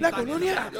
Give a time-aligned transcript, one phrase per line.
[0.00, 0.70] La colonia.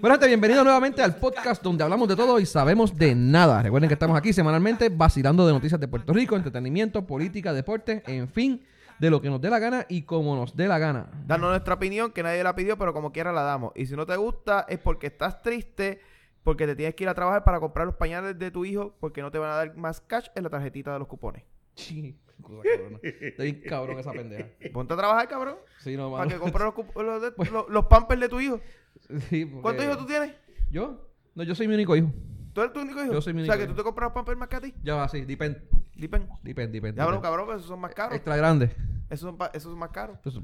[0.00, 3.60] Bueno, gente, bienvenidos nuevamente al podcast donde hablamos de todo y sabemos de nada.
[3.60, 8.28] Recuerden que estamos aquí semanalmente vacilando de noticias de Puerto Rico, entretenimiento, política, deporte, en
[8.28, 8.62] fin,
[9.02, 11.10] de lo que nos dé la gana y como nos dé la gana.
[11.26, 13.72] Danos nuestra opinión, que nadie la pidió, pero como quiera la damos.
[13.74, 16.00] Y si no te gusta, es porque estás triste,
[16.44, 19.20] porque te tienes que ir a trabajar para comprar los pañales de tu hijo, porque
[19.20, 21.42] no te van a dar más cash en la tarjetita de los cupones.
[21.74, 22.16] Sí,
[23.38, 24.46] bien cabrón esa pendeja.
[24.72, 28.20] Ponte a trabajar, cabrón, Sí, no, para que compres los, cup- los, los- los pampers
[28.20, 28.60] de tu hijo.
[29.28, 30.32] Sí, porque- ¿Cuántos hijos tú tienes?
[30.70, 31.08] ¿Yo?
[31.34, 32.08] No, yo soy mi único hijo.
[32.52, 33.12] ¿Tú eres tu único hijo?
[33.14, 34.60] Yo soy mi O sea, único que tú te compras los pampers más que a
[34.60, 34.74] ti.
[34.84, 35.60] Ya va, sí, depende.
[35.94, 36.28] Dipen.
[36.42, 36.98] Depende, depende.
[36.98, 38.14] Ya, bro, cabrón, que esos son más caros.
[38.14, 38.70] Extra grande.
[39.12, 40.18] Esos son, pa- esos son más caros.
[40.22, 40.34] Pues,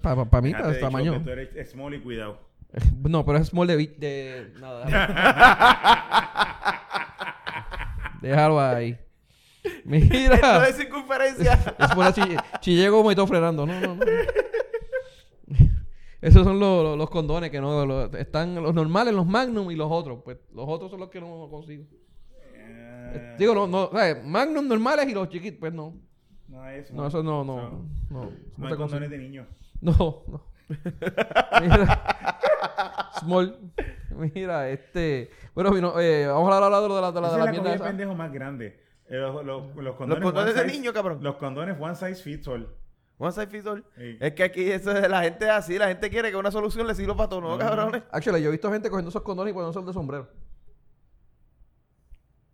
[0.00, 1.20] Para pa, pa, mí, para de tamaño.
[1.22, 2.38] tú eres small y cuidado.
[3.08, 3.76] No, pero es small de...
[3.86, 4.84] de nada.
[8.22, 8.98] Déjalo ahí.
[9.64, 10.68] Esto Mira.
[10.68, 11.54] es circunferencia.
[11.78, 12.22] Es por así.
[12.60, 13.66] Chillego me estoy frenando.
[13.66, 14.04] No, no, no.
[16.20, 17.84] Esos son los, los- los condones que no...
[17.84, 20.20] los- están los normales, los Magnum y los otros.
[20.24, 21.84] Pues los otros son los que no consigo.
[22.54, 24.24] Eh, Digo, no, no, ¿sabes?
[24.24, 25.94] Magnum normales y los chiquitos, pues no.
[26.48, 28.32] No, eso No, eso no, no, No, no.
[28.56, 29.46] no hay condones de niños.
[29.80, 30.40] No, no.
[31.60, 32.38] Mira.
[33.20, 33.58] Small.
[34.34, 35.30] Mira, este.
[35.54, 37.44] Bueno, vino, eh, vamos a hablar de lo de la, de la, de Esa la
[37.44, 37.84] es la mierda esa.
[37.84, 38.80] de pendejo más grande.
[39.08, 41.18] Eh, Los, los, los Los condones, condones one de size- niño, cabrón.
[41.22, 42.66] Los condones one size fits all.
[43.18, 43.84] One size fits all.
[43.96, 44.16] Sí.
[44.20, 45.76] Es que aquí eso es- la gente es así.
[45.78, 47.58] La gente quiere que una solución le sirva para todo, ¿no, No.
[47.58, 48.02] cabrones?
[48.10, 50.28] Actually, yo he visto gente cogiendo esos condones y poniéndose de sombrero.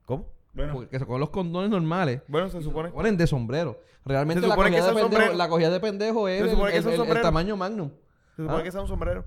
[0.05, 0.27] ¿Cómo?
[0.53, 2.23] Bueno, Porque se cogen los condones normales.
[2.27, 2.89] Bueno, se supone.
[2.89, 3.81] se ponen de sombrero.
[4.05, 7.57] Realmente Se la cogida, que de pendejo, la cogida de pendejo es el, que tamaño
[7.57, 7.91] magnum.
[8.37, 8.63] Se supone ¿Ah?
[8.63, 9.25] que sea un sombrero.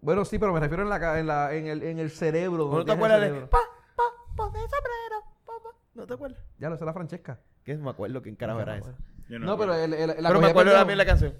[0.00, 2.68] Bueno, sí, pero me refiero en, la, en, la, en, el, en el cerebro.
[2.70, 3.58] ¿No te acuerdas de pa,
[3.96, 4.02] pa,
[4.36, 5.22] pa de sombrero?
[5.46, 5.68] Pa, pa.
[5.94, 6.44] ¿No te acuerdas?
[6.58, 7.40] Ya lo sé la Francesca.
[7.64, 7.76] ¿Qué?
[7.76, 8.94] No me acuerdo quién carajo era esa.
[9.28, 11.34] yo No, pero el, el- la Pero me acuerdo también la canción.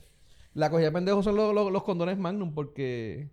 [0.54, 3.28] La cogida de pendejo son los, los- los condones Magnum porque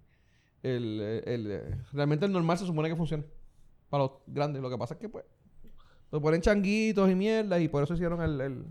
[0.64, 3.24] el, el- el- realmente el normal se supone que funciona
[3.90, 4.62] para los grandes.
[4.64, 5.26] Lo que pasa es que pues
[6.12, 8.40] lo ponen changuitos y mierda y por eso hicieron el...
[8.42, 8.66] el-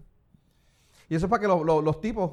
[1.09, 2.33] Y eso es para que los, los- los tipos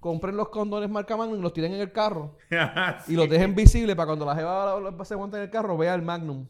[0.00, 2.36] compren los condones marca Magnum y los tiren en el carro
[3.08, 6.02] y los dejen visibles para cuando la jeva se monte en el carro vea el
[6.02, 6.46] Magnum.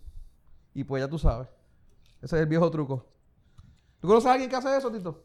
[0.74, 1.48] Y pues ya tú sabes.
[2.20, 3.06] Ese es el viejo truco.
[4.00, 5.22] ¿Tú conoces a alguien que hace eso, Tito?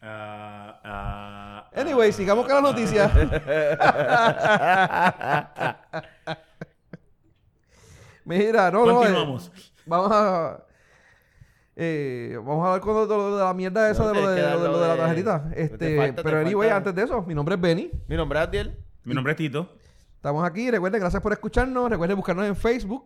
[0.00, 3.08] Ah, ah, Anyway, ah, sigamos con la noticia.
[8.24, 8.92] Mira, no, no.
[8.92, 9.52] eh, Continuamos.
[9.86, 10.64] vamos a.
[11.76, 14.42] eh, vamos a hablar con lo, de lo de la mierda esa de lo de,
[14.42, 15.48] lo de- lo de la tarjetita.
[15.50, 17.90] te Este, falta- pero anyway, falta- antes de eso, mi nombre es Benny.
[18.08, 18.76] Mi nombre es Adiel.
[19.04, 19.68] Mi nombre es Tito.
[20.16, 20.70] Estamos aquí.
[20.70, 21.90] Recuerden, gracias por escucharnos.
[21.90, 23.04] Recuerden buscarnos en Facebook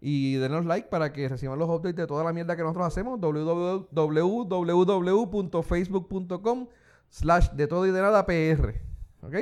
[0.00, 3.18] y denos like para que reciban los updates de toda la mierda que nosotros hacemos.
[3.18, 6.68] www- www.facebook.com
[7.08, 8.80] slash de todo y de nada PR.
[9.22, 9.34] ¿Ok?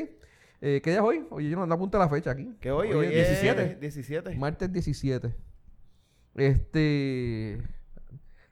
[0.63, 1.27] Eh, ¿Qué día es hoy?
[1.31, 2.55] Oye, yo no no apunta la fecha aquí.
[2.61, 3.77] Que hoy, Hoy hoy es es 17.
[3.81, 4.37] 17.
[4.37, 5.35] Martes 17.
[6.35, 7.59] Este.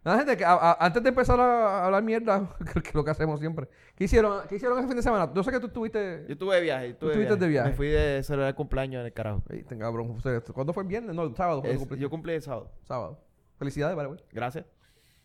[0.09, 2.49] Nada, gente, que a- a- antes de empezar a hablar mierda,
[2.83, 3.69] que lo que hacemos siempre.
[3.95, 5.31] ¿Qué hicieron, ¿Qué hicieron ese fin de semana?
[5.35, 6.25] Yo sé que tú estuviste.
[6.27, 6.87] Yo estuve de viaje.
[6.89, 7.69] Estuve estuviste de viaje.
[7.71, 9.43] Me fui de celebrar el cumpleaños en el carajo.
[9.51, 10.19] Ey, ten cabrón.
[10.55, 11.15] ¿Cuándo fue el viernes?
[11.15, 11.63] No, el sábado.
[11.99, 12.73] yo cumplí el sábado.
[12.85, 13.21] Sábado.
[13.59, 14.21] Felicidades, vale, güey.
[14.33, 14.65] Gracias.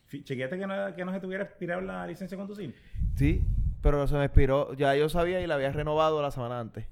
[0.10, 2.76] Chequeate que no, que no se tuviera expirado la licencia de conducir.
[3.16, 3.42] Sí,
[3.82, 4.74] pero se me expiró.
[4.74, 6.86] Ya yo sabía y la había renovado la semana antes.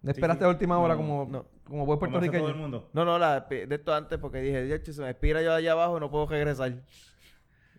[0.00, 0.46] No esperaste sí.
[0.46, 1.46] a última hora No, como, no.
[1.64, 2.58] Como buen hace todo el puertorriqueño.
[2.58, 2.90] mundo.
[2.92, 5.96] No, no, la, de esto antes porque dije, "Diache, se me expira yo allá abajo
[5.96, 6.72] y no puedo regresar.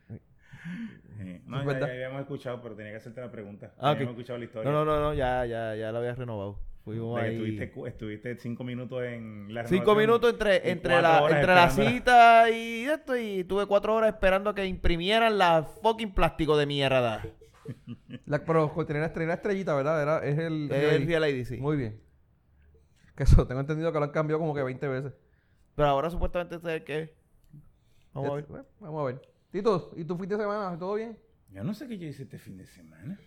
[0.10, 1.42] Sí.
[1.46, 3.74] No, ya, ya habíamos escuchado, pero tenía que hacerte la pregunta.
[3.78, 3.96] Ah, ok.
[3.96, 4.72] habíamos escuchado la historia.
[4.72, 6.60] No, no, no, no, ya, ya, ya la había renovado.
[6.84, 7.58] Fuimos ahí.
[7.86, 13.16] estuviste, cinco minutos en la Cinco minutos entre, entre, la, entre la cita y esto
[13.16, 17.24] y tuve cuatro horas esperando a que imprimieran la fucking plástico de mierda.
[18.26, 20.02] La, pero tenía una, tenía una estrellita, ¿verdad?
[20.02, 20.70] Era, es el.
[20.70, 21.58] Es el Real ID, sí.
[21.58, 22.02] Muy bien.
[23.16, 25.14] Que eso, tengo entendido que lo han cambiado como que 20 veces.
[25.76, 27.16] Pero ahora supuestamente este es el que...
[28.14, 28.46] Vamos a ver.
[28.48, 29.22] Bueno, vamos a ver.
[29.52, 30.78] Tito, ¿y tu fin de semana?
[30.78, 31.18] ¿Todo bien?
[31.50, 33.20] Yo no sé qué yo hice este fin de semana.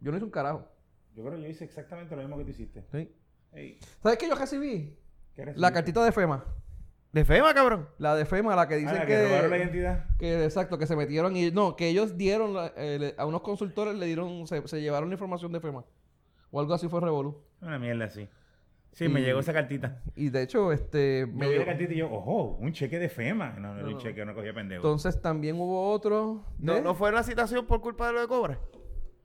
[0.00, 0.66] Yo no hice un carajo.
[1.14, 2.84] Yo creo que yo hice exactamente lo mismo que tú hiciste.
[2.92, 3.12] Sí.
[3.52, 4.96] Ey, ¿Sabes qué yo recibí?
[5.34, 5.72] ¿qué La recibiste?
[5.74, 6.44] cartita de FEMA.
[7.12, 7.88] ¿De FEMA, cabrón?
[7.98, 10.06] La de FEMA, la que Ah, dicen la que, que robaron la identidad.
[10.18, 13.42] que exacto, que se metieron y no, que ellos dieron la- eh, le- a unos
[13.42, 15.84] consultores le dieron, se, se llevaron la información de FEMA.
[16.52, 17.42] O algo así fue Revolu.
[17.60, 18.28] Una mierda así.
[18.92, 20.02] Sí, me llegó esa cartita.
[20.16, 23.50] Y de hecho, este Me vi la cartita y yo, ojo, un cheque de FEMA.
[23.58, 24.00] No, no, era No, un no.
[24.00, 24.78] cheque, no cogía pendejo.
[24.80, 26.44] entonces también hubo otro.
[26.58, 28.58] No, de- no fue una citación por culpa de lo de Cobra.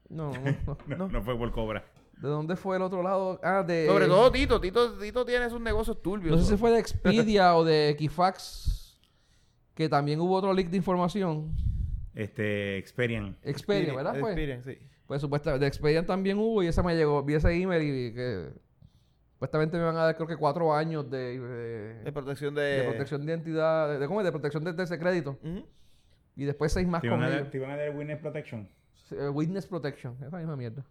[0.10, 0.98] no, no, no.
[0.98, 1.84] no, no fue por cobra.
[2.18, 3.40] ¿De dónde fue el otro lado?
[3.44, 3.88] Ah, de...
[3.88, 4.62] Sobre todo Tito.
[4.62, 6.38] Tito, Tito tiene sus negocios turbios.
[6.38, 8.98] No sé si fue de Expedia o de Equifax,
[9.74, 11.52] que también hubo otro leak de información.
[12.14, 13.36] Este, Experian.
[13.44, 14.18] Expedia, ¿verdad?
[14.20, 14.30] Fue?
[14.30, 14.78] Experian, sí.
[15.08, 18.50] Pues supuestamente, de Expedian también hubo y esa me llegó, vi ese email y que
[19.34, 22.62] supuestamente me van a dar creo que cuatro años de, de- De protección de...
[22.62, 24.26] de protección de identidad, de, de- ¿cómo es?
[24.26, 25.38] De protección de, de ese crédito.
[26.36, 27.52] Y después seis más Te con iban, a dar, ellos.
[27.52, 28.68] te iban a dar Witness Protection.
[29.12, 30.84] Eh, Witness Protection, esa misma mierda.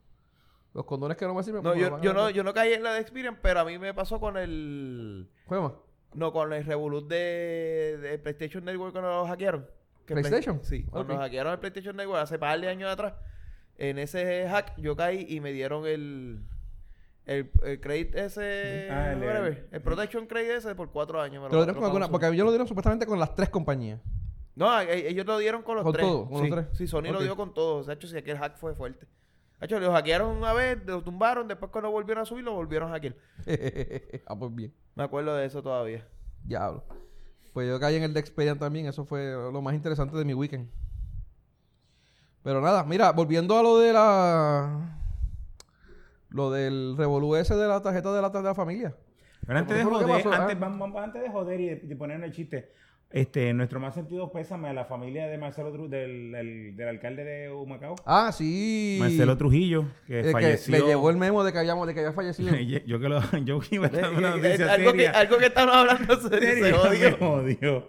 [0.72, 1.62] Los condones que no me sirven.
[1.62, 3.94] No, yo, van no, yo no caí en la de Experian, pero a mí me
[3.94, 5.28] pasó con el...
[5.46, 5.72] ¿Fue más?
[6.14, 9.66] No, con el Revolut de, de PlayStation Network cuando lo hackearon.
[10.06, 10.60] Que Play- ¿PlayStation?
[10.64, 11.20] sí, cuando Ok.
[11.20, 13.14] hackearon el PlayStation Network hace par de años atrás.
[13.76, 16.40] En ese hack yo caí y me dieron el...
[17.26, 18.88] El, el credit ese...
[18.90, 21.42] Ah, el- Protection Credit ese por cuatro años.
[21.42, 23.98] me Te lo dieron con alguna, porque ellos lo dieron supuestamente con las tres compañías.
[24.54, 26.06] No, e- ellos lo dieron con los Con tres.
[26.06, 26.66] todo, con los sí, tres.
[26.72, 27.76] Sí, Sony lo dio con todo.
[27.76, 29.06] O sea, hecho, sí, aquel hack fue fuerte.
[29.58, 32.90] De hecho, lo hackearon una vez, lo tumbaron, después cuando volvieron a subir, lo volvieron
[32.90, 33.16] a hackear.
[34.26, 34.74] ah, pues bien.
[34.94, 36.06] Me acuerdo de eso todavía.
[36.44, 36.84] Diablo.
[37.54, 38.86] Pues yo caí en el de Expedian también.
[38.86, 40.68] Eso fue lo más interesante de mi weekend.
[42.44, 45.00] Pero nada, mira, volviendo a lo de la.
[46.28, 48.94] Lo del revolú ese de la tarjeta de la, de la familia.
[49.46, 50.42] Pero antes de ¿Qué fue lo que joder, pasó?
[50.42, 50.60] antes, Ah.
[50.60, 52.72] vamos- antes de joder y de, de poner el chiste,
[53.10, 57.22] este, nuestro más sentido pésame a la familia de Marcelo Tru- del, del, del alcalde
[57.24, 57.94] de Humacao.
[58.04, 58.96] Ah, sí.
[59.00, 60.72] Marcelo Trujillo, que que falleció.
[60.76, 62.52] le llegó el memo de que, habíamos, de que había fallecido.
[62.86, 66.28] yo que lo, yo iba a una noticia algo, que, algo que estamos hablando se,
[66.62, 67.86] se jodió.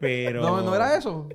[0.00, 0.42] Pero.
[0.42, 1.28] no, no era eso.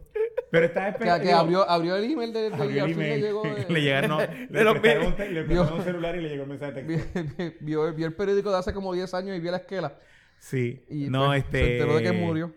[0.53, 1.23] Pero estaba Que, esperando.
[1.23, 3.21] que abrió, abrió el email de, de fin le email.
[3.23, 3.43] llegó.
[3.69, 4.19] le llegaron, no,
[4.51, 7.55] le los prestaron le Vio- prestaron un celular y le llegó el mensaje de texto.
[7.61, 9.95] vio, vio- vio el periódico de hace como 10 años y vio la esquela.
[10.37, 10.85] Sí.
[10.89, 11.57] Y no, pues, este.
[11.59, 12.53] se enteró de que murió.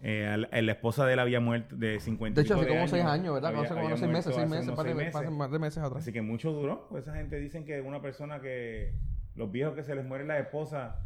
[0.00, 2.86] eh, eh, la esposa de él había muerto de 50 De hecho, hace de como
[2.86, 3.50] 6 años, ¿verdad?
[3.50, 5.24] Había- hace como había unos 6 meses, muerto 6 hace meses, par de- seis hace
[5.24, 5.38] meses.
[5.38, 6.02] más de meses atrás.
[6.04, 6.86] Así que mucho duró.
[6.88, 8.94] Pues esa gente dicen que una persona que.
[9.34, 11.00] Los viejos que se les muere la esposa.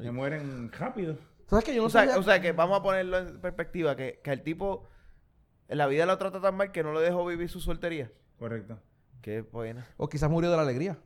[0.00, 1.16] Se mueren rápido.
[1.46, 2.18] ¿Sabes que yo no O sea, sabía?
[2.18, 4.88] o sea, que vamos a ponerlo en perspectiva, que, que el tipo,
[5.68, 8.10] la vida lo trata tan mal que no le dejó vivir su soltería.
[8.38, 8.78] Correcto.
[9.20, 9.86] Qué buena.
[9.96, 10.98] O quizás murió de la alegría.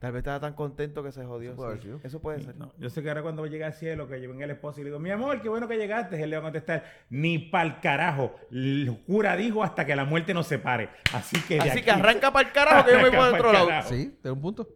[0.00, 1.50] Tal vez estaba tan contento que se jodió.
[1.52, 1.72] Eso puede sí.
[1.72, 2.00] haber sido.
[2.08, 2.56] Eso puede ser.
[2.56, 4.84] No, yo sé que ahora cuando llegue al cielo, que yo venga el esposo y
[4.84, 7.80] le digo, mi amor, qué bueno que llegaste, él le va a contestar, ni pa'l
[7.80, 8.34] carajo.
[8.50, 10.88] El cura dijo hasta que la muerte nos separe.
[11.12, 13.28] Así que de Así aquí- que arranca para el carajo que yo me voy para
[13.28, 13.68] otro pa'l lado.
[13.68, 13.88] carajo.
[13.90, 14.68] Sí, tiene un punto.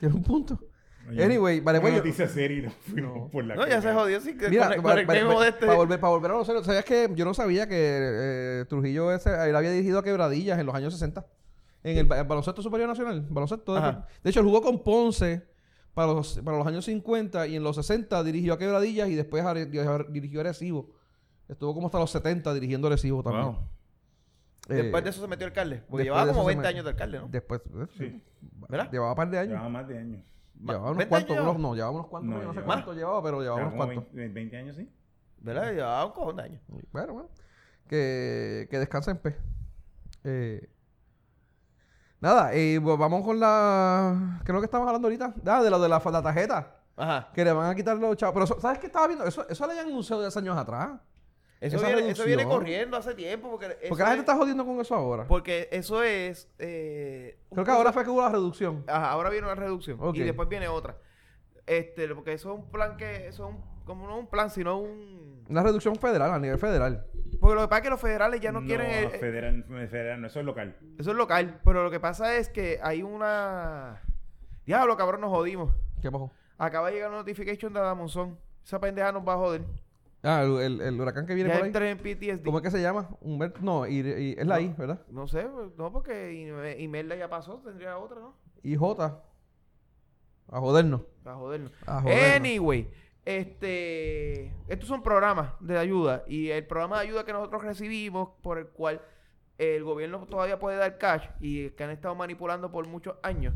[0.00, 0.58] Tiene un punto.
[1.08, 3.28] Oye, Anyway, vale, una pues noticia seria fuimos No.
[3.30, 4.20] por la No, ya se jodió.
[4.20, 5.66] Sí, que Mira, con, el- pa- con el pa- memo pa- de este.
[5.66, 7.76] para volver, para volver a lo serio, ¿sabías que yo no sabía que
[8.60, 11.26] eh, Trujillo ese, él había dirigido a Quebradillas en los años 60?
[11.82, 13.74] En el, ba- el baloncesto superior nacional, baloncesto.
[13.74, 13.80] De,
[14.22, 15.42] de hecho, él jugó con Ponce
[15.94, 19.44] para los, para los años 50 y en los 60 dirigió a Quebradillas y después
[19.44, 20.94] a- dirigió dirigió a Arecibo.
[21.48, 23.44] Estuvo como hasta los 70 dirigiendo a Arecibo también.
[23.46, 23.56] Wow.
[24.68, 25.82] Eh, Después de eso se metió alcalde.
[25.90, 27.26] Porque llevaba como se 20 me- años de alcalde, ¿no?
[27.28, 28.22] Después, eh, Sí.
[28.68, 28.88] ¿Verdad?
[28.92, 29.50] llevaba un par de años.
[29.50, 30.22] Llevaba más de años.
[30.60, 32.96] Llevaba unos 20 cuantos, unos, no, llevaba unos cuantos, No, yo no sé llevaba- cuántos
[32.96, 34.04] llevaba, pero llevaba unos cuantos.
[34.12, 34.88] 20, 20 años, sí.
[35.38, 35.72] ¿Verdad?
[35.72, 36.62] Llevaba un cojón de años.
[36.92, 37.28] Bueno, bueno.
[37.88, 39.20] Que, que descanse en.
[40.24, 40.70] Eh,
[42.20, 44.38] nada, eh, pues vamos con la...
[44.44, 45.34] ¿Qué es lo que estamos hablando ahorita?
[45.46, 46.76] Ah, de lo de la, la tarjeta.
[46.96, 47.30] Ajá.
[47.34, 48.34] Que le van a quitar los chavos.
[48.34, 49.24] Pero eso- ¿sabes qué estaba viendo?
[49.24, 50.90] Eso, eso lo habían anunciado 10 años atrás.
[51.62, 52.48] Eso viene, eso viene reducción.
[52.50, 53.50] corriendo hace tiempo.
[53.50, 55.26] Porque, eso ¿Por qué la gente es- está jodiendo con eso ahora?
[55.26, 56.48] porque eso es.
[56.58, 58.84] eh, Creo que ahora fue que hubo la reducción.
[58.88, 60.96] Ajá, ahora viene una reducción y después viene otra.
[61.66, 64.78] Este, porque eso es un plan que, eso es un, como no un plan, sino
[64.78, 65.44] un...
[65.48, 67.06] Una reducción federal, a nivel federal.
[67.40, 68.86] Porque lo que pasa es que los federales ya no, quieren...
[68.90, 70.76] eh, eh, Federal, federal, no, eso es local.
[70.98, 74.02] eso es local, pero lo que pasa es que hay una...
[74.66, 75.70] Diablo, cabrón, nos jodimos.
[76.00, 76.32] ¿Qué pasó?
[76.58, 78.38] Acaba de llegar una notification de Adamonzón.
[78.64, 79.62] Esa pendeja nos va a joder.
[80.24, 81.68] Ah, el, el- el huracán que viene Ya por ahí.
[81.68, 82.44] entré en PTSD.
[82.44, 83.08] ¿Cómo es que se llama?
[83.20, 83.58] Humberto.
[83.62, 85.00] No, y, y- es la I, ¿verdad?
[85.08, 88.36] No sé, no, porque Ime- Imelda ya pasó, tendría otra, ¿no?
[88.62, 89.20] Y J.
[90.48, 91.00] A jodernos.
[91.24, 91.72] Para jodernos.
[91.86, 92.36] A jodernos.
[92.36, 92.88] Anyway,
[93.24, 98.58] este, estos son programas de ayuda y el programa de ayuda que nosotros recibimos por
[98.58, 99.00] el cual
[99.58, 103.54] el gobierno todavía puede dar cash y que han estado manipulando por muchos años,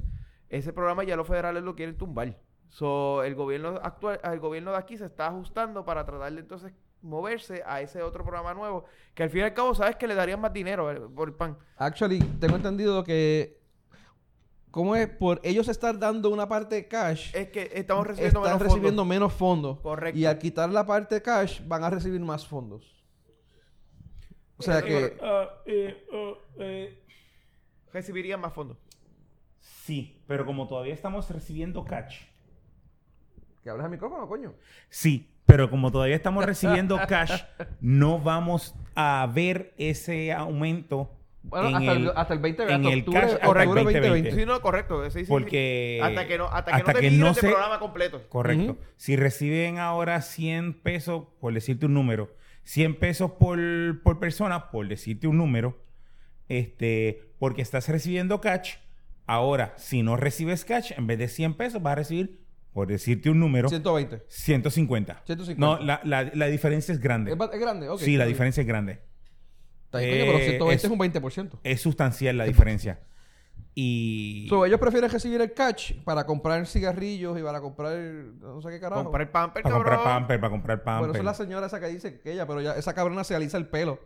[0.49, 2.37] ese programa ya los federales lo quieren tumbar.
[2.68, 6.73] So, el gobierno actual, el gobierno de aquí se está ajustando para tratar de entonces
[7.02, 10.14] moverse a ese otro programa nuevo que al fin y al cabo sabes que le
[10.14, 11.56] darían más dinero eh, por el pan.
[11.76, 13.61] Actually, tengo entendido que.
[14.70, 15.08] ¿Cómo es?
[15.08, 19.02] Por ellos estar dando una parte de cash, Es que estamos recibiendo están menos recibiendo
[19.02, 19.06] fondos.
[19.06, 19.80] menos fondos.
[19.80, 20.18] Correcto.
[20.18, 23.02] Y al quitar la parte cash, van a recibir más fondos.
[24.58, 25.16] O sea que.
[26.58, 27.02] Eh,
[27.92, 28.76] Recibirían más fondos.
[29.61, 32.26] Sí, pero como todavía estamos recibiendo cash.
[33.66, 34.54] Que hables al micrófono, coño.
[34.90, 37.42] Sí, pero como todavía estamos recibiendo cash,
[37.80, 41.11] no vamos a ver ese aumento
[41.42, 43.62] Bueno, en hasta el, el- hasta el 2020, en hasta el octubre, cash hasta octubre
[43.62, 44.08] el 2020.
[44.08, 44.40] 2020.
[44.40, 45.04] Sí, no, correcto.
[45.06, 45.28] Sí, sí, sí.
[45.28, 48.23] Porque Hasta que no, hasta que hasta no te que no se- programa completo.
[48.28, 48.73] Correcto.
[48.75, 48.80] Ujú.
[48.94, 52.32] Si reciben ahora 100 pesos, por decirte un número,
[52.62, 53.58] 100 pesos por,
[54.04, 55.76] por persona, por decirte un número,
[56.49, 58.75] este, porque estás recibiendo cash,
[59.26, 62.45] ahora, si no recibes cash, en vez de 100 pesos, vas a recibir,
[62.76, 64.25] por decirte un número, 120.
[64.28, 65.23] 150.
[65.25, 65.59] 150.
[65.59, 67.33] No, la, la- la diferencia es grande.
[67.33, 67.88] ¿Es, grande?
[67.88, 67.99] Ok.
[68.00, 68.35] sí, la bien.
[68.35, 69.00] diferencia es grande.
[69.87, 71.59] Está bien, coño, pero Eh, 120 es, es- un 20%.
[71.64, 73.00] Es sustancial la diferencia.
[73.75, 74.45] Y...
[74.50, 78.78] So, ellos prefieren recibir el cash para comprar cigarrillos y para comprar no sé qué
[78.78, 79.04] carajo.
[79.04, 79.95] Comprar pamper, para cabrón.
[79.95, 80.99] comprar pamper, para comprar pamper.
[80.99, 83.35] Bueno, esa es la señora esa que dice que ella, pero ya esa cabrona se
[83.35, 84.00] alisa el pelo.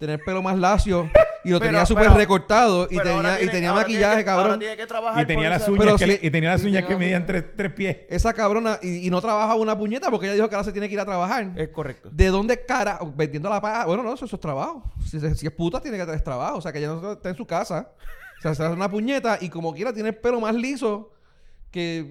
[0.00, 1.08] Tener el pelo más lacio
[1.44, 4.58] y lo Pero- tenía súper recortado y tenía, y tenía tiene maquillaje, que- cabrón.
[4.58, 6.96] tiene que trabajar y tenía las uñas Pero que, y tenía las y uñas que
[6.96, 7.98] medían tres, tres pies.
[8.08, 10.88] Esa cabrona y, y no trabaja una puñeta porque ella dijo que ahora se tiene
[10.88, 11.52] que ir a trabajar.
[11.54, 12.08] Es correcto.
[12.10, 12.98] ¿De dónde cara?
[13.14, 13.84] Vendiendo la paja.
[13.86, 14.82] Bueno, no, eso, eso es trabajo.
[15.06, 16.56] Si, si es puta, tiene que tener trabajo.
[16.56, 17.90] O sea, que ella no está en su casa.
[18.38, 21.12] O sea, se hace una puñeta y como quiera tiene el pelo más liso
[21.70, 22.10] que...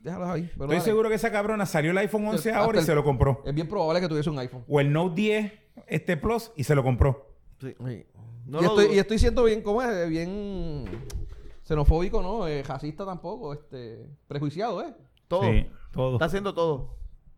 [0.00, 0.42] Déjalo ahí.
[0.42, 0.80] pero Estoy dale.
[0.80, 3.42] seguro que esa cabrona salió el iPhone 11 Hasta ahora y el- se lo compró.
[3.44, 4.64] Es bien probable que tuviese un iPhone.
[4.68, 5.52] O el Note 10
[5.86, 7.34] este Plus y se lo compró.
[7.60, 7.74] Sí.
[7.86, 8.06] Sí.
[8.46, 10.08] No y, lo estoy, y estoy siendo bien, ¿cómo es?
[10.08, 10.84] Bien
[11.64, 12.46] xenofóbico, ¿no?
[12.48, 14.06] Eh, racista tampoco, este...
[14.26, 14.94] Prejuiciado, ¿eh?
[15.28, 15.42] Todo.
[15.42, 16.12] Sí, todo.
[16.14, 16.94] Está haciendo todo.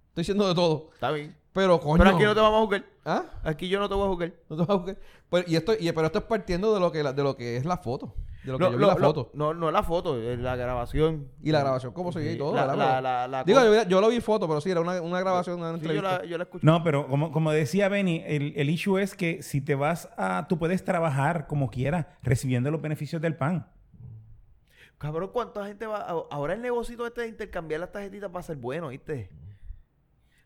[0.08, 0.90] Estoy siendo de todo.
[0.94, 1.36] Está bien.
[1.52, 1.98] Pero, coño...
[1.98, 2.84] Pero aquí no te vamos a jugar.
[3.04, 3.24] ¿Ah?
[3.42, 4.32] Aquí yo no te voy a jugar.
[4.48, 4.98] No te vas a buscar.
[5.30, 7.56] Pero, y esto, y, pero esto es partiendo de lo que, la- de lo que
[7.56, 8.14] es la foto.
[8.44, 9.30] De lo que No, yo vi la foto.
[9.34, 11.28] No, no la foto, es la grabación.
[11.42, 12.54] Y la grabación, cómo se veía y todo.
[12.54, 12.76] La- ¿verdad?
[12.76, 15.20] la- Pero- la- la Digo, yo, yo lo vi foto, pero sí, era una, una
[15.20, 16.64] grabación, una Sí, yo la, yo la escuché.
[16.66, 20.46] No, pero como, como decía Benny, el, el issue es que si te vas a...
[20.48, 23.66] Tú puedes trabajar como quieras, recibiendo los beneficios del pan.
[24.96, 25.98] Cabrón, ¿cuánta gente va?
[25.98, 29.30] a- Ahora el negocito este de intercambiar las tarjetitas va a ser bueno, ¿viste?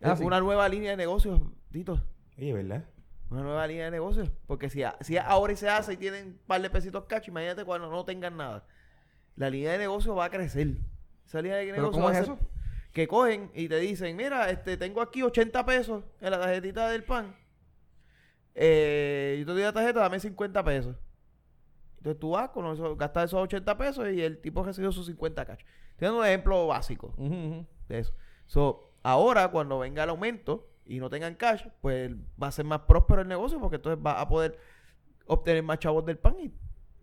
[0.03, 0.25] Ah, es sí.
[0.25, 1.41] una nueva línea de negocios,
[1.73, 2.01] Tito.
[2.39, 2.85] Oye, ¿verdad?
[3.35, 4.31] Una nueva línea de negocios.
[4.47, 7.31] Porque si, a- si ahora y se hace y tienen un par de pesitos cacho,
[7.31, 8.64] imagínate cuando no tengan nada.
[9.37, 10.69] La línea de negocio va a crecer.
[11.26, 12.38] Esa línea de ¿Pero negocio cómo va a es eso?
[12.93, 17.03] Que cogen y te dicen, mira, este, tengo aquí 80 pesos en la tarjetita del
[17.03, 17.35] pan.
[18.55, 20.97] Eh, yo te doy la tarjeta, dame 50 pesos.
[21.97, 25.45] Entonces tú vas con eso, gastas esos 80 pesos y el tipo recibió sus 50
[25.45, 25.67] cacho.
[25.91, 27.14] Estoy dando un ejemplo básico
[27.88, 28.12] de eso.
[28.47, 32.12] So, ahora, cuando venga el aumento y no tengan cash, pues
[32.43, 34.59] va a ser más próspero el negocio porque entonces va a poder
[35.26, 36.53] obtener más chavos del pan y,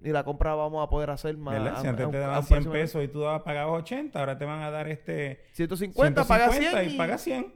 [0.03, 1.55] y la compra vamos a poder hacer más.
[1.55, 2.83] A- Si antes a te daban un 100 precio menor.
[2.85, 5.41] pesos y tú pagabas 80, ahora te van a dar este...
[5.53, 7.55] 150, paga 100 150 y, y pagas 100.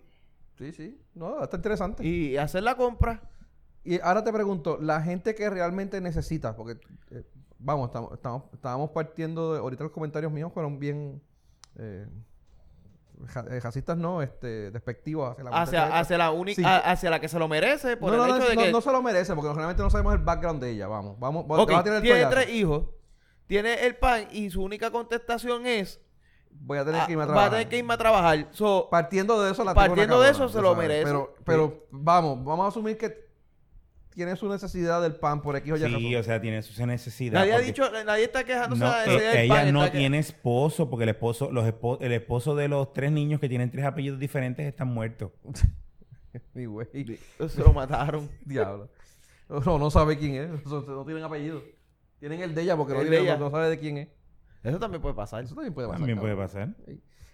[0.57, 1.01] Sí, sí.
[1.13, 2.05] No, está interesante.
[2.07, 3.21] y hacer la compra.
[3.83, 6.79] Y ahora te pregunto, la gente que realmente necesita, porque
[7.11, 7.23] eh,
[7.59, 11.21] vamos, estamos, estamos, estábamos partiendo de, ahorita los comentarios míos fueron bien
[11.75, 12.07] eh,
[13.61, 16.81] racistas, no, este, despectivos hacia la Hacia, hacia la única, Sí.
[16.85, 18.81] hacia la que se lo merece por no, el no, hecho de no, que no
[18.81, 21.73] se lo merece, porque realmente no sabemos el background de ella, vamos, vamos, Ok, te
[21.73, 22.85] vas a tirar el tiene tres hijos,
[23.47, 26.01] tiene el pan y su única contestación es
[26.57, 27.51] Voy a tener ah, que irme a va a trabajar.
[27.51, 28.47] tener que irme a trabajar.
[28.51, 31.03] So, Partiendo de eso, la tengo Partiendo una de eso, se lo merece.
[31.03, 33.24] Pero, pero vamos, vamos a asumir que
[34.15, 35.99] tiene su necesidad del pan por X o Y razón.
[35.99, 37.39] Sí, o sea, tiene su necesidad.
[37.41, 40.89] nadie ha dicho, nadie está quejándose No, de eh, ella pan, no que- tiene esposo
[40.89, 41.65] porque el esposo, los
[41.99, 45.31] el esposo de los tres niños que tienen tres apellidos diferentes están muertos.
[46.53, 46.87] Mi güey.
[47.47, 48.29] Se lo mataron.
[48.45, 48.89] Diablo.
[49.47, 50.65] No, no sabe quién es.
[50.65, 51.61] No, no tienen apellido.
[52.19, 53.37] Tienen el de ella porque no, El tiene- de ella.
[53.37, 54.07] no, no sabe de quién es.
[54.63, 55.43] Eso también puede pasar.
[55.43, 55.99] Eso también puede pasar.
[55.99, 56.69] También puede pasar.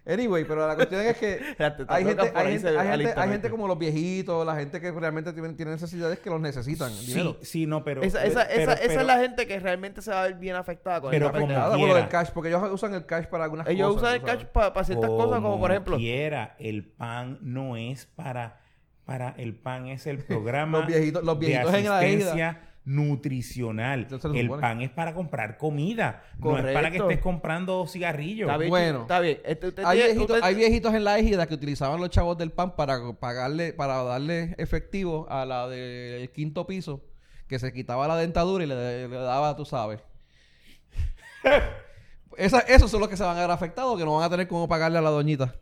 [0.03, 3.31] Anyway, pero la cuestión es que hay gente, hay, gente, hay, gente, hay alistamente.
[3.33, 6.91] gente como los viejitos, la gente que realmente tienen, tienen necesidades que los necesitan.
[7.05, 7.37] dinero.
[7.41, 8.01] Sí, sí, no, pero...
[8.01, 10.35] Esa, esa, pero- esa, esa pero- es la gente que realmente se va a ver
[10.35, 11.59] bien afectada con Pero pendeja.
[11.59, 14.01] Nada, por del cash, porque ellos usan el cash para algunas Ellos cosas.
[14.03, 15.97] usan el cash para ciertas cosas, como por ejemplo.
[15.97, 18.59] quiera, el pan no es para...
[19.05, 24.07] Para el pan es el programa Los viejitos- los viejitos de en la asistencia nutricional.
[24.33, 26.23] El pan es para comprar comida.
[26.39, 27.09] No es para que Correcto.
[27.09, 28.47] estés comprando cigarrillos.
[28.47, 29.01] Está bien, Bueno.
[29.01, 29.39] está bien.
[29.45, 32.37] Este, usted Hay tiene- viejitos, usted- hay viejitos en la ejida que utilizaban los chavos
[32.37, 37.03] del pan para pagarle, para darle efectivo a la del quinto piso,
[37.47, 39.99] que se quitaba la dentadura y le, le daba, tú sabes.
[42.37, 44.47] Esa- esos son los que se van a ver afectados, que no van a tener
[44.47, 45.55] cómo pagarle a la doñita.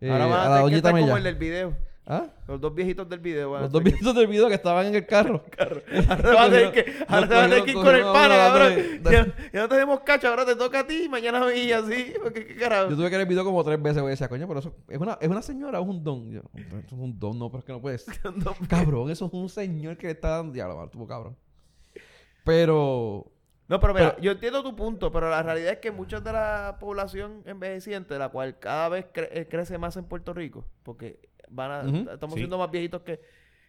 [0.00, 1.76] Eh, Ahora van a a la tener que doñita estar como el del video.
[2.06, 2.26] ¿Ah?
[2.48, 3.56] Los dos viejitos del video.
[3.60, 5.44] Los dos viejitos del video que estaban en el carro.
[5.58, 8.02] Ahora te vas a tener que, ahora te vas a tener que ir con el
[8.02, 8.72] pana, cabrón.
[9.04, 11.72] Yo Ya, ya no tenemos cacho, ahora te toca a ti, mañana a mí y
[11.72, 12.12] así.
[12.20, 12.88] Porque, ¿qué carajo?
[12.88, 14.12] tuve que ver el video como tres veces, güey.
[14.12, 16.30] Decía, coño, pero eso es una, es una señora o es un don.
[16.32, 18.14] Yo, eso es un don, no, pero es que no puede ser.
[18.34, 20.52] No, Cabrón, eso es un señor que le está dando.
[20.52, 21.36] Diablo, tuvo cabrón.
[22.44, 23.30] Pero.
[23.68, 26.32] No, pero mira, Pero- yo entiendo tu punto, pero la realidad es que mucha de
[26.32, 31.29] la población envejeciente, la cual cada vez cre- eh, crece más en Puerto Rico, porque
[31.50, 32.40] van a, estamos sí.
[32.40, 33.20] siendo más viejitos que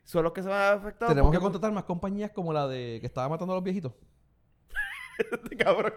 [0.04, 1.10] son los que se van a afectar.
[1.10, 3.94] Tenemos porque- que contratar más compañías como la de que estaba matando a los viejitos.
[5.32, 5.94] Este cabrón.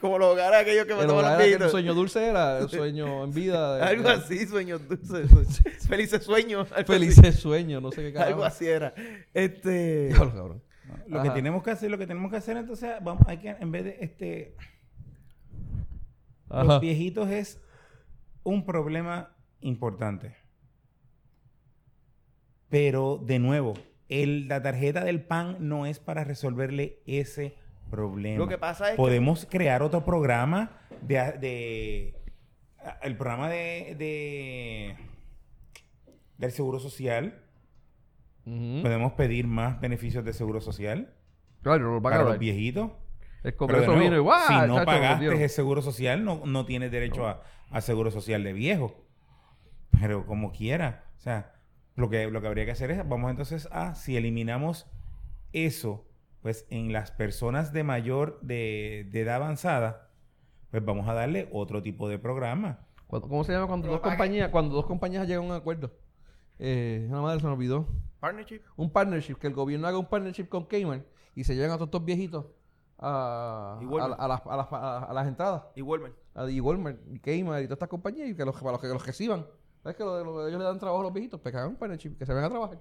[0.00, 1.70] Como los hogares aquellos que mataban a los que el viejitos.
[1.70, 3.76] sueño dulce era el sueño en vida.
[3.76, 5.30] de- Algo así, sueños dulces.
[5.88, 6.70] Felices sueños.
[6.72, 6.84] así.
[6.84, 8.30] Felices sueños, no sé qué carajo.
[8.32, 8.94] Algo así era.
[9.32, 10.10] Este.
[10.14, 10.62] Cabrón.
[11.06, 13.70] Lo que tenemos que hacer, lo que tenemos que hacer, entonces, vamos, hay que, en
[13.72, 14.56] vez de este,
[16.48, 16.64] Ajá.
[16.64, 17.60] los viejitos es
[18.42, 20.36] un problema importante.
[22.74, 23.74] Pero, de nuevo,
[24.08, 27.54] el, la tarjeta del PAN no es para resolverle ese
[27.88, 28.36] problema.
[28.38, 31.14] Lo que pasa es que- Podemos crear otro programa de...
[31.38, 32.20] de-
[33.02, 34.96] el programa de, de-
[36.36, 37.44] del Seguro Social.
[38.44, 41.14] Podemos pedir más beneficios de Seguro Social
[41.62, 42.90] Claro, lo para los viejitos.
[43.44, 44.48] El Congreso nuevo, vino y ¡guau!
[44.48, 48.52] si no pagaste el seguro social, no, no tienes derecho a, a seguro social de
[48.52, 49.06] viejo.
[50.00, 51.04] Pero como quiera.
[51.16, 51.53] O sea,
[51.96, 54.86] lo que, lo que habría que hacer es, vamos entonces a, si eliminamos
[55.52, 56.04] eso,
[56.42, 60.10] pues en las personas de mayor, de, de edad avanzada,
[60.70, 62.80] pues vamos a darle otro tipo de programa.
[63.06, 65.92] Cuando- ¿Cómo se llama cuando dos compañías, cuando dos compañías llegan a un acuerdo?
[66.58, 67.86] Eh, una madre se me olvidó.
[68.20, 68.60] Partnership.
[68.76, 71.88] Un partnership, que el gobierno haga un partnership con Cayman y se lleven a todos
[71.88, 72.46] estos viejitos
[72.98, 75.62] a, Y a, las, a, las, a, a las entradas.
[75.74, 76.14] Y Walmart.
[76.34, 78.88] A, y Walmart, y Kmart y todas estas compañías y que los, para los que
[78.88, 79.46] los reciban.
[79.84, 81.38] ¿Sabes que lo- lo- ellos le dan trabajo a los viejitos?
[81.40, 82.78] Pues que hagan un partnership, que se vengan a trabajar.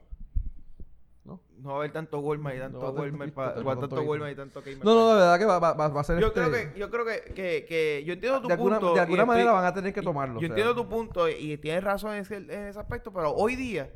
[1.26, 1.40] ¿No?
[1.58, 4.02] No va a haber tanto Walmart y tanto haber Walmart tanto- pa- tanto- tanto.
[4.04, 4.84] Walmart y tanto Kmart.
[4.84, 6.90] No, no, de verdad que va, va, va- a ser Yo este- creo que, yo
[6.90, 8.94] creo que, que, que yo entiendo tu de alguna, punto.
[8.94, 10.34] de y alguna estoy- manera van a tener que tomarlo.
[10.36, 10.48] Yo o sea.
[10.50, 13.90] entiendo tu punto y tienes razón en ese, en ese aspecto, pero hoy día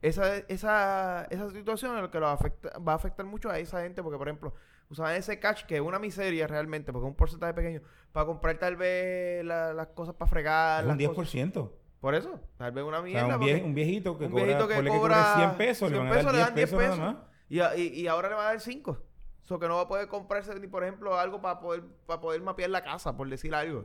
[0.00, 3.82] esa, esa, esa situación es lo que lo afecta, va a afectar mucho a esa
[3.82, 4.54] gente porque, por ejemplo,
[4.88, 7.82] usaban ese cash que es una miseria realmente porque es un porcentaje pequeño
[8.12, 10.80] para comprar tal vez la- las cosas para fregar.
[10.80, 11.52] Es un las 10%.
[11.68, 11.81] cosas.
[12.02, 13.26] Por eso, tal vez una O mierda.
[13.26, 15.34] sea, un, porque- vie- un viejito que un cobra, viejito que ponle que cobre cobra
[15.36, 17.22] 100 pesos, le 100 van a dar 10 dan 10 pesos, nada más.
[17.48, 18.98] Y, a- y, y ahora le va a dar 5.
[19.42, 22.42] So que no va a poder comprarse ni, por ejemplo, algo para poder, para poder
[22.42, 23.84] mapear la casa, por decir algo.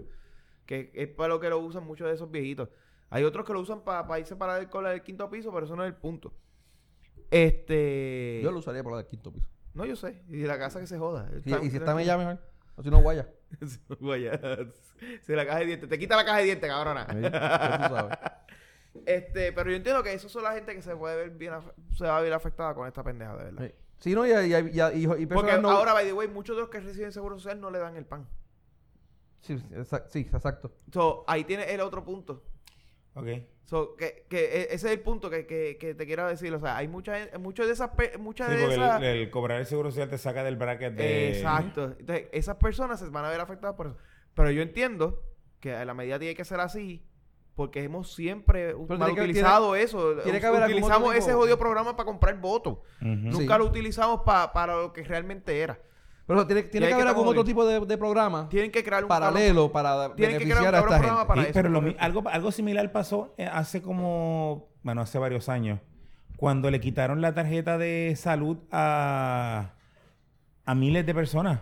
[0.66, 2.70] Que es para lo que lo usan muchos de esos viejitos.
[3.10, 5.76] Hay otros que lo usan para irse para el cola del quinto piso, pero eso
[5.78, 6.34] no es el punto.
[7.32, 8.40] Este.
[8.44, 9.48] Yo lo usaría por la del quinto piso.
[9.74, 10.24] No, yo sé.
[10.30, 11.30] Y la casa que se joda.
[11.46, 12.40] Y, y si está mejor.
[12.78, 13.28] O si no, guaya.
[14.00, 14.40] Guaya.
[15.22, 15.90] Si la caja de dientes.
[15.90, 17.06] Te quita la caja de dientes, cabrona.
[17.08, 18.18] Tú sabes.
[19.06, 21.54] Este, pero yo entiendo que eso son la gente que se puede ver bien,
[21.96, 23.68] se va a ver afectada con esta pendeja, de verdad.
[23.68, 23.74] Sí.
[24.00, 26.80] Sí, no, y, y, y, Porque no- ahora, by the way, muchos de los que
[26.80, 28.28] reciben seguro social no le dan el pan.
[29.42, 30.72] Sí, exacto.
[30.92, 32.44] So, ahí tiene el otro punto.
[33.18, 33.28] Ok.
[33.66, 36.54] So, que, que e- ese es el punto que, que, que te quiero decir.
[36.54, 37.30] O sea, hay muchas
[37.68, 39.02] de esas, pe- muchas Sí, de porque esas...
[39.02, 41.30] el, el cobrar el seguro social te saca del bracket de...
[41.30, 41.96] Exacto.
[42.00, 43.98] Entonces, esas personas se van a ver afectadas por eso.
[44.34, 45.22] Pero yo entiendo
[45.60, 47.04] que a la medida tiene que ser así
[47.56, 50.16] porque hemos siempre mal que- utilizado eso.
[50.24, 52.78] tiene que haber algún utilizamos ese jodido programa para comprar votos.
[53.02, 53.10] Ujú.
[53.16, 53.60] Nunca Sí.
[53.60, 55.78] lo utilizamos pa- para lo que realmente era.
[56.28, 59.08] Pero tiene, que que haber algún otro tipo de, de programa Tienen que crear un
[59.08, 61.26] paralelo para Tienen que beneficiar crear un a esta gente.
[61.28, 65.48] para Sí, eso, pero lo algo, algo similar pasó eh, hace como, bueno, hace varios
[65.48, 65.80] años,
[66.36, 69.72] cuando le quitaron la tarjeta de salud a,
[70.66, 71.62] a miles de personas.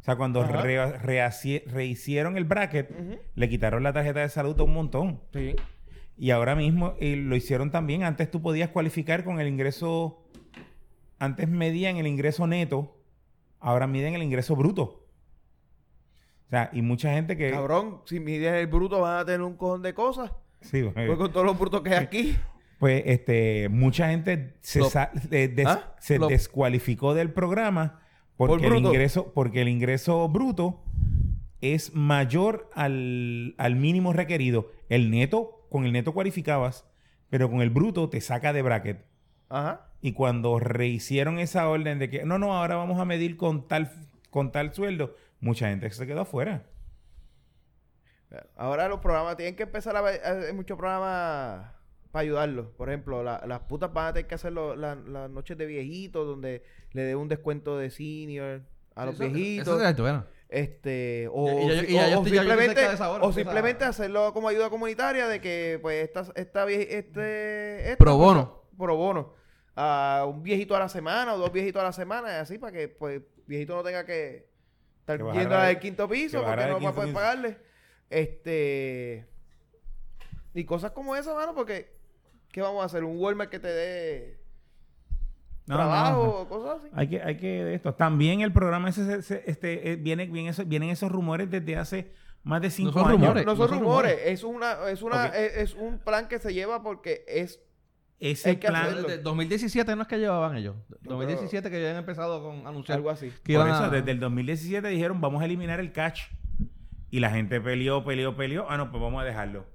[0.00, 2.90] O sea, cuando re- rehaci- rehicieron el bracket,
[3.36, 5.20] le quitaron la tarjeta de salud a un montón.
[5.32, 5.54] Sí.
[6.18, 8.02] Y ahora mismo eh, lo hicieron también.
[8.02, 10.24] Antes tú podías cualificar con el ingreso.
[11.20, 12.98] Antes medían el ingreso neto.
[13.62, 15.06] Ahora miden el ingreso bruto.
[16.46, 17.50] O sea, y mucha gente que.
[17.50, 20.30] Cabrón, si mides el bruto van a tener un cojón de cosas.
[20.60, 22.36] Sí, eh, Pues con todos los brutos que hay aquí.
[22.78, 25.94] pues este, mucha gente se, Lo- sa- de- des- ¿Ah?
[25.98, 28.00] se Lo- descualificó del programa
[28.36, 30.82] porque Por el ingreso, porque el ingreso bruto
[31.60, 34.72] es mayor al, al mínimo requerido.
[34.88, 36.84] El neto, con el neto cualificabas,
[37.30, 39.04] pero con el bruto te saca de bracket.
[39.48, 39.91] Ajá.
[40.02, 43.90] Y cuando rehicieron esa orden de que no, no, ahora vamos a medir con tal,
[44.30, 46.66] con tal sueldo, mucha gente se quedó afuera.
[48.56, 51.70] Ahora los programas tienen que empezar a hacer muchos programas
[52.10, 52.66] para ayudarlos.
[52.76, 56.26] Por ejemplo, la- las putas van a tener que hacer la- las noches de viejitos
[56.26, 56.62] donde
[56.92, 58.62] le dé un descuento de senior
[58.94, 59.82] a los Eso- eso viejitos.
[59.82, 60.24] es bueno.
[60.48, 61.46] Este, o,
[62.24, 62.86] simplemente,
[63.22, 68.62] o simplemente hacerlo como ayuda comunitaria de que pues esta, esta este, esta Pro bono.
[68.76, 69.32] pro bono.
[69.74, 72.72] A un viejito a la semana o dos viejitos a la semana, y así para
[72.72, 74.46] que pues viejito no tenga que
[75.00, 77.58] estar Que yendo al quinto piso porque no va a poder pagarle.
[78.10, 79.26] Este
[80.54, 81.90] y cosas como esa, mano, porque
[82.50, 83.04] ¿qué vamos a hacer?
[83.04, 84.38] Un Walmart que te dé
[85.66, 86.30] No, trabajo no.
[86.30, 86.90] o cosas así.
[86.94, 87.94] Hay que, hay que de esto.
[87.94, 91.76] También el programa ese, se- se- este, eh, viene, viene eso- vienen esos rumores desde
[91.76, 93.20] hace más de cinco son años.
[93.20, 93.46] rumores.
[93.46, 94.32] No son no son rumores, rumores.
[94.34, 97.58] es una, es una, es un plan que se lleva porque es
[98.30, 98.82] ese que plan...
[98.86, 99.08] hacerlo.
[99.08, 100.76] Desde 2017 no es que llevaban ellos.
[101.02, 103.32] 2017 que ya habían empezado con anunciar Algo así.
[103.42, 106.20] que Por eso, a- desde el 2017 dijeron, vamos a eliminar el catch.
[107.10, 108.66] Y la gente peleó, peleó, peleó.
[108.70, 109.66] Ah, no, pues vamos a dejarlo.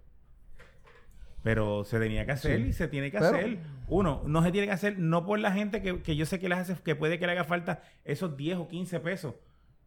[1.43, 2.67] Pero se tenía que hacer Sí.
[2.69, 3.60] y se tiene que Pero- hacer.
[3.88, 6.49] Uno, no se tiene que hacer, no por la gente que, que yo sé que
[6.49, 9.36] les hace, que puede que le haga falta esos 10 o 15 pesos.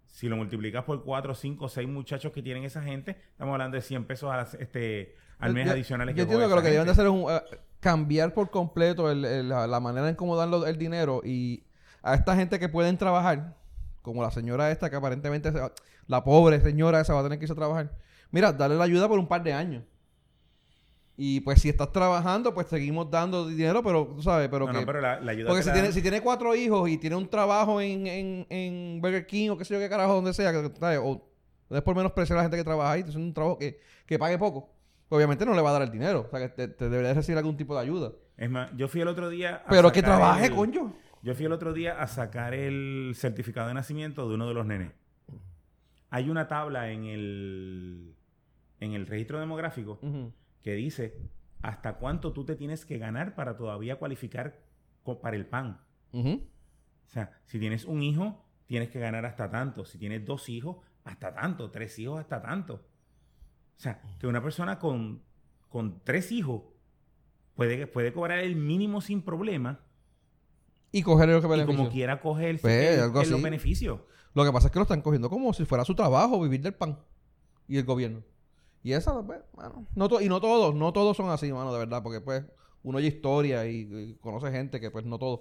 [0.06, 3.82] Si lo multiplicas por 4, 5, 6 muchachos que tienen esa gente, estamos hablando de
[3.82, 6.70] 100 pesos a las- este, al mes Yo- adicionales Yo que entiendo que lo que
[6.70, 7.40] deben de hacer es un, eh,
[7.80, 11.64] cambiar por completo el- el- la, la manera en cómo dan lo- el dinero y
[12.02, 13.56] a esta gente que pueden trabajar,
[14.02, 15.72] como la señora esta que aparentemente, se va-
[16.06, 17.90] la pobre señora esa va a tener que irse a trabajar.
[18.30, 19.82] Mira, darle la ayuda por un par de años.
[21.16, 24.80] Y pues si estás trabajando, pues seguimos dando dinero, pero tú sabes, pero No, que...
[24.80, 27.16] no, pero la, la ayuda porque si la tiene, si tiene cuatro hijos y tiene
[27.16, 30.50] un trabajo en, en, en Burger King o qué sé yo qué carajo, donde sea,
[30.50, 30.98] que, ¿sabes?
[31.02, 31.22] o
[31.68, 33.78] no es por menos precio a la gente que trabaja ahí, es un trabajo que,
[34.06, 34.70] que pague poco,
[35.10, 36.24] obviamente no le va a dar el dinero.
[36.26, 38.12] O sea, que te, te debería recibir algún tipo de ayuda.
[38.38, 39.56] Es más, yo fui el otro día...
[39.66, 40.94] a Pero que trabaje, el- coño.
[41.22, 44.64] Yo fui el otro día a sacar el certificado de nacimiento de uno de los
[44.64, 44.92] nenes.
[46.08, 48.14] Hay una tabla en el,
[48.80, 50.00] en el registro demográfico
[50.62, 51.18] que dice
[51.62, 54.60] hasta cuánto tú te tienes que ganar para todavía cualificar
[55.22, 55.80] para el PAN.
[56.12, 56.38] O
[57.12, 59.84] sea, si tienes un hijo, tienes que ganar hasta tanto.
[59.84, 61.70] Si tienes dos hijos, hasta tanto.
[61.70, 62.86] Tres hijos, hasta tanto.
[63.80, 65.22] O sea, que una persona con,
[65.70, 66.64] con tres hijos
[67.54, 69.80] puede, puede cobrar el mínimo sin problema
[70.92, 74.00] Y coger lo que y como quiera coger el, Pues, el- algo el- los beneficios.
[74.34, 76.74] Lo que pasa es que lo están cogiendo como si fuera su trabajo, vivir del
[76.74, 76.98] pan.
[77.68, 78.22] Y el gobierno.
[78.82, 81.78] Y esa, pues, mano, no to- y no todos, no todos son así, mano, de
[81.78, 82.44] verdad, porque pues
[82.82, 85.40] uno oye historia y, y conoce gente que pues no todos.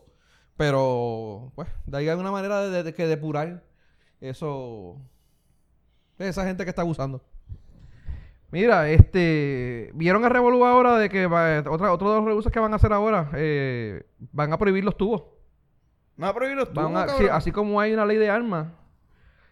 [0.56, 3.66] Pero, pues, de ahí hay una manera de, de- que depurar
[4.22, 4.96] eso.
[6.18, 7.22] Esa gente que está abusando.
[8.52, 9.92] Mira, este.
[9.94, 12.78] ¿Vieron el revolú ahora de que va- otra, otro de los revoluciones que van a
[12.78, 13.30] hacer ahora?
[13.36, 15.24] eh, van a prohibir los tubos.
[16.18, 18.30] No va a prohibir los Van tubos, a- sí, así como hay una ley de
[18.30, 18.68] armas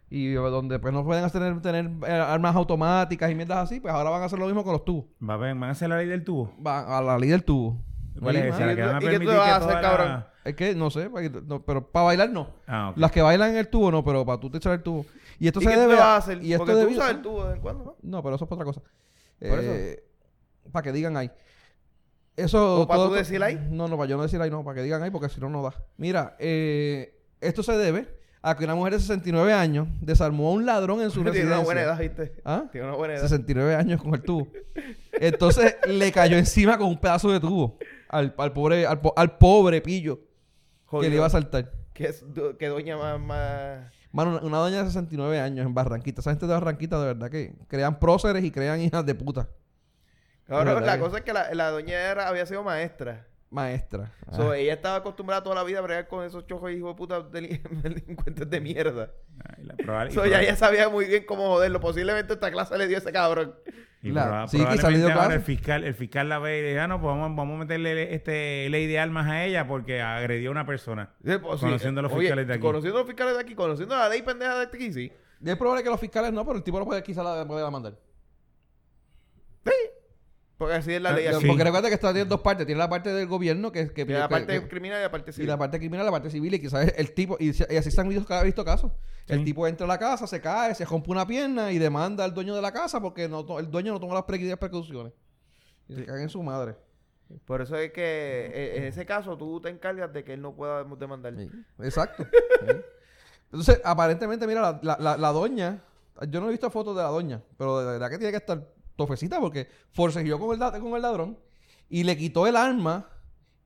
[0.09, 3.93] y eh, donde pues no pueden hacer tener, eh, armas automáticas y mierdas así, pues
[3.93, 5.05] ahora van a hacer lo mismo con los tubos.
[5.23, 6.51] Va a ver- van a hacer la ley del tubo.
[6.57, 7.77] Van a la ley del tubo.
[8.19, 8.59] ¿Cuál Sí, es esa?
[8.59, 8.65] mano.
[8.71, 10.25] La que van a ¿Y qué tú vas a hacer, toda la- cabrón?
[10.47, 11.09] Es que no sé,
[11.45, 12.49] no, pero para bailar no.
[12.67, 12.93] Ah.
[12.95, 15.05] Las que bailan en el tubo no, pero para tú te echar el tubo.
[15.39, 16.43] Y esto ¿Y se qué tú debe vas a hacer?
[16.43, 17.95] Y esto Porque tú usas el tubo de vez en cuando, ¿no?
[18.01, 18.81] No, pero eso es para otra cosa.
[19.39, 20.03] Por Eh,
[20.71, 21.29] Para que digan ahí.
[22.35, 22.81] Eso.
[22.81, 23.55] ¿O para todo- tú decir ahí?
[23.71, 25.49] No, no, para yo no decir ahí, no, para que digan ahí, porque si no,
[25.49, 25.73] no da.
[25.97, 28.07] Mira, eh, esto se debe
[28.41, 31.55] a que una mujer de 69 años desarmó a un ladrón en su Tiene residencia.
[31.57, 32.33] una buena edad, ¿viste?
[32.45, 32.65] ¿Ah?
[32.71, 33.23] Tiene una buena edad.
[33.23, 34.47] 69 años con el tubo.
[35.13, 39.81] Entonces le cayó encima con un pedazo de tubo al, al pobre al, al pobre
[39.81, 40.19] pillo
[40.89, 41.71] que le iba a saltar.
[41.93, 43.19] Que, es, do- que doña más...
[43.19, 43.93] más...
[44.11, 46.21] Mano, una, doña de 69 años en Barranquita.
[46.21, 49.49] Esa gente de Barranquita, de verdad, que crean próceres y crean hijas de puta.
[50.45, 53.27] Cabrón, verdad la que- cosa es que la, la doña era, había sido maestra.
[53.49, 54.11] Maestra.
[54.33, 54.57] So, Ah.
[54.57, 57.61] ella estaba acostumbrada toda la vida a bregar con esos chojos hijos de puta delin-
[57.81, 59.11] delincuentes de mierda.
[59.57, 61.79] Ay, la So, ella sabía muy bien cómo joderlo.
[61.79, 63.55] Posiblemente esta clase le dio a ese cabrón.
[64.01, 64.13] Y
[64.47, 65.35] sí, que salió ahora clase.
[65.35, 68.13] el fiscal, el fiscal la ve y dice, ah, no, pues vamos, vamos a meterle
[68.13, 71.15] este ley de armas a ella porque agredió a una persona.
[71.25, 71.65] Sí, pues, sí.
[71.65, 72.61] Conociendo a los Oye, fiscales de aquí.
[72.61, 75.11] Conociendo a los fiscales de aquí, conociendo la ley pendeja de aquí, sí.
[75.43, 77.69] Y es probable que los fiscales no, pero el tipo lo puede quizá la puede
[77.71, 77.93] mandar.
[80.57, 81.45] Porque así es la Ah, ley sí.
[81.45, 82.65] Porque recuerda que esto tiene dos partes.
[82.65, 83.89] Tiene la parte del gobierno que...
[83.89, 85.47] que, Tiene la que- parte que- criminal y la parte y civil.
[85.49, 88.09] la parte criminal, la parte civil, y quizás el tipo, y, y así se han
[88.09, 88.91] visto, visto casos.
[89.27, 89.45] El Sí.
[89.45, 92.55] tipo entra a la casa, se cae, se rompe una pierna y demanda al dueño
[92.55, 95.13] de la casa porque no, el dueño no toma las pre- precauciones.
[95.87, 96.75] Y se caga en su madre.
[97.45, 98.01] Por eso es que
[98.53, 101.35] eh, en ese caso tú te encargas de que él no pueda demandar.
[101.37, 101.49] Sí,
[101.83, 102.25] Exacto.
[102.65, 102.75] Sí.
[103.51, 105.83] Entonces, aparentemente, mira, la, la, la- la doña,
[106.29, 108.65] yo no he visto fotos de la doña, pero de verdad que tiene que estar
[108.97, 111.37] tofecita porque forcejeó con el, con el ladrón
[111.89, 113.07] y le quitó el arma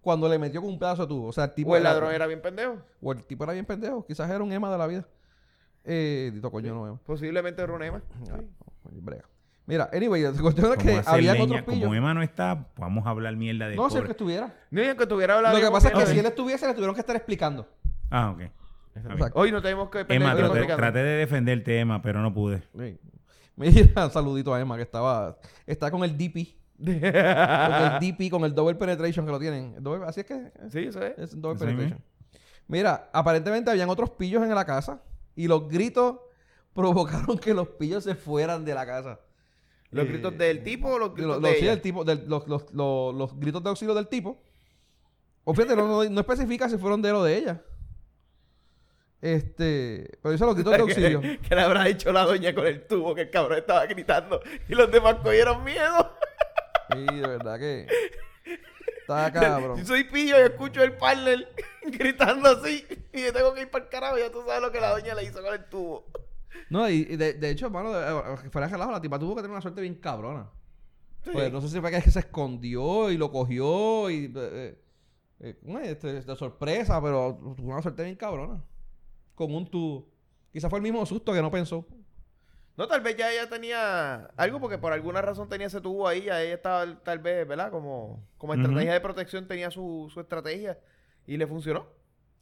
[0.01, 1.27] cuando le metió con un pedazo de tubo.
[1.27, 2.77] O sea, el tipo O el ladrón era bien pendejo.
[3.01, 4.05] O el tipo era bien pendejo.
[4.05, 5.07] Quizás era un ema de la vida.
[5.83, 6.99] Eh, dito coño, no ema.
[7.05, 8.01] Posiblemente era un ema.
[8.31, 8.47] Ah, Sí.
[8.91, 9.25] no, brega.
[9.65, 11.83] Mira, anyway, la cuestión es que leña, otros pillos.
[11.83, 14.07] como Emma no está, vamos a hablar mierda de No, si pobre.
[14.07, 14.53] que estuviera.
[14.71, 17.01] Ni aunque tuviera hablado Lo que pasa es que si él estuviese, le tuvieron que
[17.01, 17.67] estar explicando.
[18.09, 18.41] Ah, ok.
[19.35, 22.63] Hoy no tenemos que Emma, traté, traté de defenderte, Emma, pero no pude.
[22.77, 22.99] Sí.
[23.61, 25.37] Mira, un saludito a Emma que estaba.
[25.65, 26.55] Está con el DP.
[26.83, 29.75] Con el DP, con el double penetration que lo tienen.
[29.83, 30.51] Double- así es que.
[30.69, 31.17] sí, eso es.
[31.17, 32.03] Es double Eso penetration.
[32.67, 35.01] Mira, aparentemente habían otros pillos en la casa.
[35.35, 36.17] Y los gritos
[36.73, 39.19] provocaron que los pillos se fueran de la casa.
[39.91, 41.73] ¿Los Eh, gritos del tipo o los de gritos lo- de lo- sí, ella?
[41.73, 44.41] el tipo, del- los, los- los- los gritos de auxilio del tipo.
[45.43, 47.61] O fíjate, no, no- no especifica si fueron de él o de ella.
[49.21, 50.09] Este.
[50.21, 51.21] Pero dice los gritos de auxilio.
[51.21, 54.41] que, que le habrá dicho la doña con el tubo que el cabrón estaba gritando
[54.67, 56.17] y los demás cogieron miedo.
[56.91, 57.87] Sí, de verdad que.
[58.99, 59.77] Está cabrón.
[59.77, 61.47] Si soy pillo y escucho el partner
[61.83, 64.81] gritando así y yo tengo que ir para el carajo, ya tú sabes lo que
[64.81, 66.05] la doña le hizo con el tubo.
[66.69, 69.41] No, y, y de, de hecho, hermano, eh, fuera de relajo, la tipa tuvo que
[69.41, 70.49] tener una suerte bien cabrona.
[71.31, 74.25] Pues no sé si fue que se escondió y lo cogió y...
[74.25, 74.81] eh, eh,
[75.41, 75.89] eh, ¿cómo es?
[75.89, 78.63] Este, de sorpresa, pero tuvo una suerte bien cabrona.
[79.47, 80.07] Con un tubo.
[80.53, 81.85] Quizás fue el mismo susto que no pensó.
[82.77, 86.23] No, tal vez ya ella tenía algo porque por alguna razón tenía ese tubo ahí,
[86.25, 87.71] ya ella estaba tal vez, ¿verdad?
[87.71, 90.79] Como, como estrategia de protección tenía su, su estrategia
[91.25, 91.85] y le funcionó.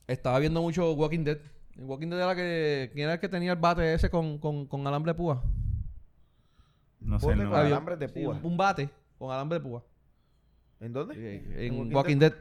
[0.07, 1.39] Estaba viendo mucho Walking Dead.
[1.77, 2.89] Walking Dead era que...
[2.93, 5.41] ¿Quién era el que tenía el bate ese con, con, con alambre de púa?
[6.99, 7.59] No sé con nombre.
[7.59, 8.35] alambres de Sí, púa.
[8.35, 9.83] un, un bate con alambre de púa.
[10.79, 11.15] ¿En dónde?
[11.17, 12.33] Eh, En, Walking Walking Dead.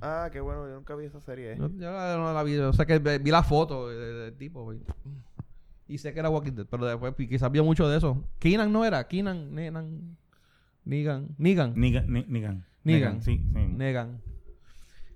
[0.00, 1.52] Ah, qué bueno, yo nunca vi esa serie.
[1.52, 1.56] ¿eh?
[1.58, 2.56] Yo, no la vi.
[2.58, 4.64] O sea que vi la foto del, del tipo.
[4.64, 4.78] güey.
[5.88, 6.66] Y sé que era Walking Dead.
[6.70, 8.24] Pero después quizás vio mucho de eso.
[8.38, 9.06] Keenan no era.
[9.08, 10.16] Keenan, Negan.
[10.84, 11.28] Negan.
[11.36, 11.74] Negan.
[11.76, 12.12] Nigan.
[12.12, 12.64] Ni- Nigan.
[12.84, 13.22] Negan.
[13.22, 13.66] Sí, sí.
[13.66, 14.20] Negan.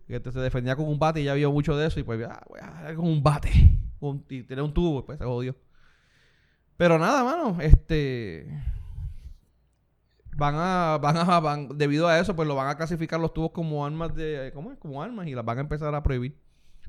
[0.06, 1.98] Que este se defendía con un bate y ya vio mucho de eso.
[1.98, 3.50] Y pues, ah, voy a dar con un bate.
[4.00, 5.02] Un, y tenía un tubo.
[5.06, 5.56] Pues se jodió.
[6.76, 7.58] Pero nada, mano.
[7.62, 8.46] Este.
[10.37, 13.53] Van a, van a, van, debido a eso, pues lo van a clasificar los tubos
[13.53, 14.79] como armas de, ¿cómo es?
[14.79, 16.37] Como armas y las van a empezar a prohibir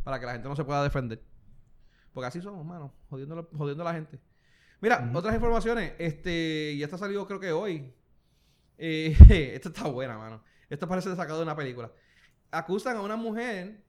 [0.03, 1.21] para que la gente no se pueda defender.
[2.13, 4.19] Porque así somos, mano, jodiendo, jodiendo a la gente.
[4.81, 7.93] Mira, otras informaciones, este, y esta salió creo que hoy.
[8.77, 9.15] Eh,
[9.53, 10.43] esta está buena, mano.
[10.69, 11.91] Esto parece sacado de una película.
[12.51, 13.83] Acusan a una mujer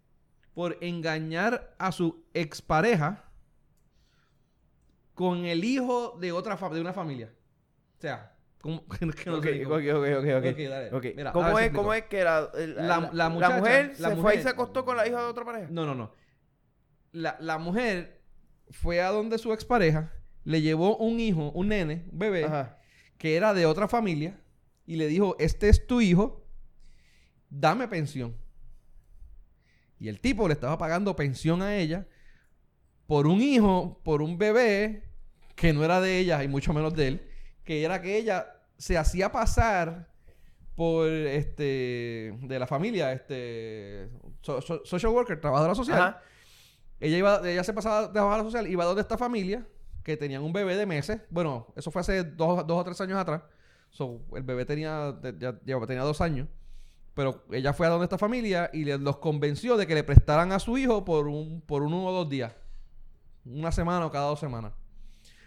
[0.55, 3.25] por engañar a su expareja
[5.15, 7.33] con el hijo de otra de una familia.
[7.99, 8.85] O sea, ¿cómo?
[8.89, 9.77] que no Ok, sé ok, cómo.
[9.77, 10.47] ok, ok, ok.
[10.53, 10.93] Ok, dale.
[10.93, 11.73] Ok, Mira, a ¿Cómo, ver si es.
[11.73, 14.49] ¿Cómo es que la, La- la, la la muchacha- mujer la se fue y se
[14.49, 15.69] acostó con la hija de otra pareja?
[15.71, 16.13] No, no, no.
[17.13, 18.23] La, la mujer
[18.71, 20.13] fue a donde su expareja,
[20.45, 22.79] le llevó un hijo, un nene, un bebé, Ajá.
[23.19, 24.39] que era de otra familia,
[24.87, 26.47] y le dijo, este es tu hijo,
[27.49, 28.37] dame pensión.
[29.99, 32.07] Y el tipo le estaba pagando pensión a ella
[33.07, 35.05] por un hijo, por un bebé
[35.55, 37.26] que no era de ella y mucho menos de él,
[37.67, 38.47] que era que ella
[38.79, 40.09] se hacía pasar
[40.75, 44.09] por este de la familia, este
[44.43, 45.99] so- so- social worker, trabajadora social.
[46.01, 46.23] Ajá.
[47.01, 49.67] Ella iba, ella se pasaba de trabajadora social, iba donde esta familia,
[50.03, 51.21] que tenían un bebé de meses.
[51.31, 53.43] Bueno, eso fue hace dos, dos o tres años atrás.
[53.91, 56.49] So, el bebé tenía, ya tenía dos años.
[57.15, 60.53] Pero ella fue a donde esta familia y le- los convenció de que le prestaran
[60.53, 62.55] a su hijo por un, por uno o dos días.
[63.47, 64.73] Una semana o cada dos semanas.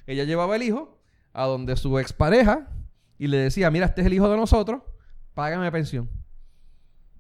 [0.08, 0.99] Ella llevaba el hijo
[1.42, 2.68] a donde su expareja
[3.18, 4.82] y le decía, mira, este es el hijo de nosotros,
[5.34, 6.10] págame pensión.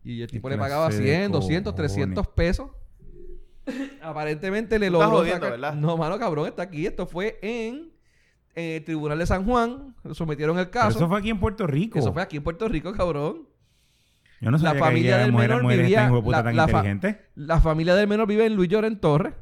[0.03, 1.91] Y el tipo le pagaba clase de 100, 200, cojones.
[1.93, 2.69] 300 pesos.
[4.01, 5.73] Aparentemente le logró jodiendo, sacar- ¿verdad?
[5.75, 6.86] No, mano, cabrón, está aquí.
[6.86, 7.91] Esto fue en,
[8.55, 9.95] en el Tribunal de San Juan.
[10.13, 10.97] Sometieron el Pero caso.
[10.97, 11.99] eso fue aquí en Puerto Rico.
[11.99, 13.47] Eso fue aquí en Puerto Rico, cabrón.
[14.41, 16.84] Yo no la sabía familia que aquellas del menor vivía- la- tan la fa-.
[17.36, 19.34] La familia del menor vive en Luis Lloren Torres.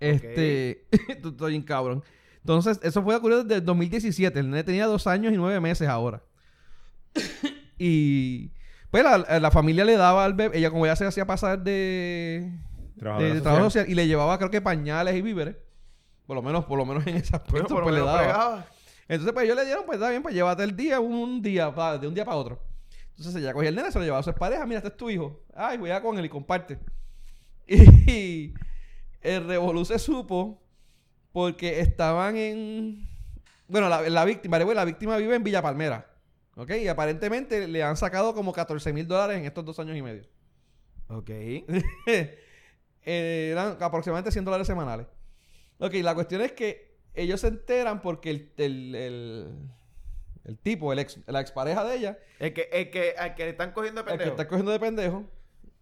[0.00, 0.86] Este,
[1.22, 2.02] tú estoy bien cabrón.
[2.42, 4.38] Entonces, eso fue ocurrido desde el 2017.
[4.38, 6.22] El nene tenía dos años y nueve meses ahora.
[7.78, 8.50] y
[8.90, 12.52] pues la, la familia le daba al bebé, ella como ya se hacía pasar de,
[13.42, 15.56] trabajo social y le llevaba creo que pañales y víveres.
[16.26, 18.66] Por lo menos, por lo menos en Bueno, aspecto pues, le daba.
[19.08, 21.74] Entonces, pues ellos le dieron, pues está bien, pues llévate el día, un, un día,
[21.74, 22.62] pa- de un día para otro.
[23.10, 25.10] Entonces ella cogía el nene, se lo llevaba a su pareja, mira, este es tu
[25.10, 25.42] hijo.
[25.54, 26.78] Ay, voy a con él y comparte.
[27.66, 28.54] Y
[29.20, 30.61] el revolú se supo
[31.32, 33.08] porque estaban en...
[33.68, 36.06] Bueno, la, la víctima, la víctima vive en Villa Palmera.
[36.56, 36.70] ¿Ok?
[36.72, 40.24] Y aparentemente le han sacado como 14 mil dólares en estos dos años y medio.
[41.08, 41.30] Ok.
[43.04, 45.06] Eran aproximadamente 100 dólares semanales.
[45.78, 49.68] Ok, la cuestión es que ellos se enteran porque el, el, el,
[50.44, 53.50] el tipo, el ex, la expareja de ella, El que, el que, al que le
[53.50, 54.30] están cogiendo de el que pendejo.
[54.30, 55.24] está cogiendo de pendejo,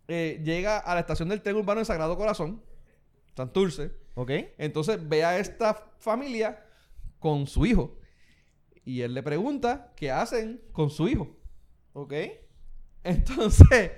[0.08, 2.62] eh, llega a la estación del tren urbano en Sagrado Corazón,
[3.36, 3.92] Santurce.
[4.14, 4.31] Ok.
[4.59, 6.64] Entonces ve a esta familia
[7.18, 7.96] con su hijo.
[8.85, 11.37] Y él le pregunta qué hacen con su hijo.
[11.92, 12.14] Ok.
[13.05, 13.90] Entonces,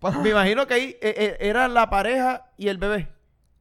[0.22, 3.08] Me imagino que ahí eh, eh, era la pareja y el bebé.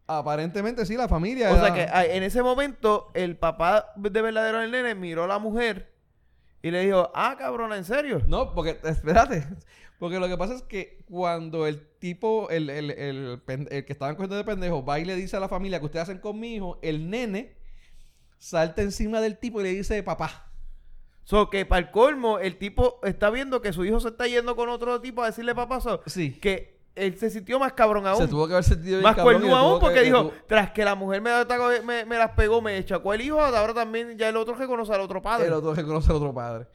[0.08, 1.52] aparentemente sí, la familia.
[1.52, 5.28] O sea que ah, en ese momento el papá de verdadero del nene miró a
[5.28, 5.95] la mujer
[6.66, 8.24] y le dijo, ah, cabrona, ¿en serio?
[8.28, 9.46] No, porque, espérate.
[10.00, 13.40] Porque lo que pasa es que cuando el tipo, el, el, el,
[13.86, 16.18] que estaban cogiendo de pendejo, va y le dice a la familia que ustedes hacen
[16.18, 17.56] con mi hijo, el nene
[18.40, 20.52] salta encima del tipo y le dice papá.
[21.24, 24.56] So que para el colmo, el tipo está viendo que su hijo se está yendo
[24.56, 26.32] con otro tipo a decirle papá, so, Sí.
[26.34, 28.22] que él se sintió más cabrón aún.
[28.22, 31.22] Se tuvo que haber sentido más tuvo aún que- porque dijo, tras que la mujer
[31.22, 31.32] me,
[31.84, 35.02] me, me las pegó, me echacó el hijo, ahora también ya el otro reconoce al
[35.02, 35.48] otro padre.
[35.48, 36.68] El otro que conoce al otro padre.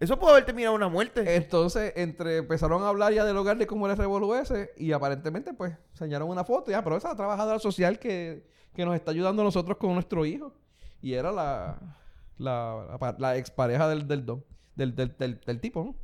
[0.00, 1.36] Eso puede haber terminado una muerte.
[1.36, 5.54] Entonces, entre empezaron a hablar ya del hogar de cómo era Revolu ese y aparentemente,
[5.54, 6.70] pues, enseñaron una foto.
[6.70, 10.52] Ya, pero esa trabajadora social que, que nos está ayudando a nosotros con nuestro hijo.
[11.00, 11.78] Y era la,
[12.38, 15.94] la, la, la expareja del, del, don- del, del, del, del tipo, ¿no?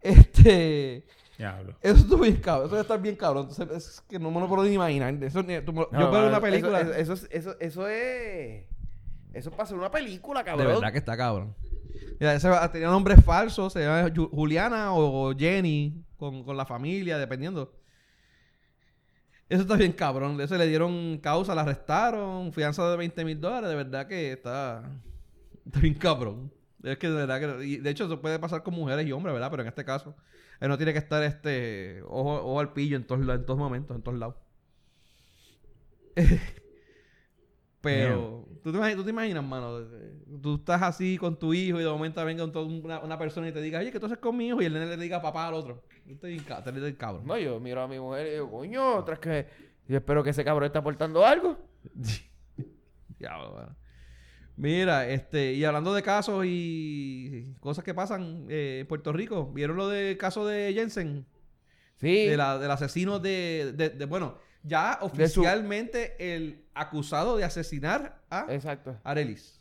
[0.00, 1.04] Este...
[1.40, 1.74] Diablo.
[1.80, 2.66] Eso estuvo bien cabrón.
[2.66, 3.48] Eso debe estar bien cabrón.
[3.50, 5.12] Entonces, es que no me lo puedo ni imaginar.
[5.24, 6.80] Eso, ni- tú No, yo veo una película...
[6.80, 8.64] Eso, eso, eso, eso, eso es.
[9.32, 10.66] Eso pasa en una película, De cabrón.
[10.66, 11.54] verdad que está cabrón.
[12.18, 16.66] Mira, ese va- tenía nombres falsos, se llama Ju- Juliana o Jenny, con, con la
[16.66, 17.72] familia, dependiendo.
[19.48, 20.36] Eso está bien cabrón.
[20.36, 23.68] De eso le dieron causa, la arrestaron, fianza de 20 mil dólares.
[23.70, 24.82] De verdad que está,
[25.66, 26.52] está bien cabrón.
[26.82, 27.66] Es que de verdad que...
[27.66, 29.50] y de hecho, eso puede pasar con mujeres y hombres, ¿verdad?
[29.50, 30.14] Pero en este caso,
[30.60, 33.96] él no tiene que estar este ojo, ojo al pillo en todos, en todos momentos,
[33.96, 34.36] en todos lados.
[37.80, 39.78] Pero, ¿tú te, imaginas, tú te imaginas, mano,
[40.42, 43.52] tú estás así con tu hijo y de momento venga un- una, una persona y
[43.52, 45.48] te diga, oye, que tú haces con mi hijo y el nene le diga papá
[45.48, 45.82] al otro.
[46.46, 47.26] Ca- te le doy cabrón.
[47.26, 49.46] No, yo miro a mi mujer y digo, coño, tras que.
[49.88, 51.56] Yo espero que ese cabrón esté aportando algo.
[53.18, 53.76] Diablo, mano.
[54.60, 59.76] Mira, este, y hablando de casos y cosas que pasan eh, en Puerto Rico, ¿vieron
[59.76, 61.24] lo del caso de Jensen?
[61.96, 62.26] Sí.
[62.26, 68.20] De la- del asesino de, de- de- bueno, ya su- oficialmente el acusado de asesinar
[68.30, 68.98] a Exacto.
[69.02, 69.60] Arelis.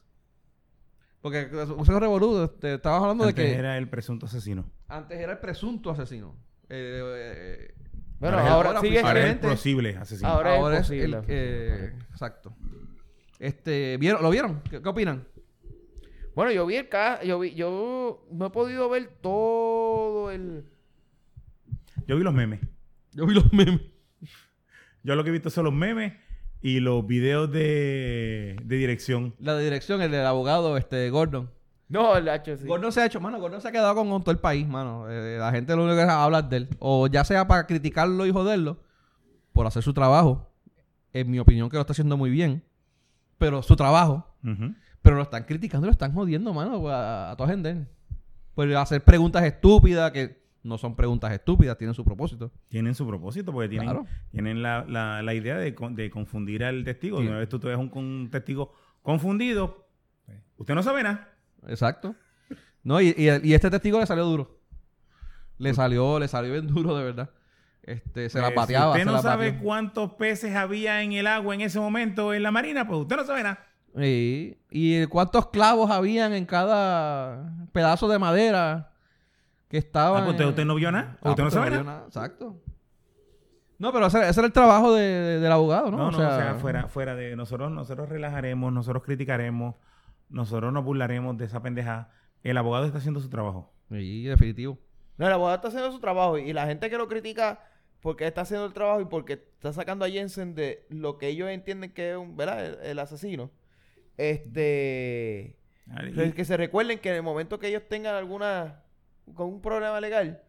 [1.21, 4.69] Porque José Revolú, te estabas hablando Antes de que era el presunto asesino.
[4.87, 6.35] antes era el presunto asesino.
[6.69, 7.73] Eh, eh,
[8.19, 8.99] Bueno, Ahora es- ahora, ahora sigue.
[8.99, 10.29] Ahora es el posible asesino.
[10.29, 11.17] Ahora- es ahora es posible.
[11.19, 12.53] el eh, exacto.
[13.39, 14.61] Este, ¿vieron, ¿lo vieron?
[14.69, 15.25] ¿Qué, qué opinan?
[16.35, 17.23] Bueno, yo vi el caso.
[17.23, 20.65] Yo, vi, yo no he podido ver todo el.
[22.07, 22.59] Yo vi los memes.
[23.13, 23.81] Yo vi los memes.
[25.03, 26.13] Yo lo que he visto son los memes
[26.61, 29.33] y los videos de, de dirección.
[29.39, 31.49] La de dirección, el del abogado, este, Gordon.
[31.87, 32.67] No, el H sí.
[32.67, 35.09] Gordon se ha hecho, mano, Gordon se ha quedado con, con todo el país, mano.
[35.09, 36.69] Eh, la gente lo único que habla es de él.
[36.79, 38.77] O ya sea para criticarlo y joderlo,
[39.53, 40.51] por hacer su trabajo.
[41.13, 42.63] En mi opinión que lo está haciendo muy bien.
[43.39, 44.27] Pero su trabajo.
[45.01, 47.87] Pero lo están criticando y lo están jodiendo, mano, a, a toda gente.
[48.53, 52.51] Por hacer preguntas estúpidas que no son preguntas estúpidas, tienen su propósito.
[52.67, 54.05] Tienen su propósito porque tienen, Claro.
[54.31, 57.19] tienen la, la- la idea de, de confundir al testigo.
[57.21, 57.27] Sí.
[57.27, 59.87] Una vez tú te ves un, un testigo confundido,
[60.57, 61.29] usted no sabe nada.
[61.67, 62.13] Exacto.
[62.83, 64.59] No, y, y, y este testigo le salió duro.
[65.57, 67.29] Le salió, le salió bien duro, de verdad.
[67.83, 68.93] Este, se la Eh, pateaba.
[68.95, 72.51] Si usted no sabe cuántos peces había en el agua en ese momento en la
[72.51, 73.65] marina, pues usted no sabe nada.
[73.97, 74.57] Sí.
[74.69, 78.91] Y cuántos clavos habían en cada pedazo de madera
[79.67, 80.21] que estaban.
[80.23, 81.17] Ah, pues usted, no vio nada.
[81.23, 82.03] Ah, usted no pues sabe nada.
[82.05, 82.61] Exacto.
[83.79, 85.97] No, pero ese, ese era el trabajo de- de- del abogado, ¿no?
[85.97, 89.75] No, no, o sea, fuera, fuera de nosotros, nosotros relajaremos, nosotros criticaremos,
[90.29, 92.11] nosotros nos burlaremos de esa pendejada.
[92.43, 93.71] El abogado está haciendo su trabajo.
[93.89, 94.77] Sí, definitivo.
[95.19, 97.59] No, el abogado está haciendo su trabajo y la gente que lo critica
[97.99, 101.49] porque está haciendo el trabajo y porque está sacando a Jensen de lo que ellos
[101.49, 102.65] entienden que es un, ¿verdad?
[102.65, 103.51] El, el asesino.
[104.17, 105.57] Este.
[106.15, 108.83] Y- que- se recuerden que en el momento que ellos tengan alguna.
[109.35, 110.41] con un problema legal,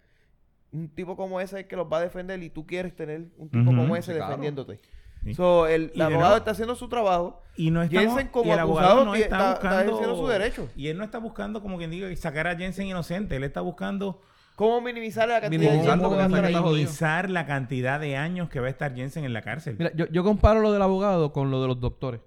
[0.72, 3.26] un tipo como ese es el que los va a defender y tú quieres tener
[3.36, 4.28] un tipo como ese claro.
[4.28, 4.80] defendiéndote.
[5.24, 5.34] Sí.
[5.34, 7.42] So, el, abogado está haciendo su trabajo.
[7.56, 10.16] Y no estamos, Jensen como y el acusado abogado no está, está- está buscando ejerciendo
[10.16, 10.68] su derecho.
[10.76, 14.22] Y él no está buscando como quien diga sacar a Jensen inocente, él está buscando
[14.60, 16.28] ¿Cómo minimizar la cantidad Minimizar de tiempo que va
[16.68, 19.76] minimizar la cantidad de años que va a estar Jensen en la cárcel.
[19.78, 22.20] Mira, yo, yo comparo lo del abogado con lo de los doctores.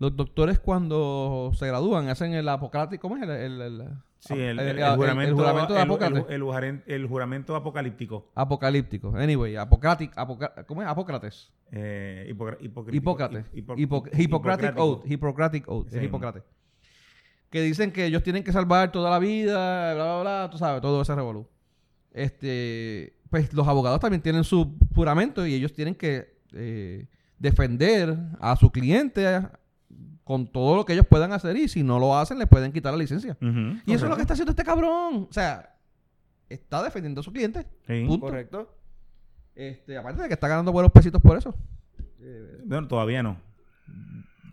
[0.00, 3.22] Los doctores cuando se gradúan hacen el apocalíptico, ¿cómo es?
[3.22, 6.24] El, el- el- Sí, el, el- el- el- el el juramento, de Apócrates.
[6.26, 8.32] el- el juraren- el juramento apocalíptico.
[8.34, 9.14] Apocalíptico.
[9.16, 10.88] Anyway, apocratic, apoca- ¿cómo es?
[10.88, 11.52] Apócrates.
[11.70, 13.44] Eh, Hipócrates.
[13.54, 14.82] hipo- Hipo- Hippocratic hipocrático.
[14.84, 15.06] Oath.
[15.08, 15.92] Hippocratic Oath.
[15.94, 16.02] Es.
[16.02, 16.42] Hipócrates.
[17.48, 20.82] Que dicen que ellos tienen que salvar toda la vida, bla, bla, bla, tú sabes,
[20.82, 21.46] todo ese revolú.
[22.16, 27.06] Este, pues los abogados también tienen su juramento y ellos tienen que eh,
[27.38, 29.42] defender a su cliente
[30.24, 32.92] con todo lo que ellos puedan hacer y si no lo hacen les pueden quitar
[32.94, 33.36] la licencia.
[33.84, 35.26] Y eso es lo que está haciendo este cabrón.
[35.28, 35.76] O sea,
[36.48, 37.66] está defendiendo a su cliente.
[37.86, 38.04] Sí.
[38.06, 38.26] Punto.
[38.26, 38.74] Correcto.
[39.54, 41.54] Este, aparte de que está ganando buenos pesitos por eso.
[42.20, 43.36] Eh, Bueno, todavía no.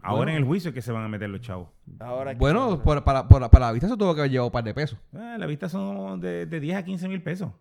[0.03, 0.31] Ahora Bueno.
[0.31, 1.69] en el juicio es que se van a meter los chavos.
[1.99, 4.51] Ahora que- Bueno, por- para, por- para la vista se tuvo que haber llevado un
[4.51, 4.99] par de pesos.
[5.13, 7.51] Ah, la vista son de, de 10 a 15 mil pesos.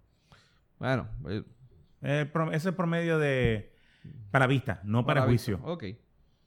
[0.78, 1.44] Bueno, eh,
[2.02, 3.72] ese es el promedio de...
[4.32, 5.58] Para vista, no para, juicio.
[5.58, 5.70] vista.
[5.72, 5.82] Ok.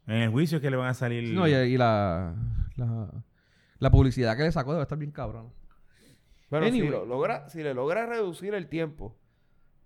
[0.07, 1.33] En el juicio es que le van a salir...
[1.33, 2.35] No, y, y la,
[2.75, 3.07] la,
[3.79, 5.51] la publicidad que le sacó debe estar bien cabrón.
[6.49, 9.17] Bueno, si, lo logra, si le logra reducir el tiempo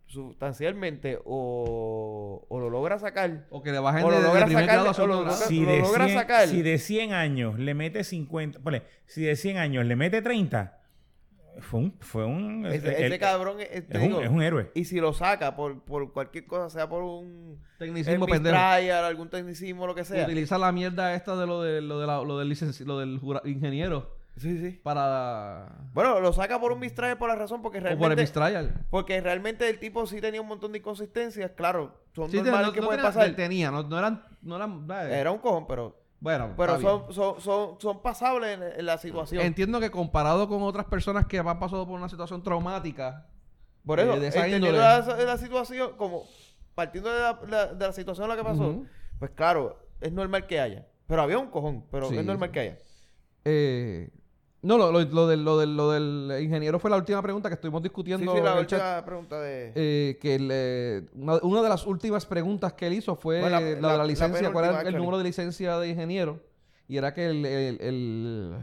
[0.10, 4.46] sustancialmente o, o lo logra sacar, O que le bajen O lo de, de logra
[4.46, 6.48] primer sacar, grado a o lo logra- si, lo de logra 100, sacar.
[6.48, 8.60] si de 100 años le mete 50...
[8.60, 10.76] ponle, si de 100 años le mete 30,
[11.60, 11.94] Fue un...
[12.00, 14.72] Fue un Ese, el- ese cabrón, es, un, digo, es un héroe.
[14.74, 18.58] y si lo saca por, por cualquier cosa, sea por un Tecnicismo pendejo.
[18.58, 20.26] algún tecnicismo, lo que sea.
[20.26, 23.20] Utiliza la mierda esta de lo, de, lo, de la- lo del, licenci- lo del
[23.46, 24.80] ingeniero Sí, sí.
[24.84, 25.68] para...
[25.94, 28.22] Bueno, lo saca por un mistrial por la razón porque O por el realmente...
[28.24, 28.86] mistrial.
[28.90, 32.74] Porque realmente el tipo sí tenía un montón de inconsistencias, claro, son Sí, normales no-
[32.74, 33.36] que no pueden tenía- pasar.
[33.36, 34.24] Tenía, no, no eran...
[34.42, 38.64] No eran eh, Era un cojón, pero, bueno, pero son, son, son, son pasables en,
[38.64, 39.42] en la situación.
[39.44, 43.26] Entiendo que comparado con otras personas que han pasado por una situación traumática,
[43.86, 45.18] Por eso, eh, de esa entendiendo índole.
[45.18, 46.24] la, la situación, como
[46.76, 48.84] partiendo de la, la- de la situación en la que pasó,
[49.20, 50.88] pues claro, es normal que haya.
[51.08, 52.54] Pero había un cojón, pero Sí, es normal sí.
[52.54, 52.78] que haya.
[53.44, 54.10] eh,
[54.62, 57.56] no, lo, lo, lo del, lo, del, lo del ingeniero fue la última pregunta que
[57.56, 58.80] estuvimos discutiendo sí, la en el chat.
[58.82, 59.72] última pregunta de...
[59.76, 63.66] Eh, que eh, una, una de las últimas preguntas que él hizo fue Bueno, la-
[63.80, 66.42] la, de la- licencia, cuál era el, número de licencia de ingeniero.
[66.88, 68.56] Y era que el, el, el,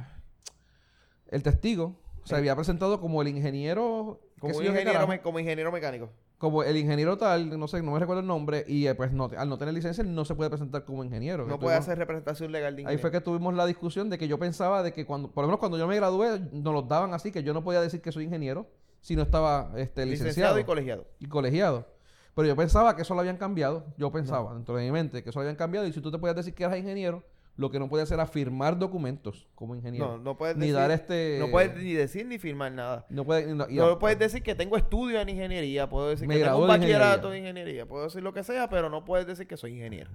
[1.28, 1.94] el testigo
[2.24, 4.20] se había presentado como el ingeniero...
[4.40, 6.11] como, un ingeniero, me- como ingeniero mecánico.
[6.39, 9.30] Como el ingeniero tal, no sé, no me recuerdo el nombre, y eh, pues no,
[9.37, 11.47] al no tener licencia no se puede presentar como ingeniero.
[11.47, 13.01] No puede hacer representación legal de Ahí ingeniero.
[13.01, 15.61] fue que tuvimos la discusión de que yo pensaba de que cuando, por lo menos
[15.61, 18.24] cuando yo me gradué, nos los daban así, que yo no podía decir que soy
[18.24, 18.66] ingeniero
[19.01, 21.07] si no estaba este, licenciado licenciado y colegiado.
[21.20, 21.87] y colegiado.
[22.34, 23.87] Pero yo pensaba que eso lo habían cambiado.
[23.97, 25.87] Yo pensaba dentro de mi mente que eso lo habían cambiado.
[25.87, 27.22] Y si tú te podías decir que eras ingeniero,
[27.57, 30.09] lo que no podías hacer era firmar documentos como ingeniero.
[30.09, 31.38] No, no puedes Ni decir, dar este...
[31.40, 33.07] no puedes ni decir ni firmar nada.
[33.09, 33.46] No puedes...
[33.48, 37.38] No, puedes decir que tengo estudio en ingeniería, puedo decir que tengo un bachillerato de
[37.38, 40.11] ingeniería, puedo decir lo que sea, pero no puedes decir que soy ingeniero.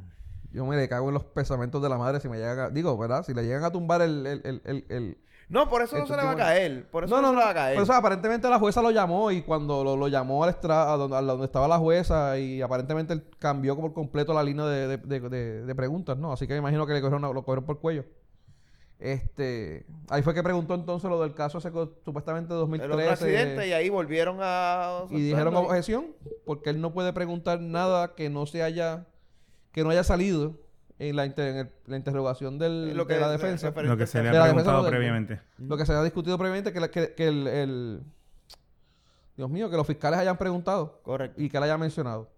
[0.54, 2.70] Yo me le cago en los pensamientos de la madre si me llegan a...
[2.70, 3.24] Digo, ¿verdad?
[3.26, 5.18] Si le llegan a tumbar el, el, el- el-
[5.52, 6.90] No, por eso no se le va a caer.
[6.90, 7.76] Por eso no, se le va a caer.
[7.76, 10.98] Por eso aparentemente la jueza lo llamó y cuando lo, lo llamó al estrado, a
[10.98, 14.98] donde, a donde estaba la jueza y aparentemente él cambió por completo la línea de,
[14.98, 15.20] de-
[15.66, 16.32] de- preguntas, ¿no?
[16.32, 18.06] Así que me imagino que le cogieron, lo cogieron por cuello.
[18.98, 23.12] Este, ahí fue que preguntó entonces lo del caso co- supuestamente de El otro 2013
[23.12, 25.06] accidente y ahí volvieron a...
[25.10, 29.08] y dijeron objeción porque él no puede preguntar nada que no se haya
[29.72, 30.54] que no haya salido
[31.10, 33.72] en la, inter- en el- la interrogación del, Lo que de la defensa.
[33.82, 35.42] Lo que se le ha preguntado previamente.
[35.58, 38.04] Lo que se ha discutido previamente que, la- que, que el, el-
[39.36, 41.42] Dios mío, que los fiscales hayan preguntado Correcto.
[41.42, 42.30] y que él haya mencionado.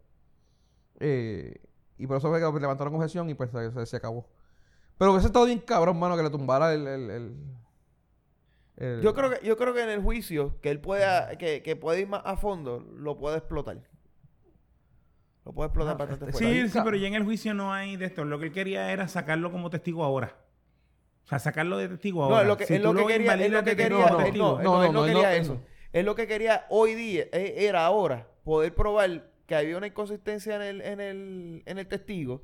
[1.00, 1.62] Eh,
[1.98, 4.30] y por eso fue que levantaron objeción y pues se, se- se acabó.
[4.98, 6.88] Pero hubiese estado bien cabrón, mano, que le tumbara el...
[6.88, 7.36] el- el-
[8.78, 11.76] el- Yo creo que yo creo que en el juicio que él pueda que, que
[11.76, 13.78] puede ir más a fondo lo puede explotar.
[15.46, 16.38] Lo puede explotar bastante fuerte.
[16.40, 18.24] Sí, Ahí sí, pero ya en el juicio no hay de esto.
[18.24, 20.36] Lo que él quería era sacarlo como testigo ahora.
[21.26, 22.42] O sea, sacarlo de testigo No, ahora.
[22.42, 24.64] es lo que, Si es lo que quería, es lo que quería, testigo, no, no,
[24.64, 25.54] no, no, él no, no quería no, eso.
[25.56, 25.62] no.
[25.94, 30.56] Él lo que quería hoy día eh, era ahora poder probar que había una inconsistencia
[30.56, 32.42] en el, en el, en el testigo,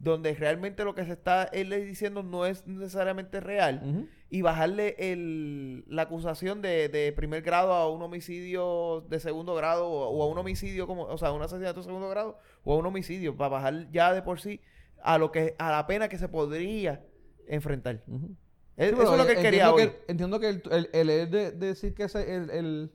[0.00, 5.84] donde realmente lo que se está él diciendo no es necesariamente real, y bajarle el,
[5.88, 10.26] la acusación de, de primer grado a un homicidio de segundo grado o, o a
[10.26, 13.50] un homicidio como, o sea, un asesinato de segundo grado o a un homicidio, para
[13.50, 14.60] bajar ya de por sí
[15.02, 17.04] a lo que a la pena que se podría
[17.46, 18.02] enfrentar.
[18.06, 19.82] Sí, eso es lo que él quería hoy.
[19.88, 22.92] que- entiendo que el, el, el- el de, de decir que ese, el, el-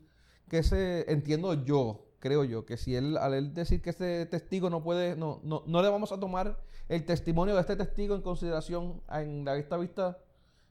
[0.49, 4.71] que ese, entiendo yo, creo yo, que si él, al él decir que ese testigo
[4.71, 6.57] no puede, no, no, no le vamos a tomar
[6.89, 10.17] el testimonio de este testigo en consideración en la vista vista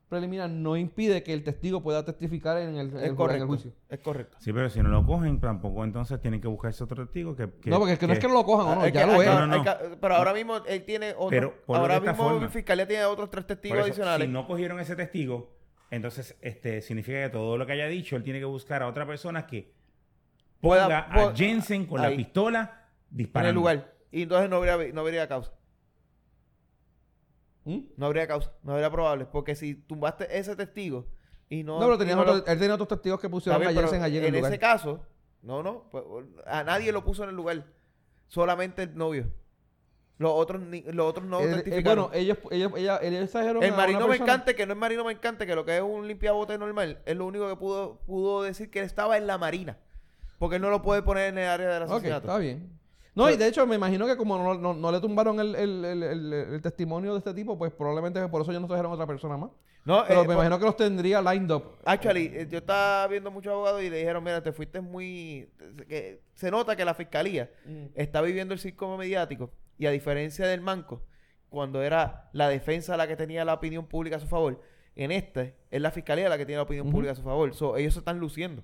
[0.09, 3.43] preliminar, no impide que el testigo pueda testificar en el, en correcto.
[3.45, 3.73] el juicio.
[3.89, 4.37] Es correcto.
[4.41, 7.49] Sí, pero si no lo cogen, tampoco entonces tienen que buscarse otro testigo que...
[7.61, 9.07] que- no, porque es que no es que no lo cojan, no, Hay ya que-
[9.07, 9.25] lo hay es.
[9.27, 9.65] que- No, no, hay no.
[9.65, 12.49] que- pero ahora mismo él tiene otro, Pero ahora esta mismo forma.
[12.49, 14.27] Fiscalía tiene otros tres testigos eso, adicionales.
[14.27, 15.51] Si no cogieron ese testigo,
[15.91, 19.07] entonces este significa que todo lo que haya dicho, él tiene que buscar a otra
[19.07, 19.73] persona que
[20.69, 23.49] Pueda- ponga a pueda- Jensen con la pistola en disparando.
[23.51, 23.95] el lugar.
[24.11, 25.53] Y entonces no habría, no habría causa.
[27.65, 27.81] ¿Mm?
[27.97, 28.53] No habría causa.
[28.63, 29.27] No habría probable.
[29.27, 31.07] Porque si tumbaste ese testigo
[31.49, 31.75] y no.
[31.81, 34.19] No, pero no otro- lo- él tenía otros testigos que pusieron bien, a Jensen allí
[34.19, 34.53] en el lugar.
[34.53, 35.01] ese caso,
[35.43, 35.89] no, no.
[35.91, 36.05] pues,
[36.47, 37.65] a nadie lo puso en el lugar.
[38.29, 39.31] Solamente el novio.
[40.17, 42.05] Los otros, ni- los otros no El- el- testificaron.
[42.07, 45.55] bueno, ellos, ellos, ella- ellos a el marino mercante, que no es marino mercante, que
[45.57, 48.85] lo que es un limpiabote normal, es lo único que pudo, pudo decir que él
[48.87, 49.77] estaba en la marina.
[50.45, 52.27] Porque él no lo puede poner en el área Ok, asesinato.
[52.29, 52.71] está bien.
[53.15, 55.85] No, y de hecho me imagino que como no, no- no le tumbaron el, el-
[55.85, 59.51] el- testimonio de este tipo, pues probablemente por eso ellos no trajeron otra persona más.
[59.87, 61.65] No, Pero eh, me imagino que los tendría lined up.
[61.87, 65.49] Actually, eh, yo estaba viendo muchos abogados y le dijeron, mira, te fuiste muy...
[65.89, 67.51] que se nota que la fiscalía
[67.95, 71.03] está viviendo el circo mediático y a diferencia del manco,
[71.49, 74.61] cuando era la defensa la que tenía la opinión pública a su favor,
[74.97, 77.55] en este es la fiscalía la que tiene la opinión pública a su favor.
[77.55, 78.63] So, ellos se están luciendo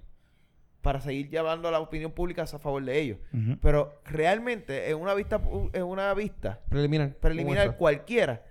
[0.83, 3.19] para seguir llevando a la opinión pública a favor de ellos.
[3.61, 7.15] Pero realmente en una vista pu- en una vista Preliminar.
[7.17, 8.43] preliminar cualquiera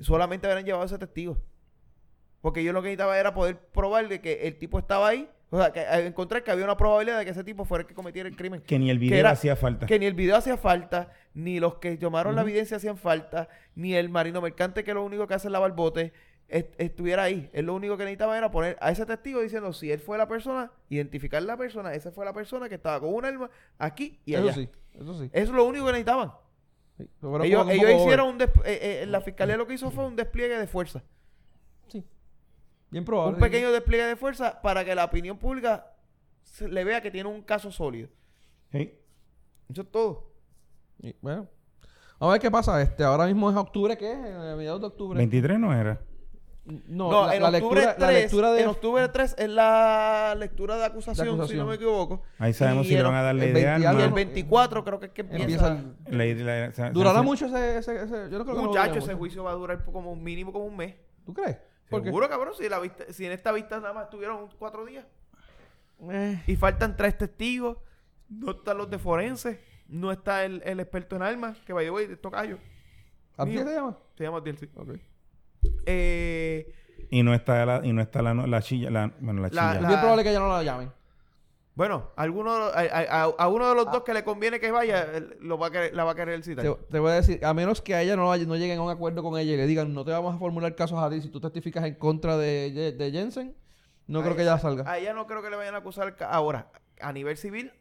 [0.00, 1.38] solamente habrán llevado ese testigo.
[2.40, 5.58] Porque yo lo que necesitaba era poder probar de que el tipo estaba ahí O
[5.58, 7.94] sea, que eh, encontrar que había una probabilidad de que ese tipo fuera el que
[7.94, 8.62] cometiera el crimen.
[8.62, 9.84] Que ni el video era- hacía falta.
[9.86, 13.94] Que ni el video hacía falta, ni los que tomaron la evidencia hacían falta, ni
[13.94, 16.12] el marino mercante que lo único que hace es lavar bote,
[16.50, 17.48] est- estuviera ahí.
[17.52, 20.28] Él lo único que necesitaba era poner a ese testigo diciendo si él fue la
[20.28, 24.34] persona, identificar la persona, esa fue la persona que estaba con un arma aquí y
[24.34, 24.50] allá.
[24.50, 25.30] Eso sí, eso sí.
[25.32, 26.32] Eso es lo único que necesitaban.
[26.98, 29.90] Sí, pero un ellos ellos hicieron un des- eh, eh, la fiscalía lo que hizo
[29.90, 31.02] fue un despliegue de fuerza.
[31.88, 32.04] Sí.
[32.90, 33.34] Bien probable.
[33.34, 35.94] Un pequeño despliegue de fuerza para que la opinión pública
[36.42, 38.08] se- le vea que tiene un caso sólido.
[38.72, 38.94] Sí.
[39.70, 40.30] Eso es todo.
[41.02, 41.48] Y, bueno.
[42.18, 42.82] A ver qué pasa.
[42.82, 44.18] Este, ahora mismo es octubre, ¿qué es?
[44.18, 45.16] A mediados de octubre.
[45.16, 45.98] 23 no era.
[46.86, 48.62] No, No, la, en, la octubre lectura, 3, la lectura de...
[48.62, 52.22] en octubre 3 es la lectura de acusación, De si no me equivoco.
[52.38, 54.14] Ahí sabemos Y si le van a dar la el idea 20 Y el no,
[54.14, 55.82] 24 creo que es que empieza.
[56.06, 59.50] El- ¿Durará mucho ese, ese, ese- Yo no creo que no Muchacho, ese juicio va
[59.52, 60.94] a durar como un mínimo como un mes.
[61.24, 61.58] ¿Tú crees?
[61.88, 62.08] ¿Por qué?
[62.08, 65.04] Seguro, cabrón, si, la vista, si en esta vista nada más estuvieron cuatro días.
[66.10, 67.78] Eh, Y faltan tres testigos.
[68.28, 69.60] No están los de forense.
[69.88, 72.58] No está el, el experto en armas, que vaya, güey, de tocayo.
[73.36, 73.98] ¿Abdiel se llama?
[74.16, 74.68] Se llama Abdiel, sí.
[74.76, 74.90] Ok.
[75.86, 76.72] Eh,
[77.10, 79.90] Y no está la, y no está la, la chilla, la, bueno, la La- chilla.
[79.90, 80.92] Es probable que ya no la llamen.
[81.74, 85.06] bueno, alguno, a, a- a- uno de los dos que le conviene que vaya,
[85.40, 86.64] lo va a querer, la va a querer citar.
[86.64, 88.90] Te, te voy a decir, a menos que a ella no, no lleguen a un
[88.90, 91.28] acuerdo con ella y le digan, no te vamos a formular casos a ti si
[91.30, 93.56] tú testificas en contra de, de, Jensen,
[94.06, 94.88] no A creo que ella- salga.
[94.90, 96.16] A ella no creo que le vayan a acusar.
[96.28, 97.72] Ahora, a nivel civil,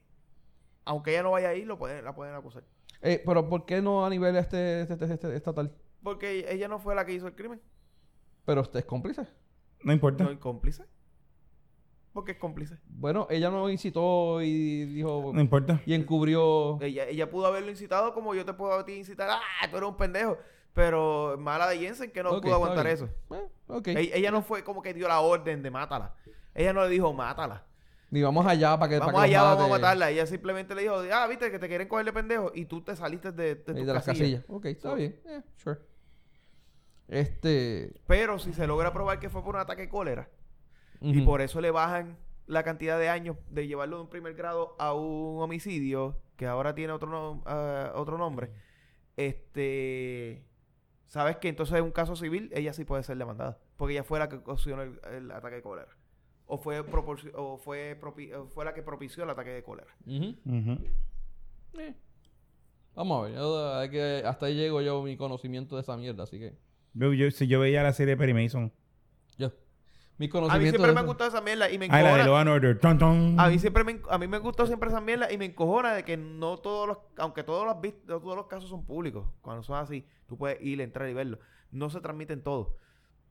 [0.86, 2.64] aunque ella no vaya ahí, lo pueden, la pueden acusar.
[3.02, 5.72] Eh, pero ¿por qué no a nivel este, este, este- este- estatal?
[6.04, 7.62] Porque ella no fue la que hizo el crimen.
[8.46, 9.28] Pero usted es cómplice.
[9.84, 10.24] No importa.
[10.24, 10.86] No es cómplice.
[12.14, 12.78] Porque es cómplice.
[12.88, 15.32] Bueno, ella no incitó y dijo...
[15.34, 15.82] No importa.
[15.86, 16.82] Y encubrió...
[16.82, 19.30] Ella, ella pudo haberlo incitado como yo te puedo a ti incitar.
[19.30, 20.38] ¡Ah, tú eres un pendejo!
[20.74, 22.96] Pero mala de Jensen que no pudo aguantar bien.
[22.96, 23.10] eso.
[23.32, 23.88] Eh, ok.
[23.90, 26.16] Ella, ella no fue como que dio la orden de mátala.
[26.54, 27.66] Ella no le dijo mátala.
[28.12, 29.00] Ni vamos allá para que...
[29.00, 30.10] Vamos para que allá, vamos a matarla.
[30.10, 32.96] Ella simplemente le dijo, ah, viste que te quieren coger de pendejo y tú te
[32.96, 34.38] saliste de, de, de las casilla.
[34.38, 34.46] casillas.
[34.48, 35.20] Ok, está bien.
[35.26, 35.80] Eh, sure.
[37.08, 37.94] Este...
[38.08, 40.30] Pero si se logra probar que fue por un ataque de cólera
[41.02, 44.76] y por eso le bajan la cantidad de años de llevarlo de un primer grado
[44.80, 48.52] a un homicidio que ahora tiene otro, nom- ah, otro nombre,
[49.18, 50.44] este,
[51.08, 54.20] sabes que entonces en un caso civil ella sí puede ser demandada porque ella fue
[54.20, 55.96] la que ocasionó el, el ataque de cólera
[56.50, 57.98] o fue o fue
[58.36, 59.96] o fue la que propició el ataque de cólera.
[61.78, 61.96] Eh.
[62.96, 63.36] Vamos a ver.
[63.36, 66.58] yo- hay que, hasta ahí llego yo mi conocimiento de esa mierda, así que...
[66.94, 68.74] Yo, yo, si yo veía la serie de Perry Mason.
[69.38, 69.50] Yo.
[70.18, 72.04] Mi A mí conocimiento siempre me ha gustado esa mierda y me Ah, la de
[72.04, 72.26] encojona.
[72.26, 72.80] Law and Order.
[72.80, 73.40] Ton, ton.
[73.40, 76.04] A mí siempre me, a mí me gustó siempre esa mierda y me encojona de
[76.04, 80.06] que no todos los, aunque todos los, todos los casos son públicos, cuando son así,
[80.28, 81.40] tú puedes ir, entrar y verlo.
[81.72, 82.70] No se transmiten todos.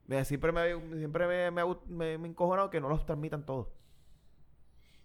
[0.08, 3.68] Mira, Siempre me, siempre me, me, me, me encojonado que no los transmitan todos.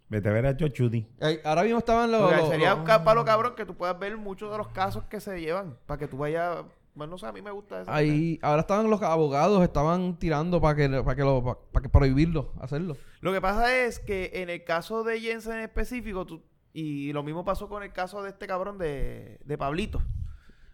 [0.10, 1.08] Vete a ver a George Judy.
[1.20, 2.22] Ey, ahora mismo estaban los...
[2.32, 5.41] Porque sería un palo cabrón que tú puedas ver muchos de los casos que se
[5.41, 6.64] llevan para que tú vayas.
[6.95, 7.91] Bueno, no sé, a mí me gusta eso.
[7.91, 12.54] Ahí, ahora estaban los abogados, estaban tirando para que, para que, lo, para que prohibirlo,
[12.62, 12.95] hacerlo.
[13.22, 17.24] Lo que pasa es que en el caso de Jensen en específico, tú, y lo
[17.24, 20.01] mismo pasó con el caso de este cabrón de, de Pablito.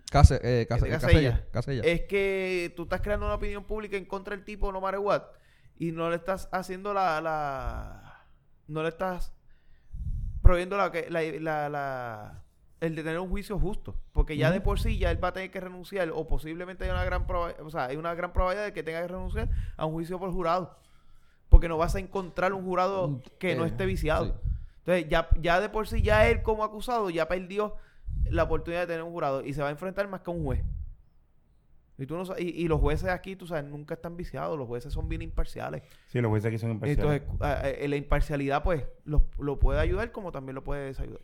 [0.09, 1.45] Case, eh, Case- de Casella.
[1.51, 1.81] Casella.
[1.83, 5.23] Es que tú estás creando una opinión pública en contra del tipo, no matter what,
[5.77, 7.21] y no le estás haciendo la.
[7.21, 8.25] la
[8.67, 9.33] no le estás
[10.41, 12.43] prohibiendo la, que- la, la, la-
[12.81, 13.95] el de tener un juicio justo.
[14.13, 16.91] Porque ya de por sí ya él va a tener que renunciar, o posiblemente hay
[16.91, 19.93] una gran o sea, hay una gran probabilidad de que tenga que renunciar a un
[19.93, 20.77] juicio por jurado.
[21.49, 24.25] Porque no vas a encontrar un jurado Mm, que no eh, esté viciado.
[24.25, 24.31] sí.
[24.85, 27.75] Entonces, ya, ya de por sí, ya él como acusado ya perdió
[28.29, 30.43] la oportunidad de tener un jurado y se va a enfrentar más que a un
[30.43, 30.63] juez.
[31.97, 34.57] Y, tú no y, y los jueces aquí, tú sabes, nunca están viciados.
[34.57, 35.83] Los jueces son bien imparciales.
[36.07, 37.21] Sí, los jueces aquí son imparciales.
[37.23, 41.21] Entonces, a- a- la imparcialidad, pues, lo, lo puede ayudar como también lo puede desayudar.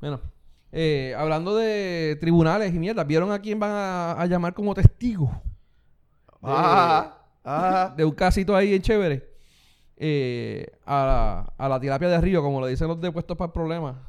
[0.00, 0.20] Bueno,
[0.72, 5.30] eh, hablando de tribunales y mierda, ¿vieron a quién van a, a llamar como testigo?
[6.42, 9.27] ah, ah, De un casito ahí en chévere.
[10.00, 11.04] Eh, a,
[11.58, 14.06] la, a la tilapia de río, como le dicen los depuestos para el problema.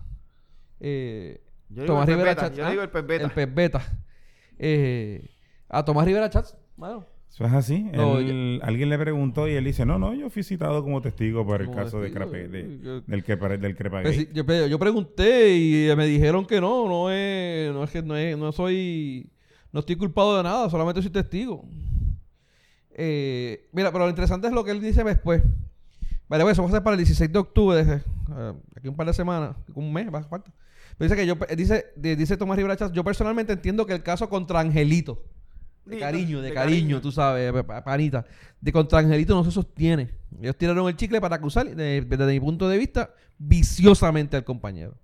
[0.80, 2.58] Eh, Yo digo Tomás el Rivera pez beta, Chats.
[2.58, 2.70] yo ¿ah?
[2.70, 3.24] digo el pez beta.
[3.26, 3.98] El pez beta.
[4.60, 5.30] Eh,
[5.68, 6.56] a Tomás Rivera Chats.
[6.78, 7.84] Bueno, Eso es así.
[7.94, 11.46] No, Él- alguien le preguntó y él dice, no, no, yo fui citado como testigo
[11.46, 15.56] por el caso de Crape, de- eh, yo- del que del Crepa Pues yo, pregunté
[15.56, 19.30] y me dijeron que no, no es, no es que no es, no soy,
[19.72, 21.66] no estoy culpado de nada, solamente soy testigo.
[22.92, 25.42] Eh, mira, pero lo interesante es lo que él dice después.
[26.30, 28.96] Vale, bueno, eso va a ser para el 16 de octubre, de- eh, aquí un
[28.96, 30.52] par de semanas, un mes, va falta.
[30.98, 34.04] Pero dice que yo, pe- dice, dice Tomás Rivera Chávez, yo personalmente entiendo que el
[34.04, 35.24] caso contra Angelito
[35.86, 37.02] de cariño, de, de cariño, cariño.
[37.02, 38.26] tú sabes, pa- panita.
[38.62, 40.12] De contra Angelito no se sostiene.
[40.40, 44.96] Ellos tiraron el chicle para acusar, de- desde mi punto de vista, viciosamente al compañero.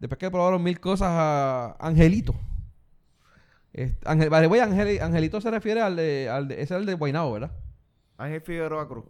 [0.00, 2.34] Después que probaron mil cosas a Angelito.
[3.72, 6.94] Este, the way, Angel- Angelito se refiere al de, al de- ese es el de
[6.94, 7.52] Guaynabo, ¿verdad?
[8.16, 9.04] Ángel Figueroa Cruz.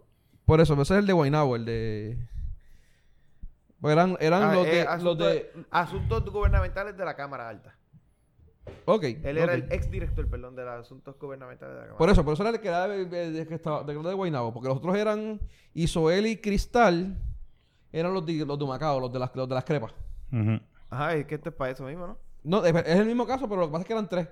[0.47, 2.17] Por eso, ese es el de Guaynabo, el de...
[3.79, 5.51] Pues eran eran Ah, los, eh, de, asunto los de...
[5.69, 7.75] Asuntos gubernamentales de la Cámara Alta.
[8.85, 9.03] Ok.
[9.03, 12.23] Él era el ex director, perdón, de los asuntos gubernamentales de la Cámara Por eso,
[12.25, 14.51] por eso era el que era de, de- de- que estaba, de, de Guaynabo.
[14.53, 15.39] Porque los otros eran
[15.73, 17.17] Isoel y Cristal.
[17.91, 19.93] Eran los de, los de Macao, los de las, los de las crepas.
[20.89, 22.17] Ajá, es que esto es para eso mismo, ¿no?
[22.43, 24.27] No, es, es el mismo caso, pero lo que pasa es que eran tres.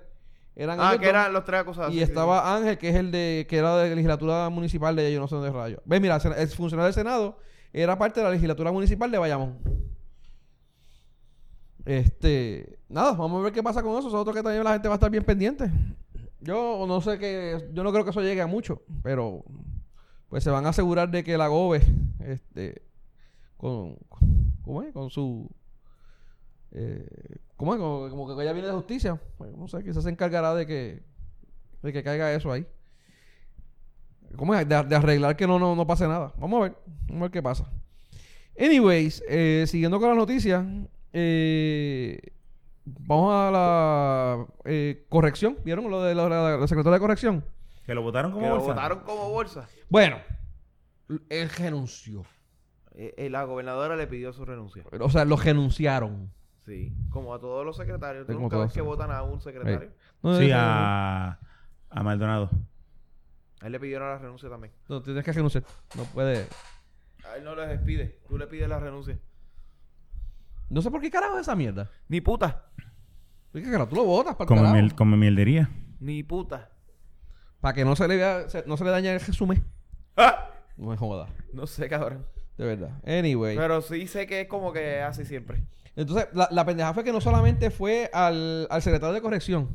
[0.56, 1.90] Eran Ah, que eran los tres acusados.
[1.90, 4.96] Y sí, sí, estaba Ángel, que es el de que era de la legislatura municipal
[4.96, 5.82] de yo no sé dónde rayo.
[5.84, 7.38] Ve, mira, el funcionario del Senado
[7.74, 9.58] era parte de la legislatura municipal de Bayamón.
[11.84, 14.08] Este, nada, vamos a ver qué pasa con eso.
[14.08, 15.70] Eso es otro que también la gente va a estar bien pendiente.
[16.40, 19.44] Yo no sé que, yo no creo que eso llegue a mucho, pero
[20.28, 21.82] pues se van a asegurar de que la GOBE,
[22.20, 22.82] este,
[23.58, 23.96] con,
[24.62, 24.92] ¿cómo es?
[24.92, 25.50] Con su,
[26.72, 27.06] eh,
[27.56, 27.80] ¿cómo es?
[27.80, 29.20] Como, como que ella viene de justicia.
[29.38, 31.02] Pues, no sé, quizás se encargará de que,
[31.82, 32.66] de que caiga eso ahí.
[34.36, 34.68] ¿Cómo es?
[34.68, 36.32] De, de arreglar que no, no, no pase nada.
[36.38, 36.76] Vamos a ver.
[37.06, 37.70] Vamos a ver qué pasa.
[38.58, 40.64] Anyways, eh, siguiendo con la noticia,
[41.12, 42.18] eh,
[42.84, 45.58] vamos a la eh, corrección.
[45.64, 47.44] ¿Vieron lo de la, la, la secretaria de corrección?
[47.84, 48.72] Que lo votaron como Que lo bolsa.
[48.74, 49.68] votaron como bolsa.
[49.88, 50.16] Bueno,
[51.28, 52.24] él renunció.
[52.94, 54.82] Eh, eh, la gobernadora le pidió su renuncia.
[55.00, 56.32] O sea, lo renunciaron.
[56.66, 56.92] Sí.
[57.10, 58.26] Como a todos los secretarios.
[58.26, 59.90] Tú como nunca ves que votan a un secretario.
[60.22, 61.38] No, Sí, a,
[61.90, 62.50] a Maldonado.
[63.60, 64.72] A él le pidieron la renuncia también.
[64.88, 65.64] No, tienes que renunciar.
[65.96, 66.46] No puede.
[67.24, 68.18] A él no le despide.
[68.28, 69.18] Tú le pides la renuncia.
[70.68, 71.88] No sé por qué carajo es esa mierda.
[72.08, 72.66] Ni puta.
[73.52, 73.88] ¿Por qué carajo?
[73.88, 75.70] Tú lo votas para Como, miel, como mieldería.
[76.00, 76.70] Ni puta.
[77.60, 79.64] Para que no se le vea, se- no se le dañe el resumen.
[80.16, 80.50] ¡Ah!
[80.76, 81.28] No me joda.
[81.52, 82.26] No sé, cabrón.
[82.58, 82.90] De verdad.
[83.06, 83.56] Anyway.
[83.56, 85.62] Pero sí sé que es como que así siempre.
[85.96, 89.68] Entonces, la, la pendeja fue que no solamente fue al, al secretario de corrección,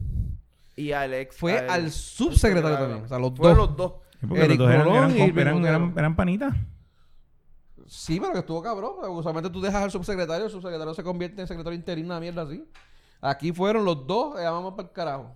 [0.75, 1.35] Y al ex.
[1.35, 3.03] fue al subsecretario también.
[3.03, 3.67] O sea, los Fueron dos.
[3.69, 3.93] los dos.
[4.19, 5.75] Sí, porque Eric los dos eran, Colón eran, y comp- Luis eran, Montero.
[5.77, 6.55] eran- eran panitas.
[7.87, 8.91] Sí, pero que estuvo cabrón.
[8.95, 12.43] porque Usualmente tú dejas al subsecretario, el subsecretario se convierte en secretario interino, una mierda
[12.43, 12.63] así.
[13.19, 15.35] Aquí fueron los dos, le llamamos para el carajo.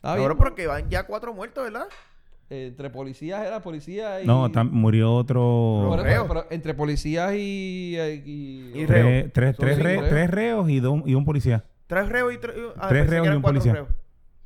[0.00, 1.88] Cabrón, porque van ya cuatro muertos, ¿verdad?
[2.48, 4.26] Entre policías era policía y.
[4.26, 6.24] No, murió Por otro.
[6.28, 7.96] pero entre policías y.
[7.98, 10.08] y, Y Tres, tres, re- reos.
[10.08, 11.64] tres reos y, dos- y un policía.
[11.88, 12.54] Tres reos y tres.
[12.76, 13.72] Ah, Tres reos y un policía.
[13.72, 13.88] reos.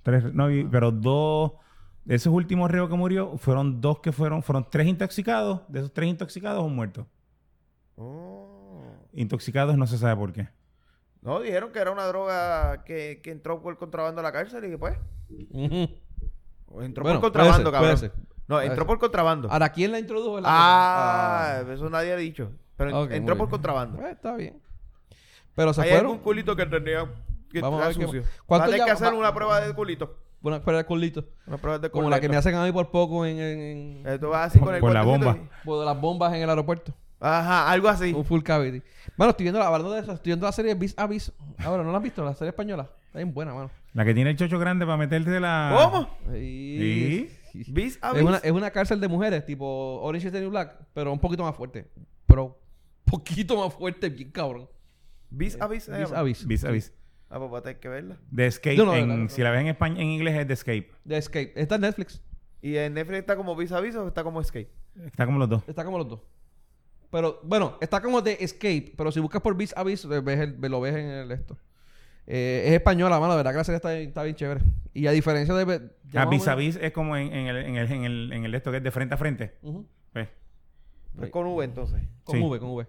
[0.02, 1.52] Tres, no, y- pero dos.
[2.06, 4.42] De esos últimos reos que murió, fueron dos que fueron.
[4.42, 5.60] Fueron tres intoxicados.
[5.68, 7.06] De esos tres intoxicados, un muerto.
[7.96, 8.94] Oh.
[9.12, 10.48] Intoxicados no se sabe por qué.
[11.20, 14.70] No, dijeron que era una droga que, que entró por contrabando a la cárcel y
[14.70, 14.96] que pues.
[16.80, 17.98] Entró Bueno, por puede contrabando, puede cabrón.
[17.98, 18.12] ser.
[18.46, 19.50] No, Puede entró por contrabando.
[19.50, 20.38] Ahora, ¿quién la introdujo?
[20.38, 21.72] en la Ah, cosa?
[21.74, 22.50] eso nadie ha dicho.
[22.76, 23.50] Pero entró por bien.
[23.50, 23.98] contrabando.
[23.98, 24.60] Pues, está bien.
[25.54, 26.06] Pero se Hay fueron.
[26.06, 27.06] algún culito que tenía
[27.50, 28.22] que Vamos a ver sucio.
[28.46, 30.16] ¿Cuánto Va ya- que hacer va- una prueba de culito.
[30.42, 31.24] Una espera de culito.
[31.46, 32.38] Una prueba de Como la que me culito.
[32.38, 35.02] hacen a mí por poco en, en, en- tú vas así con el Por la
[35.02, 35.36] bomba.
[35.64, 36.94] por las bombas en el aeropuerto.
[37.20, 38.14] Ajá, algo así.
[38.14, 38.82] Un full cavity.
[39.16, 41.30] Bueno, estoy viendo la, hablando de eso, estoy viendo la serie Vis a Vis.
[41.58, 42.24] Ahora, ¿no la has visto?
[42.24, 42.88] La serie española.
[43.08, 43.70] Está bien buena, mano.
[43.92, 45.76] La que tiene el chocho grande para meterte la.
[45.90, 46.34] ¿Cómo?
[46.36, 47.28] Y...
[47.68, 50.76] Vis a Es una, es una cárcel de mujeres, tipo Orange is the New Black,
[50.94, 51.90] pero un poquito más fuerte.
[52.26, 52.60] Pero
[53.04, 54.68] poquito más fuerte, bien cabrón.
[55.30, 56.16] Vis a Vis llama.
[56.16, 56.46] a Vis.
[56.46, 56.92] Vis a vis.
[57.28, 58.18] Ah, pues va a tener que verla.
[58.34, 58.76] The Escape.
[58.76, 59.28] No, no, en- no, no, no.
[59.28, 60.90] Si la ves en, español, en inglés es The Escape.
[61.04, 61.52] De Escape.
[61.56, 62.22] Está en Netflix.
[62.62, 64.70] ¿Y en Netflix está como vis a vis o está como escape?
[65.04, 65.62] Está como los dos.
[65.68, 66.20] Está como los dos.
[67.10, 70.38] Pero, bueno, está como de Escape, pero si buscas por Vis a Vis, eh, ves
[70.40, 71.56] el- lo ves en el esto.
[72.32, 74.60] Eh, es española, mano, la verdad que la serie está, está bien chévere.
[74.94, 75.90] Y a diferencia de...
[76.14, 78.44] Ah, o vis a vis es como en, en el, en, el, en, el, en
[78.44, 79.56] el esto que es de frente a frente.
[80.12, 80.28] Pues,
[81.22, 82.00] Es con V entonces.
[82.22, 82.42] Con Sí.
[82.42, 82.86] V, con V.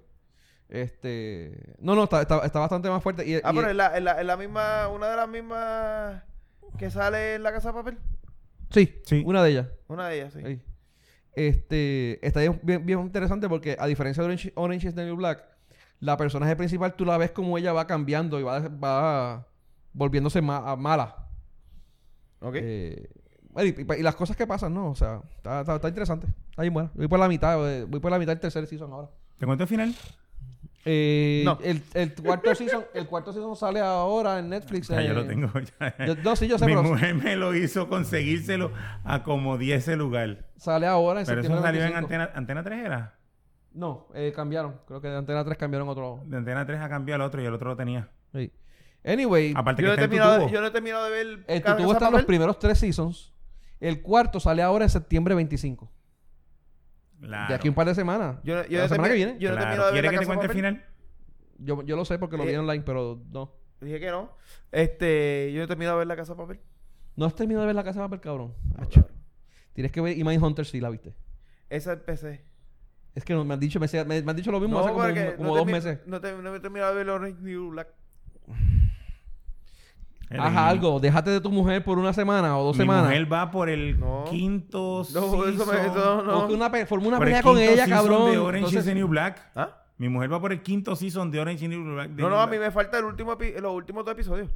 [0.69, 1.75] Este...
[1.79, 3.27] No, no, está, está, está bastante más fuerte.
[3.27, 6.23] Y, Ah, y- pero es la, es la, es la misma, una de las mismas
[6.77, 7.97] que sale en la casa de papel.
[8.69, 9.23] Sí, Sí.
[9.25, 9.67] una de ellas.
[9.87, 10.39] Una de ellas, sí.
[10.45, 10.61] Ahí.
[11.33, 15.15] Este, está bien, bien- bien interesante porque a diferencia de Orange, Orange is the New
[15.15, 15.43] Black,
[16.02, 19.47] la personaje principal tú la ves como ella va cambiando y va, va
[19.93, 21.28] volviéndose ma- mala.
[22.41, 22.56] Ok.
[22.58, 23.10] Eh,
[23.58, 24.89] y, y- y las cosas que pasan, ¿no?
[24.91, 26.28] O sea, está, está- está interesante.
[26.49, 26.89] Está bien bueno.
[26.95, 29.10] Voy por la mitad, eh, voy por la mitad del tercer season ahora.
[29.38, 29.95] ¿Te cuento el final?
[30.84, 31.60] Eh, No.
[31.64, 34.88] el, el cuarto season, el cuarto season sale ahora en Netflix.
[34.88, 35.52] Ya, yo eh, lo tengo.
[35.80, 36.06] ya.
[36.08, 38.72] yo- no, sí, yo sé, Mi pero mujer me lo hizo conseguírselo
[39.04, 40.47] a como 10 ese lugar.
[40.58, 41.97] sale ahora en Pero eso salió en 25.
[41.97, 43.14] Antena, Antena 3 era.
[43.74, 44.80] No, eh, cambiaron.
[44.86, 46.22] Creo que de Antena 3 cambiaron otro.
[46.26, 48.09] De Antena 3 a cambiar al otro y el otro lo tenía.
[48.34, 48.51] Sí.
[49.03, 51.61] Anyway, Aparte Yo no, que está en de- yo no he terminado de ver el
[51.61, 53.34] Casa tubo de está en los primeros tres seasons.
[53.80, 55.91] El cuarto sale ahora en septiembre 25.
[57.22, 57.47] Claro.
[57.49, 58.38] De aquí un par de semanas.
[58.43, 59.38] Yo, no- yo la semana que viene.
[59.39, 59.61] Yo no he Claro.
[59.61, 60.86] terminado de ver ¿Quiere la que te cuente el final?
[61.57, 63.53] Yo, yo lo sé porque lo vi Eh, online, pero no.
[63.80, 64.32] Dije que no.
[64.72, 66.59] Este, yo no he terminado de ver la casa de papel.
[67.15, 68.53] No has terminado de ver la casa de papel, cabrón.
[68.78, 69.11] No, cabrón.
[69.74, 71.15] Tienes que ver y Mindhunter sí la viste.
[71.69, 72.43] Esa empecé.
[73.14, 75.05] Es que me han dicho, me, me- me han dicho lo mismo No, hace como,
[75.05, 75.99] un- como no dos meses.
[76.05, 77.88] No, te- no he terminado de ver Orange New Black.
[80.39, 83.03] Haz algo, déjate de tu mujer por una semana o dos Mi semanas.
[83.09, 84.24] mujer va por el No.
[84.30, 86.47] quinto No, eso me- eso no.
[86.47, 88.32] Una pe- forma una por pelea con ella, cabrón.
[88.32, 89.51] de Orange Entonces- is the New Black.
[89.55, 89.78] ¿Ah?
[89.97, 92.09] Mi mujer va por el quinto season de Orange is the New Black.
[92.12, 94.49] No, New no, a mí me falta el último los últimos dos episodios.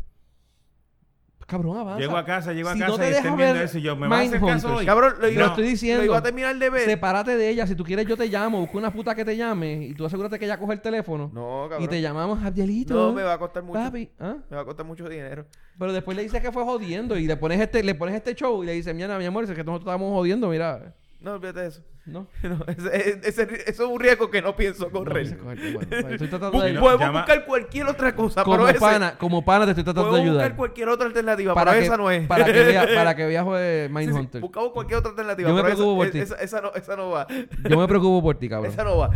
[1.46, 2.00] Cabrón, avanza.
[2.00, 3.96] Llego a casa, llego a Si casa no te y estén viendo eso y yo,
[3.96, 4.86] ¿me vas a hacer caso hoy?
[4.86, 6.02] Cabrón, lo, Lo iba- estoy diciendo.
[6.02, 6.86] Lo iba a terminar de ver.
[6.86, 7.68] Sepárate de ella.
[7.68, 8.60] Si tú quieres, yo te llamo.
[8.62, 11.30] Busca una puta que te llame y tú asegúrate que ella coge el teléfono.
[11.32, 11.84] No, cabrón.
[11.84, 12.96] y te llamamos, Abdielito.
[12.96, 13.80] No, me va a costar mucho.
[13.80, 14.38] Papi, ¿ah?
[14.50, 15.46] Me va a costar mucho dinero.
[15.78, 18.64] Pero después le dices que fue jodiendo y le pones este, le pones este show
[18.64, 20.96] y le dices, mira, mi amor, es que nosotros estábamos jodiendo, mira.
[21.26, 21.82] No, olvídate de eso.
[22.06, 22.28] No.
[22.44, 25.36] No, ese- ese- eso es un riesgo que no pienso correr.
[25.38, 29.18] No, bueno, estoy tratando de podemos llama- buscar cualquier otra cosa, como pero ese, pana,
[29.18, 30.44] como pana te estoy tratando de podemos ayudar.
[30.46, 32.28] buscar cualquier otra alternativa, Para pero que, esa no es.
[32.28, 32.52] para que
[32.96, 34.42] para que veas eh, Sí, sí, Mindhunter.
[34.42, 36.20] buscamos cualquier otra alternativa, Yo me pero preocupo esa, por ti.
[36.20, 37.28] esa, esa no, esa no va.
[37.70, 38.72] Yo me preocupo por ti, cabrón.
[38.72, 39.10] Esa no va.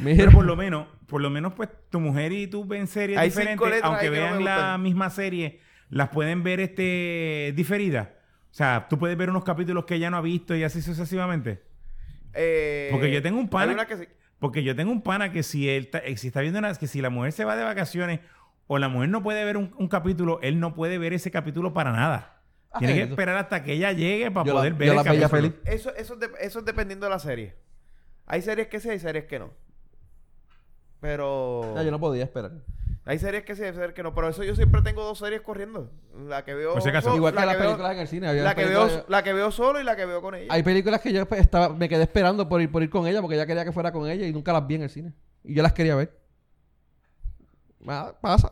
[0.00, 3.18] Mira, Pero por lo menos, por lo menos, pues, tu mujer y tú ven series
[3.18, 8.08] Hay diferentes, aunque no vean la misma serie, las pueden ver este diferidas.
[8.56, 11.62] O sea, tú puedes ver unos capítulos que ella no ha visto y así sucesivamente.
[12.32, 14.08] Eh, Porque yo tengo un pana- que sí.
[14.38, 16.86] Porque yo tengo un pana que si él ta- eh, si está viendo una, que
[16.86, 18.20] si la mujer se va de vacaciones
[18.66, 21.74] o la mujer no puede ver un, un capítulo, él no puede ver ese capítulo
[21.74, 22.40] para nada.
[22.70, 23.10] Ah, Tiene que eso.
[23.10, 25.28] esperar hasta que ella llegue para Yo la- poder ver yo el la capítulo.
[25.28, 25.52] feliz.
[25.66, 27.56] Eso, eso, de- eso es dependiendo de la serie.
[28.24, 29.50] Hay series que sí, hay series que no.
[31.00, 31.74] Pero...
[31.76, 32.52] Ya, yo no podía esperar.
[33.08, 34.12] Hay series que sí, hay series que no.
[34.14, 35.90] Pero eso yo siempre tengo dos series corriendo.
[36.28, 36.72] La que veo...
[36.72, 37.10] Por si acaso.
[37.10, 38.28] so- Igual que la las veo- películas en el cine.
[38.28, 40.48] había La que, películas- veo, la que veo solo y la que veo con ella.
[40.52, 43.36] Hay películas que yo estaba, me quedé esperando por ir, por ir con ella porque
[43.36, 45.12] ella quería que fuera con ella y nunca las vi en el cine.
[45.44, 46.18] Y yo las quería ver.
[47.78, 48.50] Nada, pasa.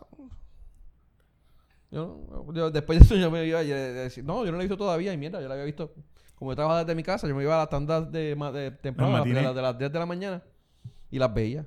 [1.90, 4.66] Yo, yo- después de eso yo me iba a decir, no, yo no la he
[4.66, 5.92] visto todavía y mierda, yo la había visto.
[6.36, 8.70] Como yo trabajaba desde mi casa, yo me iba a las tandas de, ma- de
[8.72, 10.42] temprano, Las de, las- de las 10 de la mañana
[11.11, 11.64] y las veía.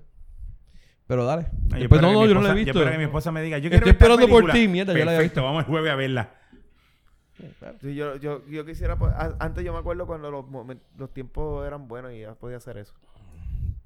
[1.08, 1.43] Pero dale.
[1.72, 2.74] Ay, Después, espero no, no, yo no la he visto.
[2.74, 4.68] Yo espero que mi esposa me diga, yo Estoy quiero ver tal esperando por ti,
[4.68, 6.30] mierda, yo la había Perfecto, vamos el jueves a verla.
[7.82, 8.97] Sí, yo, yo, yo quisiera...
[8.97, 10.45] pues, a- Antes yo me acuerdo cuando los,
[10.97, 12.93] los tiempos eran buenos y ya podía hacer eso.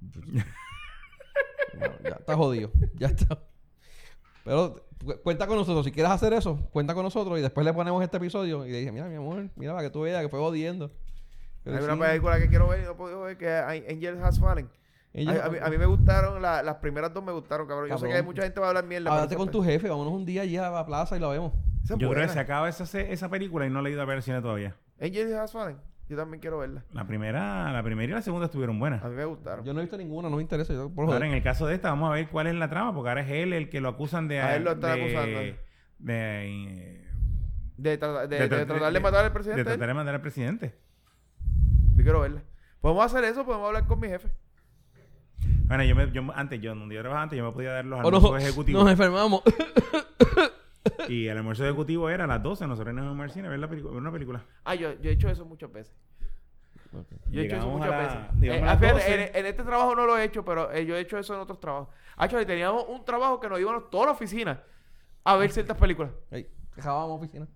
[1.74, 2.70] No, ya está jodido.
[2.96, 3.40] Ya está.
[4.44, 5.86] Pero cu- cuenta con nosotros.
[5.86, 8.80] Si quieres hacer eso, cuenta con nosotros y después le ponemos este episodio y le
[8.80, 10.92] dije, mira, mi amor, mira para que tú veas que fue jodiendo.
[11.64, 13.86] Pero hay sí, una película que quiero ver y no he podido ver que hay
[13.90, 14.68] Angel Has Fallen.
[15.14, 17.90] A, a mí, a mí me gustaron, la- las primeras dos me gustaron, cabrón.
[17.90, 18.12] Yo sé Cabrón.
[18.12, 19.12] que hay mucha gente que va a hablar mierda.
[19.12, 21.54] Háblate con tu jefe, vámonos un día allí a la plaza y la vemos.
[21.84, 24.06] esa Yo creo que se acaba esa, esa película y no la he ido a
[24.06, 24.76] ver al cine todavía.
[25.02, 25.54] Angel Has.
[26.08, 26.84] Yo también quiero verla.
[26.92, 29.02] La primera, la primera y la segunda estuvieron buenas.
[29.04, 29.64] A mí me gustaron.
[29.64, 30.74] Yo no he visto ninguna, no me interesa.
[30.74, 32.94] Yo, por Ahora, en el caso de esta, vamos a ver cuál es la trama,
[32.94, 34.42] porque ahora es él el que lo acusan de...
[34.42, 35.40] A él lo están de- acusando.
[36.00, 37.02] De,
[37.78, 39.64] De, tra- de, de de tra- tratar de matar al De presidente.
[39.64, 40.76] tratar de matar al presidente.
[41.96, 42.44] Yo quiero verla.
[42.82, 44.30] Podemos hacer eso, podemos hablar con mi jefe.
[45.68, 48.00] Bueno, yo, me, yo antes, yo donde yo trabajaba antes, yo me podía dar los
[48.00, 48.84] almuerzos ejecutivos.
[48.84, 49.42] nos enfermamos.
[51.08, 53.60] Y el almuerzo ejecutivo era a las 12, nosotros nos íbamos al cine a ver,
[53.60, 54.44] la ver una película.
[54.64, 55.94] Ah, yo, yo he hecho eso muchas veces.
[57.30, 58.18] Yo he hecho eso muchas la- veces.
[58.44, 59.14] Eh, a las fíjate, 12.
[59.14, 61.42] en, en este trabajo no lo he hecho, pero eh, yo he hecho eso en
[61.42, 61.90] otros trabajos.
[62.18, 64.62] Actually, teníamos un trabajo que nos íbamos toda la oficina
[65.24, 66.12] a ver ciertas películas.
[66.32, 67.48] Ey, dejábamos oficina.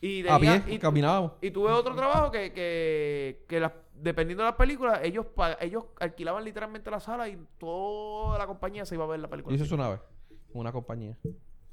[0.00, 1.32] Y A tenía- pie, y, caminábamos.
[1.40, 3.72] y tuve otro trabajo que, que, que las-
[4.02, 5.26] dependiendo de las películas, ellos,
[5.60, 9.52] ellos alquilaban literalmente la sala y toda la compañía se iba a ver la película.
[9.52, 10.00] Y eso es una vez.
[10.52, 11.16] Una compañía.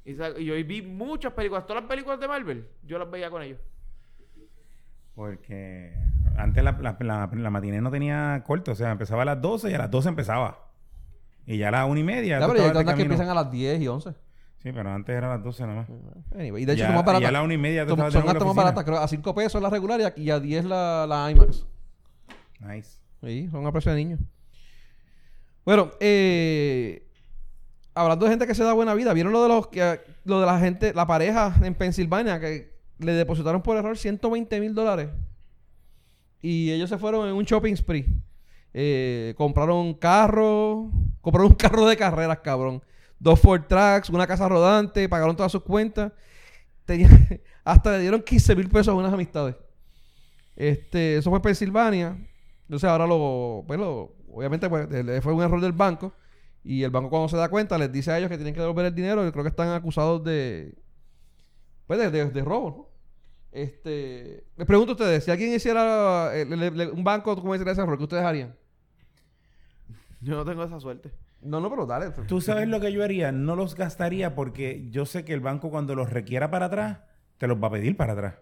[0.04, 3.42] Y, y yo vi muchas películas, todas las películas de Marvel, yo las veía con
[3.42, 3.58] ellos.
[5.14, 5.94] Porque
[6.36, 9.70] antes la, la, la, la matiné no tenía corto, o sea, empezaba a las 12
[9.70, 10.66] y a las 12 empezaba.
[11.46, 12.38] Y ya a las 1 y media.
[12.40, 14.10] Ya, pero de tandas que empiezan a las 10 y 11.
[14.58, 15.88] Sí, pero antes era a las 12 nada más.
[16.34, 17.22] Anyway, y de hecho Ya- son más baratas.
[17.22, 18.84] ya a la una y media Son- son hasta la más baratas.
[18.84, 21.66] Creo a 5 pesos la regular y a, y a 10 la, la IMAX.
[22.60, 22.98] Nice.
[23.22, 24.20] Sí, son a precio de niños.
[25.64, 27.08] Bueno, eh,
[27.94, 30.46] hablando de gente que se da buena vida, ¿vieron lo de los que lo de
[30.46, 35.08] la gente, la pareja en Pensilvania que le depositaron por error 120 mil dólares?
[36.40, 38.06] Y ellos se fueron en un shopping spree.
[38.72, 40.90] Eh, compraron carro,
[41.20, 42.82] compraron un carro de carreras, cabrón.
[43.18, 46.12] Dos Ford Tracks, una casa rodante, pagaron todas sus cuentas.
[46.84, 49.56] Tenían- hasta le dieron 15 mil pesos a unas amistades.
[50.54, 52.16] Este, eso fue en Pensilvania.
[52.68, 54.88] Entonces ahora lo, pues lo- obviamente pues,
[55.22, 56.12] fue un error del banco
[56.64, 58.86] Y el banco cuando se da cuenta les dice a ellos que tienen que devolver
[58.86, 59.24] el dinero.
[59.24, 60.74] Yo creo que están acusados de...
[61.86, 62.88] Pues de, de- de robo, ¿no?
[63.52, 64.44] Este...
[64.56, 67.96] Les pregunto a ustedes, si alguien hiciera eh, le- le- un banco como ese error,
[67.96, 68.56] ¿qué ustedes harían?
[70.20, 71.12] Yo no tengo esa suerte.
[71.40, 72.10] No, no, pero dale.
[72.26, 73.30] ¿Tú sabes lo que yo haría?
[73.30, 76.98] No los gastaría porque yo sé que el banco cuando los requiera para atrás,
[77.38, 78.34] te los va a pedir para atrás.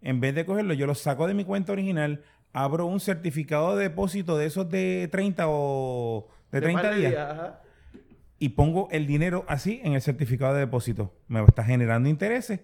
[0.00, 2.22] En vez de cogerlo, yo los saco de mi cuenta original,
[2.56, 7.30] abro un certificado de depósito de esos de 30 o de 30 par de días
[7.30, 7.60] ajá.
[8.38, 11.12] y pongo el dinero así en el certificado de depósito.
[11.28, 12.60] Me está generando intereses.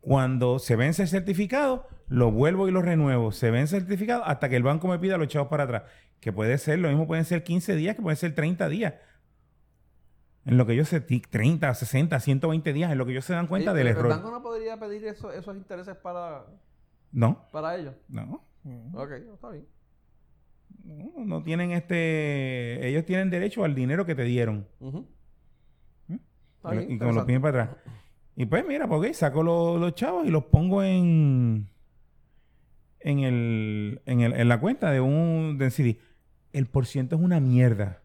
[0.00, 3.32] Cuando se vence el certificado, lo vuelvo y lo renuevo.
[3.32, 5.82] Se vence el certificado hasta que el banco me pida los chavos para atrás.
[6.20, 8.94] Que puede ser, lo mismo pueden ser 15 días, que pueden ser 30 días.
[10.46, 11.00] En lo que ellos se...
[11.00, 14.08] ti- 30, 60, 120 días, en lo que ellos se dan cuenta del ¿El error.
[14.10, 16.44] banco no podría pedir eso- esos intereses para,
[17.12, 17.94] No, para ellos?
[18.08, 18.42] no.
[18.94, 19.66] Ok, está bien.
[20.84, 22.86] No, no tienen este...
[22.86, 24.66] Ellos tienen derecho al dinero que te dieron.
[24.80, 25.06] Ujú.
[26.08, 26.14] ¿Mm?
[26.56, 27.78] Está Y, bien, y como lo piden para atrás.
[28.36, 31.68] Y pues mira, porque saco los, los chavos y los pongo en
[33.00, 36.00] en el, en el en la cuenta de un de CD.
[36.52, 38.02] El por ciento es una mierda.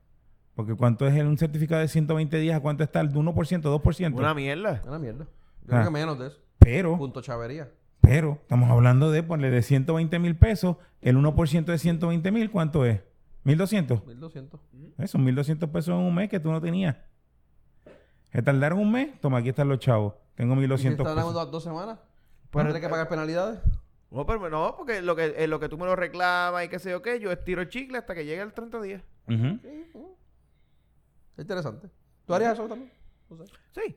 [0.55, 2.57] Porque ¿cuánto es el- un certificado de 120 días?
[2.57, 3.33] ¿A cuánto está el de 1%,
[3.71, 4.13] 2%?
[4.17, 4.81] Una mierda.
[4.85, 5.23] Una mierda.
[5.25, 5.29] Yo
[5.67, 5.67] Ah.
[5.67, 6.37] creo que menos de eso.
[6.59, 7.71] pero, Punto chavería.
[8.01, 10.77] Pero, estamos hablando de ponerle de 120 mil pesos.
[11.01, 13.01] El 1% de 120 mil, ¿cuánto es?
[13.43, 14.05] 1200.
[14.05, 14.59] 1200.
[14.97, 16.95] Eso, 1200 pesos en un mes que tú no tenías.
[18.31, 19.19] ¿Se tardaron un mes?
[19.21, 20.13] Toma, aquí están los chavos.
[20.35, 21.33] Tengo ¿Y si 1200 están pesos.
[21.33, 21.99] dando dos semanas?
[22.49, 23.59] Pues, ¿Tienes que pagar penalidades?
[24.11, 26.79] No, pero no, porque lo que, en lo que tú me lo reclamas y qué
[26.79, 29.03] sé yo qué, yo estiro el chicle hasta que llegue el 30 días.
[29.27, 29.59] Ujú.
[29.61, 29.99] Sí, sí.
[31.37, 31.89] Es interesante.
[32.25, 32.91] ¿Tú harías eso también?
[33.29, 33.53] No sé.
[33.71, 33.95] Sí.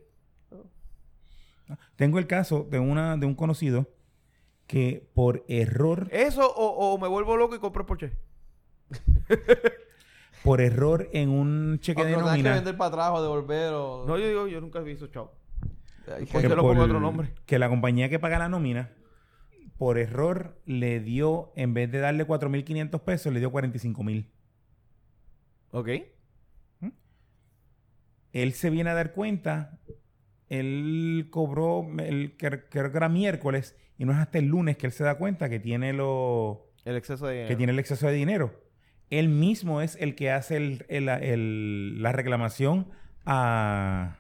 [1.96, 3.88] Tengo el caso de una de un conocido
[4.66, 8.12] que por error, Eso o, o me vuelvo loco y compro el Porsche.
[10.44, 14.04] por error en un cheque de tengas que nómina, vender para atrás o devolver o...
[14.06, 15.06] No, yo digo, yo nunca he visto
[16.32, 17.32] ¿Por que- qué lo pongo otro nombre?
[17.46, 18.90] que la compañía que paga la nómina,
[19.78, 24.26] por error le dio, en vez de darle 4.500 pesos, le dio 45.000.
[25.70, 25.88] Ok.
[28.32, 29.78] Él se viene a dar cuenta,
[30.58, 34.92] él cobró, el, creo que era miércoles, y no es hasta el lunes que él
[34.92, 37.48] se da cuenta que tiene lo, El exceso de dinero.
[37.48, 38.60] que tiene el exceso de dinero.
[39.10, 42.88] Él mismo es el que hace el- el- el- la reclamación
[43.26, 44.18] a,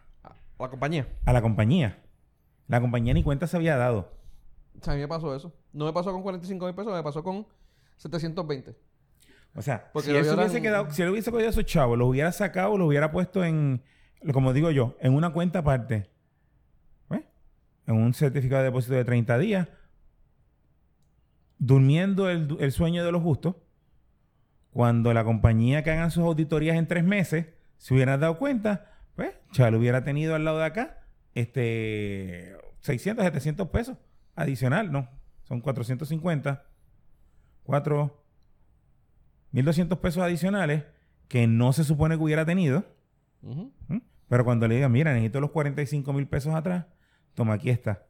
[0.58, 1.08] la compañía.
[1.24, 1.98] a la compañía.
[2.68, 4.12] La compañía ni cuenta se había dado.
[4.80, 5.52] O sea, a mí me pasó eso.
[5.72, 7.46] No me pasó con 45 mil pesos, me pasó con
[7.96, 8.74] 720.
[9.54, 12.32] O sea, Porque si él hubiese quedado, si él hubiese cogido esos chavos, los hubiera
[12.32, 13.82] sacado, los hubiera puesto en,
[14.32, 16.08] como digo yo, en una cuenta aparte.
[17.86, 19.68] En un certificado de depósito de 30 días.
[21.58, 23.56] Durmiendo el, el sueño de los justos.
[24.70, 27.46] Cuando la compañía que hagan sus auditorías en tres meses,
[27.82, 31.00] se hubieran dado cuenta, pues, ya lo hubiera tenido al lado de acá,
[31.34, 33.98] este, 600, 700 pesos
[34.36, 35.08] adicional, no,
[35.42, 36.64] son 450,
[37.64, 38.24] 4,
[39.50, 40.84] 1200 pesos adicionales
[41.26, 42.84] que no se supone que hubiera tenido,
[43.42, 43.72] Ujú.
[43.88, 44.02] ¿m?
[44.28, 46.86] pero cuando le digan, mira, necesito los 45 mil pesos atrás,
[47.34, 48.06] toma, aquí está.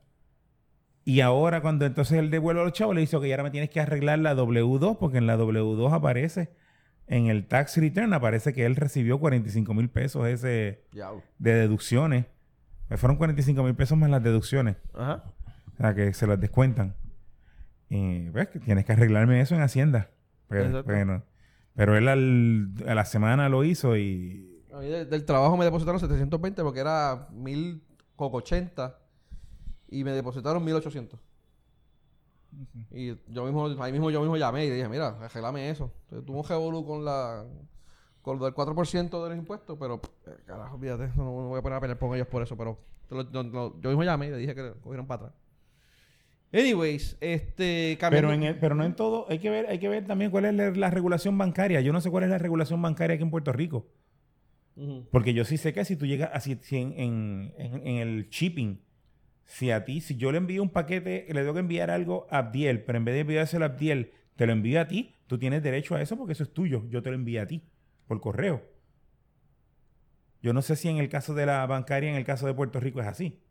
[1.05, 3.71] Y ahora cuando entonces él devuelve a los chavos, le dice, ok, ahora me tienes
[3.71, 6.51] que arreglar la W2, porque en la W2 aparece,
[7.09, 10.85] en el tax return aparece que él recibió 45 mil pesos ese
[11.39, 12.27] de deducciones.
[12.89, 14.77] Pues fueron 45 mil pesos más las deducciones.
[14.95, 15.25] Ajá.
[15.75, 16.95] O sea, que se las descuentan.
[17.89, 20.11] Y ves que tienes que arreglarme eso en Hacienda.
[20.49, 20.93] Pero, Exacto.
[20.93, 21.25] bueno,
[21.75, 24.63] pero él al- a la semana lo hizo y...
[24.73, 28.99] A mí de- del trabajo me depositaron 720 porque era 1080
[30.01, 31.19] y me depositaron 1800.
[32.91, 35.91] Y yo mismo, ahí mismo yo mismo llamé y dije, mira, arreglame eso.
[36.05, 37.45] Entonces, tuve un revolú con la
[38.21, 41.63] con lo del 4% de los impuestos, pero eh, carajo, olvídate, no, no voy a
[41.63, 42.79] poner a pelear con ellos por eso, pero
[43.11, 45.39] lo- lo- lo- yo mismo llamé y le dije que cogieron para atrás.
[46.53, 49.27] Anyways, este cambiando- Pero, en el- pero no en todo.
[49.29, 51.81] Hay que, ver, hay que ver también cuál es la, la regulación bancaria.
[51.81, 53.87] Yo no sé cuál es la regulación bancaria aquí en Puerto Rico.
[55.11, 58.29] Porque yo sí sé que si tú llegas así si en, en- en- en el
[58.29, 58.79] shipping,
[59.55, 62.39] si a ti, si yo le envío un paquete, le tengo que enviar algo a
[62.39, 65.63] Abdiel, pero en vez de enviárselo a Abdiel, te lo envío a ti, tú tienes
[65.63, 66.85] derecho a eso porque eso es tuyo.
[66.89, 67.63] Yo te lo envío a ti
[68.07, 68.63] por correo.
[70.41, 72.81] Yo no sé si en el caso de la bancaria, en el caso de Puerto
[72.81, 73.43] Rico es así.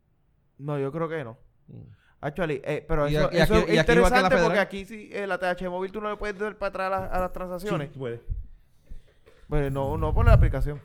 [0.58, 1.38] No, yo creo que no.
[1.68, 1.82] Mm.
[2.20, 5.28] Actually, eh, pero Y eso, aquí- eso y es aquí interesante porque aquí sí, eh,
[5.28, 7.90] la TH móvil tú no le puedes dar para atrás a, las- a las transacciones.
[7.94, 8.22] Sí, puede.
[9.48, 10.82] Pues no, no por la aplicación.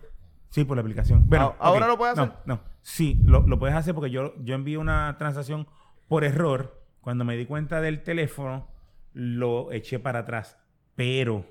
[0.56, 1.28] Sí, por la aplicación.
[1.28, 1.90] Bueno, Ah, ¿ahora ok.
[1.92, 2.32] lo puedes hacer?
[2.46, 2.60] No, no.
[2.80, 5.66] Sí, lo, lo puedes hacer porque yo, yo envío una transacción
[6.08, 6.80] por error.
[7.02, 8.66] Cuando me di cuenta del teléfono,
[9.12, 10.56] lo eché para atrás.
[10.94, 11.44] Pero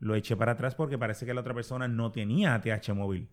[0.00, 3.28] lo eché para atrás porque parece que la otra persona no tenía ATH móvil.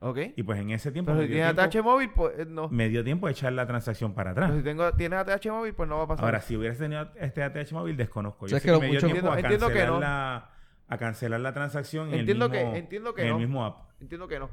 [0.00, 0.18] ¿Ok?
[0.36, 2.44] Y pues en ese tiempo, Pero me, si dio tienes tiempo ATH móvil, pues eh,
[2.46, 2.68] no.
[2.68, 4.48] me dio tiempo de echar la transacción para atrás.
[4.50, 6.24] Pero si tengo, tienes ATH móvil, pues no va a pasar.
[6.24, 8.46] Ahora, si hubieras tenido este ATH móvil, desconozco.
[8.46, 9.68] Yo O sea, sé es que que me lo dio mucho- tiempo a Entiendo- entiendo
[9.68, 10.00] que cancelar, no.
[10.00, 10.50] la,
[10.88, 13.34] a cancelar la transacción en el mismo, que- entiendo que en no.
[13.36, 13.90] el mismo app.
[14.00, 14.50] Entiendo que no.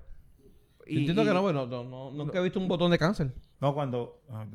[0.86, 3.34] Y- entiendo y- que no, bueno, no, no- nunca he visto un botón de cancel.
[3.62, 4.22] No, cuando...
[4.32, 4.46] ah,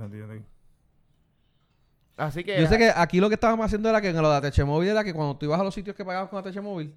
[2.16, 2.60] Así que.
[2.60, 4.88] Yo sé que aquí lo que estábamos haciendo era que en lo de ATH móvil
[4.88, 6.94] era que cuando tú ibas a los sitios que pagabas con ATH móvil,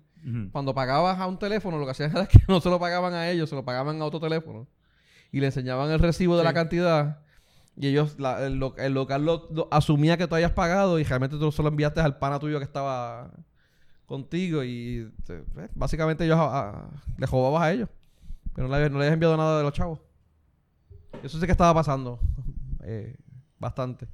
[0.52, 3.30] cuando pagabas a un teléfono, lo que hacían era que no se lo pagaban a
[3.30, 4.68] ellos, se lo pagaban a otro teléfono.
[5.32, 7.20] Y le enseñaban el recibo de la cantidad.
[7.78, 11.04] Y ellos, la- el, lo- el local lo, lo- asumía que tú hayas pagado y
[11.04, 13.32] realmente tú solo enviaste al pana tuyo que estaba
[14.12, 14.64] contigo.
[14.64, 17.89] Y eh, pues, básicamente ellos a- a- le robabas a ellos.
[18.53, 19.99] Pero no le, no le habías enviado nada de los chavos.
[21.24, 22.20] Eso sí que estaba pasando.
[22.84, 23.16] eh,
[23.57, 24.07] bastante.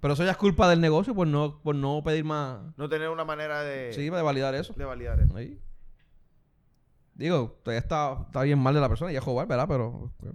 [0.00, 2.60] Pero eso ya es culpa del negocio por no, por no pedir más.
[2.76, 3.92] No tener una manera de.
[3.92, 4.72] Sí, de validar eso.
[4.74, 5.36] De validar eso.
[5.36, 5.60] Ahí.
[7.14, 9.66] Digo, todavía está, está bien mal de la persona y es jugar, ¿verdad?
[9.68, 10.32] Pero eh,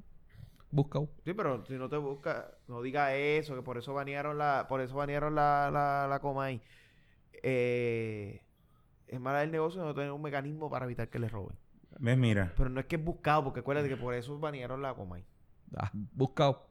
[0.71, 0.99] busca.
[1.25, 4.79] Sí, pero si no te busca, no diga eso, que por eso banearon la, por
[4.79, 6.61] eso banearon la, la, la coma ahí.
[7.43, 8.41] Eh,
[9.07, 11.57] es mala del negocio no tener un mecanismo para evitar que les roben.
[11.99, 12.17] ¿Ves?
[12.17, 12.53] Mira.
[12.55, 15.25] Pero no es que es buscado, porque acuérdate que por eso banearon la coma ahí.
[15.75, 16.67] Ah, buscado.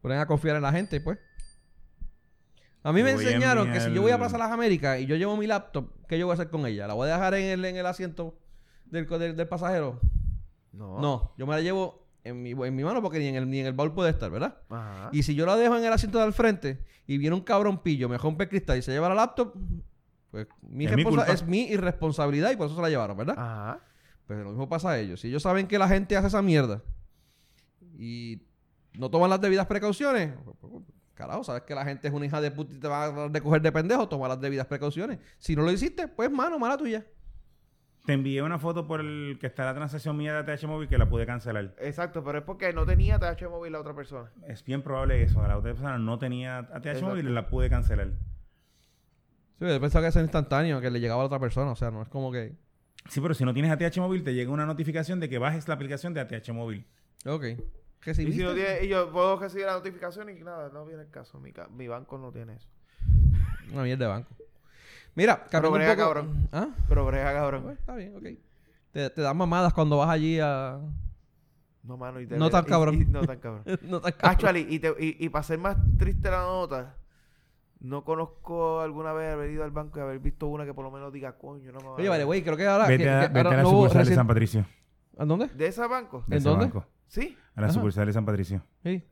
[0.00, 1.18] Ponen a confiar en la gente, pues.
[2.82, 5.16] A mí me Voy enseñaron que si yo voy a Plaza Las Américas y yo
[5.16, 6.86] llevo mi laptop, ¿qué yo voy a hacer con ella?
[6.86, 8.38] ¿La voy a dejar en el, en el asiento
[8.86, 10.00] del, del, del pasajero?
[10.72, 11.00] No.
[11.00, 13.60] No, yo me la llevo en mi, en mi mano porque ni en, el, ni
[13.60, 14.58] en el baúl puede estar, ¿verdad?
[14.70, 15.10] Ajá.
[15.12, 18.08] Y si yo la dejo en el asiento del frente y viene un cabrón pillo,
[18.08, 19.54] me rompe el cristal y se lleva la laptop,
[20.30, 23.34] pues mi Es mi responsa- es mi irresponsabilidad y por eso se la llevaron, ¿verdad?
[23.38, 23.80] Ajá.
[24.26, 25.20] Pues lo mismo pasa a ellos.
[25.20, 26.82] Si ellos saben que la gente hace esa mierda
[27.98, 28.42] y
[28.94, 30.72] no toman las debidas precauciones, pues, pues,
[31.14, 33.62] carajo, sabes que la gente es una hija de puta y te va a recoger
[33.62, 35.18] de pendejo, toma las debidas precauciones.
[35.38, 37.04] Si no lo hiciste, pues mano, mala tuya.
[38.06, 40.96] Te envié una foto por el que está la transacción mía de ATH móvil que
[40.96, 41.74] la pude cancelar.
[41.78, 44.30] Exacto, pero es porque no tenía TH móvil la otra persona.
[44.46, 45.42] Es bien probable eso.
[45.46, 47.06] La otra persona no tenía ATH Exacto.
[47.06, 48.12] móvil y la pude cancelar.
[49.58, 51.70] Sí, yo pensaba que eso era instantáneo, que le llegaba a la otra persona.
[51.72, 52.56] O sea, no es como que...
[53.08, 55.74] Sí, pero si no tienes ATH móvil, te llega una notificación de que bajes la
[55.74, 56.86] aplicación de ATH móvil.
[57.26, 57.42] Ok.
[58.00, 61.02] ¿Qué Y si no tiene, y yo puedo recibir la notificación y nada, no viene
[61.02, 61.40] el caso.
[61.40, 62.68] Mi, ca- mi banco no tiene eso.
[63.72, 64.30] Una mierda de banco.
[65.14, 66.02] Mira, un brega, poco...
[66.06, 66.48] cabrón.
[66.52, 66.68] ¿Ah?
[66.88, 67.62] Pero brega, cabrón.
[67.64, 68.22] Pues, está bien, ok.
[68.92, 70.78] Te, te dan mamadas cuando vas allí a...
[71.82, 72.20] No, mano.
[72.20, 72.94] Y te- No tan y- cabrón.
[73.02, 73.62] y- no tan cabrón.
[73.82, 74.30] no tan cabrón.
[74.30, 76.94] Actually, y, te- y, y para ser más triste la nota,
[77.80, 80.90] no conozco alguna vez haber ido al banco y haber visto una que por lo
[80.90, 82.86] menos diga, coño, no me va Oye, vale, güey, creo que ahora...
[82.86, 84.66] Vete que- a, que vete ahora a la no sucursal de San Patricio.
[85.16, 85.46] ¿A dónde?
[85.48, 86.24] ¿De ese banco?
[86.26, 86.64] De ¿En ese dónde?
[86.66, 86.84] banco.
[87.06, 87.36] ¿Sí?
[87.54, 87.74] A la Ajá.
[87.74, 88.62] sucursal de San Patricio.
[88.84, 89.02] Sí.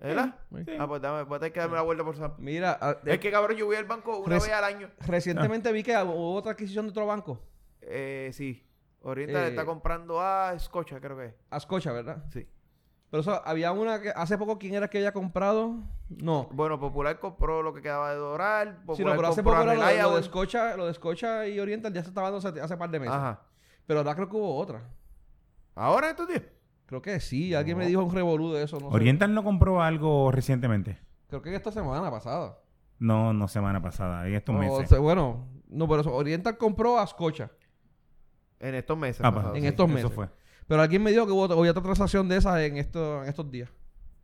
[0.78, 2.34] Ah, pues dame, voy a tener que darme la vuelta por San...
[2.38, 4.88] Mira, ah, Es que cabrón, yo voy al banco una vez al año.
[5.06, 7.40] recientemente vi que hubo otra adquisición de otro banco.
[7.80, 8.62] Eh, sí.
[9.02, 11.34] Oriental Eh, está comprando a Scotia, creo que es.
[11.50, 12.24] Ascocha, ¿verdad?
[12.30, 12.46] Sí.
[13.10, 15.76] Pero eso, había una que hace poco, ¿quién era que había comprado?
[16.08, 16.48] No.
[16.52, 18.76] Bueno, Popular compró lo que quedaba de Doral.
[18.84, 20.22] Popular Sí, no, pero hace compró poco a era lo, de- lo de
[20.76, 23.14] lo Scotia y Oriental ya se estaba dando hace, hace par de meses.
[23.14, 23.42] Ajá.
[23.86, 24.82] Pero ahora creo que hubo otra.
[25.74, 26.42] ¿Ahora estos días?
[26.86, 27.82] Creo que sí, alguien No.
[27.84, 28.94] me dijo un revolú de eso, no sé.
[28.96, 30.98] Oriental no compró algo recientemente.
[31.28, 32.58] Creo que esta semana pasada.
[32.98, 34.88] No, no semana pasada, en estos meses.
[34.88, 37.50] sea, bueno, no, pero eso, Oriental compró a Scotia.
[38.58, 39.20] En estos meses.
[39.24, 39.66] Ah, pues, en sí.
[39.66, 40.12] estos Eso meses.
[40.12, 40.28] fue.
[40.68, 43.50] Pero alguien me dijo que hubo, hubo otra transacción de esas en, esto, en estos
[43.50, 43.70] días.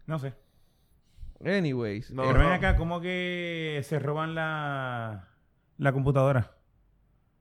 [0.06, 0.34] No sé.
[1.44, 2.10] Anyways.
[2.12, 5.28] No, eh, Pero ven acá, ¿cómo que se roban la,
[5.78, 6.52] la computadora?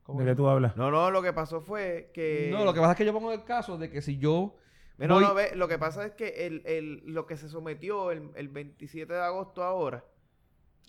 [0.04, 0.76] ¿cómo ¿De qué tú hablas?
[0.76, 2.49] No, no, lo que pasó fue que...
[2.52, 4.58] No, lo que pasa es que yo pongo el caso de que si yo
[4.97, 8.12] No, voy- no, ve, lo que pasa es que el, el, lo que se sometió
[8.12, 10.04] el, el 27 de agosto ahora,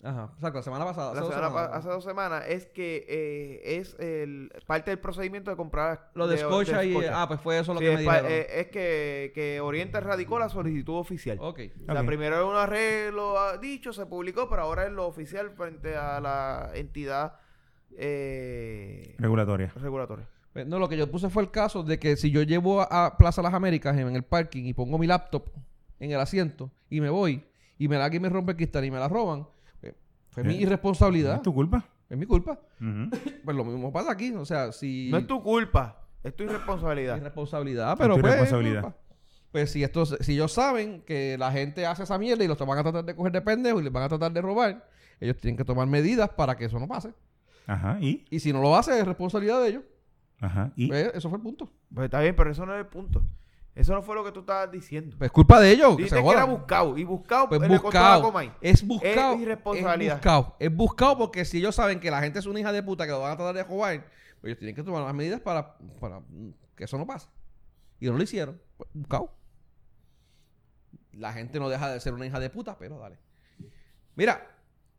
[0.03, 1.13] Ajá, exacto, la semana pasada.
[1.13, 1.77] la hace dos semana pa- semanas.
[1.77, 6.11] hace dos semanas, es que eh, es el, parte del procedimiento de comprar...
[6.13, 6.91] Lo de Scotia y...
[6.91, 7.21] Scotia.
[7.21, 8.25] Ah, pues fue eso lo Sí, que es, me dijeron.
[8.31, 11.37] eh, es que, que Oriental radicó la solicitud oficial.
[11.39, 11.59] ok.
[11.81, 12.05] O sea, Ok.
[12.07, 16.19] primero era un arreglo ah, dicho, se publicó, pero ahora es lo oficial frente a
[16.19, 17.35] la entidad
[17.95, 19.71] eh, Regulatoria.
[19.75, 20.27] regulatoria.
[20.51, 23.17] Pues, No, lo que yo puse fue el caso de que si yo llevo a,
[23.17, 25.49] Plaza Las Américas en, el parking y pongo mi laptop
[25.99, 27.43] en el asiento y me voy
[27.77, 29.47] y me la alguien me rompe el cristal y me la roban,
[30.33, 31.35] fue mi Eh, irresponsabilidad.
[31.35, 31.85] ¿Es tu culpa?
[32.09, 32.59] Es mi culpa.
[33.45, 34.33] Pues lo mismo pasa aquí.
[34.33, 35.09] O sea, si...
[35.11, 37.17] No es tu culpa, es tu irresponsabilidad.
[37.17, 38.33] irresponsabilidad, pero tu pues...
[38.33, 38.81] irresponsabilidad.
[38.81, 38.97] culpa.
[39.51, 42.79] Pues si estos, si ellos saben que la gente hace esa mierda y los van
[42.79, 45.57] a tratar de coger de pendejo y les van a tratar de robar, ellos tienen
[45.57, 47.13] que tomar medidas para que eso no pase.
[47.67, 48.25] Ajá, ¿y?
[48.31, 49.83] Y si no lo hace, es responsabilidad de ellos.
[50.41, 50.87] Ajá, ¿y?
[50.87, 51.69] Pues, eso fue el punto.
[51.93, 53.23] Pues está bien, pero eso no es el punto.
[53.75, 55.15] Eso no fue lo que tú estabas diciendo.
[55.17, 55.89] Pues es culpa de ellos.
[55.95, 56.95] que Dijiste se que era buscado.
[56.97, 58.31] Y buscado Pues buscado.
[58.61, 59.33] Es buscado.
[59.35, 60.13] Es irresponsabilidad.
[60.15, 60.55] Es buscado.
[60.59, 63.11] Es buscado porque si ellos saben que la gente es una hija de puta que
[63.11, 64.05] lo van a tratar de robar,
[64.43, 66.21] Ellos tienen que tomar las medidas para, para
[66.75, 67.27] que eso no pase.
[67.99, 68.61] Y no lo hicieron.
[68.77, 69.31] Pues, buscado.
[71.13, 73.17] La gente no deja de ser una hija de puta, pero dale.
[74.15, 74.47] Mira,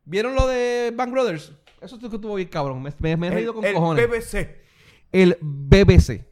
[0.05, 1.53] ¿vieron lo de Bank Brothers?
[1.81, 2.83] Eso estuvo bien cabrón.
[2.83, 4.09] Me, me- me he reído con el cojones.
[4.09, 4.49] BBC.
[5.13, 6.25] El BBC.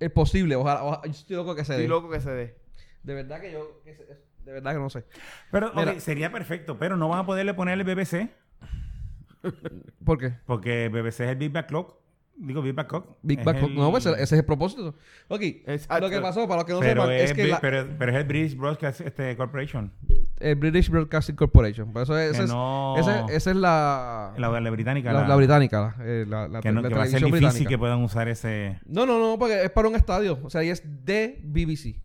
[0.00, 0.56] Es posible.
[0.56, 1.88] Ojalá, ojalá- yo estoy loco que se Estoy dé.
[1.88, 2.56] loco que se dé.
[3.04, 3.80] De verdad que yo...
[3.84, 4.04] que se-
[4.44, 5.04] De verdad que no sé.
[5.52, 5.92] Pero Mira.
[5.92, 8.30] ok, sería perfecto, pero no van a poderle ponerle BBC
[10.04, 10.34] ¿Por qué?
[10.46, 11.96] porque BBC es el Big Back Clock.
[12.42, 13.18] Digo, Big Back Clock.
[13.22, 14.94] Big Bang el- No, pues ese es el propósito.
[15.28, 15.42] Ok.
[15.66, 16.00] Exacto.
[16.00, 18.12] Lo que pasó, para los que no pero, sepan, es, es que la- pero, pero
[18.12, 19.92] es el British Broadcast este, Corporation.
[20.38, 21.92] el British Broadcasting Corporation.
[21.92, 25.12] Por eso es, esa es- no- esa es- esa es la, La, la británica.
[25.12, 25.94] la, la británica.
[25.98, 27.68] La, eh, la, la- Que, no, la que va a ser difícil británica.
[27.68, 28.80] que puedan usar ese...
[28.86, 30.38] No, no, no, porque es para un estadio.
[30.42, 32.00] O sea, ahí es de BBC.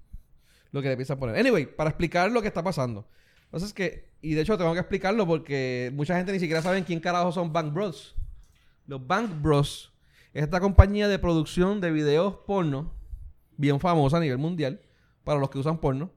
[0.73, 1.37] Lo que le a poner.
[1.37, 3.07] Anyway, para explicar lo que está pasando.
[3.45, 6.99] Entonces que, y de hecho tengo que explicarlo porque mucha gente ni siquiera sabe quién
[6.99, 8.17] carajo son Bank Bros.
[8.85, 9.93] Los Bank Bros
[10.35, 12.93] esta compañía de producción de videos porno,
[13.55, 14.81] bien famosa a nivel mundial,
[15.23, 16.11] para los que usan porno.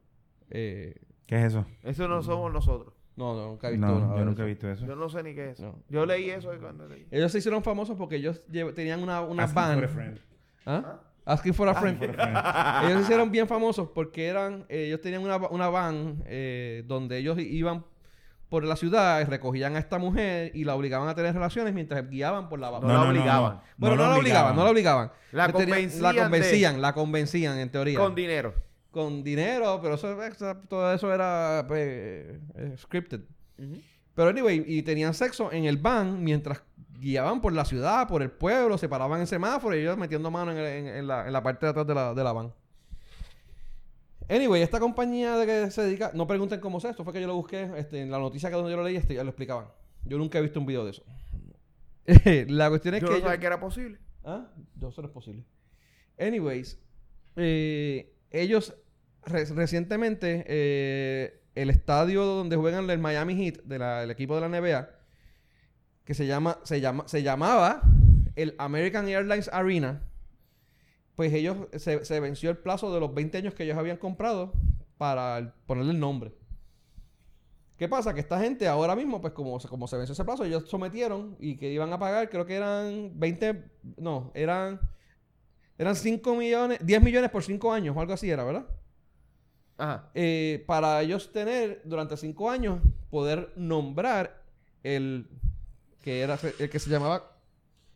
[0.50, 0.96] Eh,
[1.26, 1.64] ¿Qué es eso?
[1.84, 2.94] Eso no somos nosotros.
[3.14, 4.46] no, no, nunca he visto No, yo nunca he eso.
[4.46, 4.86] visto eso.
[4.86, 5.60] Yo no sé ni qué es.
[5.60, 5.76] No.
[5.88, 7.06] Yo leí eso cuando leí.
[7.12, 8.42] Ellos se hicieron famosos porque ellos
[8.74, 10.20] tenían una, una Asking for a friend.
[10.66, 11.00] ¿Ah?
[11.24, 12.02] Asking for a friend.
[12.84, 17.18] ellos se hicieron bien famosos porque eran, eh, ellos tenían una, una van eh, donde
[17.18, 17.84] ellos iban
[18.49, 22.09] por la ciudad y recogían a esta mujer y la obligaban a tener relaciones mientras
[22.09, 22.82] guiaban por la van.
[22.82, 23.61] No la obligaban.
[23.76, 25.12] bueno, no, la obligaban, no la obligaban.
[25.32, 27.99] La convencían la de- convencían, la convencían en teoría.
[27.99, 28.55] Con dinero.
[28.90, 31.80] Con dinero, pero eso, eso- todo eso era pues,
[32.55, 33.20] eh, scripted.
[34.14, 36.62] Pero anyway, y tenían sexo en el van mientras
[36.99, 40.51] guiaban por la ciudad, por el pueblo, se paraban en semáforo y ellos metiendo mano
[40.53, 42.53] en, el- en- en la, en la parte de atrás de la, de la van.
[44.28, 47.26] Anyway, esta compañía de que se dedica, no pregunten cómo es esto, fue que yo
[47.26, 49.66] lo busqué este, en la noticia que donde yo lo leí, este, ya lo explicaban.
[50.04, 51.02] Yo nunca he visto un video de eso.
[52.48, 53.98] la cuestión es Yo que no ellos- sabía que era posible.
[54.24, 54.46] ¿Ah?
[54.76, 55.44] Yo eso no es posible.
[56.18, 56.78] Anyways,
[57.36, 58.74] eh, ellos
[59.24, 64.40] re- recientemente eh, el estadio donde juegan el Miami Heat de la- el equipo de
[64.42, 64.90] la NBA
[66.04, 67.82] que se llama se llama se llamaba
[68.34, 70.02] el American Airlines Arena
[71.18, 74.52] pues ellos se, se venció el plazo de los 20 años que ellos habían comprado
[74.98, 76.32] para ponerle el nombre.
[77.76, 78.14] ¿Qué pasa?
[78.14, 81.36] Que esta gente ahora mismo, pues como, se- como se venció ese plazo, ellos sometieron
[81.40, 83.64] y que iban a pagar, creo que eran 20,
[83.96, 84.78] no, eran,
[85.76, 88.66] eran 5 millones, 10 millones por 5 años o algo así era, ¿verdad?
[89.76, 90.12] Ajá.
[90.14, 94.44] Eh, para ellos tener durante 5 años, poder nombrar
[94.84, 95.28] el
[96.00, 97.38] que era, el que se llamaba,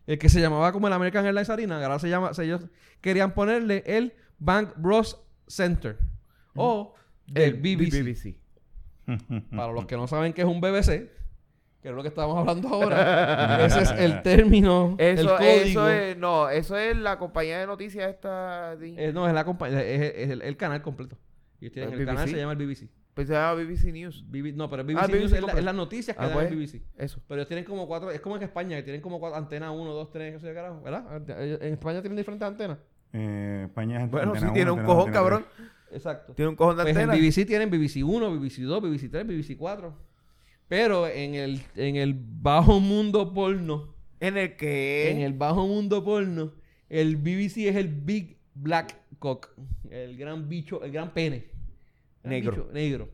[0.06, 2.66] el que se llamaba como el American Airlines Arena, ahora se llama, ellos
[3.00, 5.98] querían ponerle el Bank Bros Center
[6.54, 6.94] o
[7.34, 8.36] el BBC.
[9.56, 11.10] Para los que no saben qué es un BBC,
[11.82, 15.50] que es lo que estábamos hablando ahora, ese es el término, el Eso, código.
[15.52, 18.76] eso es, no, eso es la compañía de noticias esta.
[18.76, 21.18] de- Eh, no, es la compañía, es, es el, el canal completo.
[21.60, 22.88] Y tienen- ¿El el, canal se llama el BBC.
[23.14, 24.24] Pues se llama BBC News.
[24.26, 26.26] BB no, pero el BBC, Ah, News BBC es, la- es las noticias que Ah,
[26.28, 26.82] dan pues, el BBC.
[26.96, 27.20] Eso.
[27.28, 29.92] Pero ellos tienen como cuatro, es como en España, que tienen como cuatro antenas, uno,
[29.92, 31.28] dos, tres, qué sé yo, carajo, ¿verdad?
[31.62, 32.78] En España tienen diferentes antenas.
[33.12, 35.46] Eh, España es Bueno, sí, tiene un cojón, antena cabrón.
[35.92, 36.32] Exacto.
[36.32, 37.22] Tiene un cojón de Pues en antena.
[37.22, 39.94] BBC tienen BBC 1, BBC 2, BBC 3, BBC 4.
[40.68, 45.10] Pero en el, en el bajo mundo porno, En el que.
[45.10, 46.52] en el bajo mundo porno,
[46.88, 49.50] el BBC es el Big Black Cock.
[49.90, 51.51] El gran bicho, el gran pene.
[52.22, 52.52] Negro.
[52.52, 53.08] bicho, negro.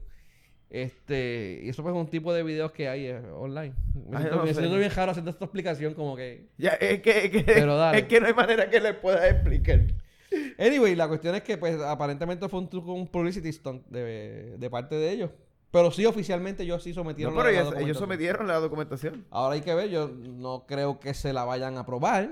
[0.70, 3.74] Este, y eso pues es un tipo de videos que hay eh, online.
[3.94, 4.60] Me Ay, siento, no me sé.
[4.60, 6.48] siento bien raro haciendo esta explicación como que...
[6.58, 8.00] Ya, es que, es que, Pero dale.
[8.00, 9.80] es que no hay manera que le pueda explicar.
[10.58, 14.70] Anyway, la cuestión es que pues aparentemente fue un, truco, un publicity stunt de, de
[14.70, 15.30] parte de ellos.
[15.70, 18.06] Pero sí, oficialmente ellos sí sometieron No, pero la- la ellos, ellos documentación.
[18.08, 19.24] sometieron la documentación.
[19.30, 22.30] Ahora hay que ver, yo no creo que se la vayan a aprobar.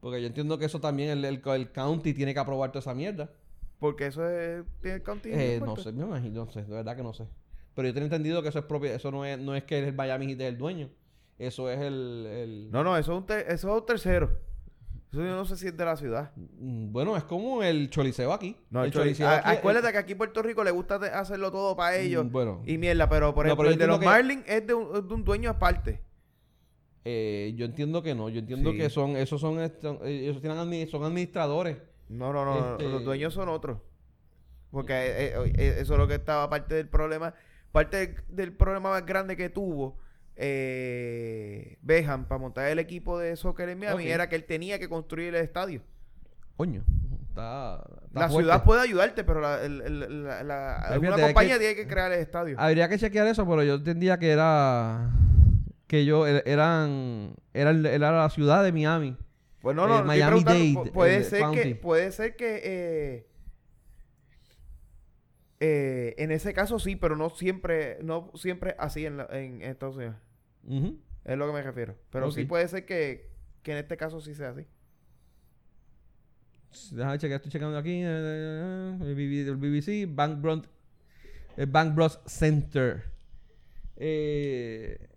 [0.00, 2.94] Porque yo entiendo que eso también el, el, el county tiene que aprobar toda esa
[2.94, 3.30] mierda.
[3.78, 4.64] Porque eso es.
[4.80, 5.30] Tiene county.
[5.32, 7.26] Eh, no no sé, me imagino, no sé, de verdad que no sé.
[7.74, 9.92] Pero yo tengo entendido que eso es propio, eso no es, no es que el
[9.94, 10.88] Miami Heat es el dueño.
[11.38, 14.38] Eso es el, el- No, no, eso es un, ter- eso es un tercero.
[15.12, 16.32] Eso yo no sé si es de la ciudad.
[16.36, 18.56] Mm, Bueno, es como el choliseo aquí.
[18.70, 21.50] No, el el Choli- choliseo aquí, acuérdate que aquí en Puerto Rico le gusta hacerlo
[21.52, 22.24] todo para ellos.
[22.24, 22.62] Mm, bueno.
[22.64, 24.72] Y mierda, pero por No, ejemplo, pero yo el de los que- Marlins es de
[24.74, 26.00] un, de un dueño aparte.
[27.04, 28.28] eh, yo entiendo que no.
[28.28, 28.78] Yo entiendo Sí.
[28.78, 31.76] que son, esos son, son- eh, ellos tienen son administradores.
[32.08, 33.78] No, no, no, Este- los dueños son otros.
[34.70, 37.34] Porque eh, eh, eh, eso es lo que estaba parte del problema.
[37.72, 39.98] Parte del, del problema más grande que tuvo
[40.36, 44.88] eh, Beckham para montar el equipo de soccer en Miami era que él tenía que
[44.88, 45.82] construir el estadio.
[46.56, 46.84] Coño,
[47.28, 48.42] está, está La fuerte.
[48.44, 51.86] ciudad puede ayudarte, pero la, el- el- la- la- Pues fíjate, compañía que- tiene que
[51.86, 52.56] crear el estadio.
[52.58, 55.10] Habría que chequear eso, pero yo entendía que era
[55.86, 59.16] que ellos er- eran, era, era la ciudad de Miami.
[59.66, 61.60] Pues no, El no, Miami-Dade, preguntando, pu- puede ser county.
[61.60, 63.26] que, puede ser que eh,
[65.58, 69.96] eh, en ese caso sí, pero no siempre, no siempre así en, la- en Estados
[69.96, 70.14] Unidos.
[71.24, 71.96] Es lo que me refiero.
[72.10, 73.28] Pero sí puede ser que,
[73.64, 74.64] que en este caso sí sea así.
[76.92, 78.02] Déjame chequear, estoy checando aquí.
[78.02, 80.62] eh, eh, el BB el BBC, Bank Bros,
[81.56, 83.02] el Bank Bros Center.
[83.96, 85.08] Eh,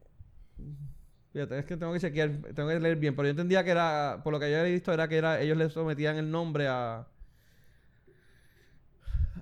[1.34, 4.22] fíjate, es que tengo que chequear, tengo que leer bien, pero yo entendía que era,
[4.24, 7.08] por lo que yo había visto, era que era, ellos le sometían el nombre a.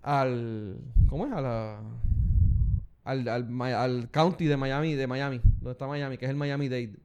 [0.03, 0.77] al.
[1.07, 1.34] ¿Cómo es?
[1.34, 1.80] A la.
[3.03, 6.68] Al, al, al county de Miami, de Miami, donde está Miami, que es el Miami
[6.68, 6.95] Dade.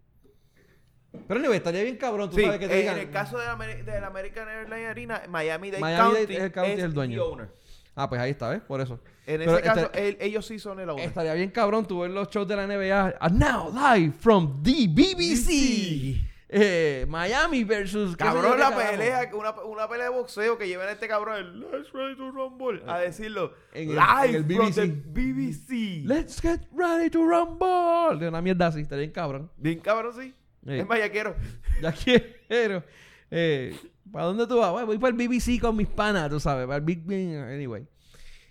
[1.28, 2.96] Pero anyway, estaría bien cabrón, tú Sí, sabes que te eh, digan.
[2.96, 6.52] en el caso de la, de la American Airlines Arena, Miami Dade County, es el
[6.52, 7.14] county, es el dueño.
[7.14, 7.48] the owner.
[7.94, 8.60] Ah, pues ahí está, ¿ves?
[8.62, 9.00] Por eso.
[9.26, 11.06] En Pero ese caso, este- él- ellos sí son el owner.
[11.06, 13.16] Estaría bien cabrón tú ver los shows de la NBA.
[13.20, 16.20] And now live from the BBC.
[16.54, 18.14] Eh, Miami versus...
[18.16, 18.90] Cabrón, la carajo.
[18.90, 22.30] pelea, una, una pelea de boxeo que llevan a este cabrón el Let's Ready to
[22.30, 26.04] Rumble a decirlo En el- live en el from the BBC.
[26.06, 28.18] Let's get ready to rumble.
[28.18, 29.50] De una mierda así, estaría bien cabrón.
[29.56, 30.34] Bien cabrón, sí.
[30.66, 30.74] Sí.
[30.74, 31.34] Es mayaquero.
[31.80, 32.84] Ya quiero.
[33.34, 33.74] Eh,
[34.10, 34.72] ¿Para dónde tú vas?
[34.72, 36.66] Bueno, voy para el BBC con mis panas, tú sabes.
[36.66, 37.36] Para el Big Ben.
[37.36, 37.86] Anyway.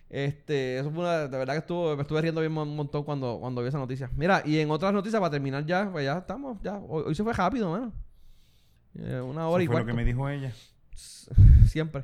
[0.10, 1.28] Este, eso fue una.
[1.28, 4.10] De verdad que estuvo, me estuve riendo bien un montón cuando, cuando vi esa noticia.
[4.16, 6.58] Mira, y en otras noticias, para terminar ya, pues ya estamos.
[6.62, 7.94] ya Hoy, hoy se fue rápido, mano.
[8.96, 10.54] Eh, una hora Eso y fue lo que me dijo ella.
[11.68, 12.04] Siempre.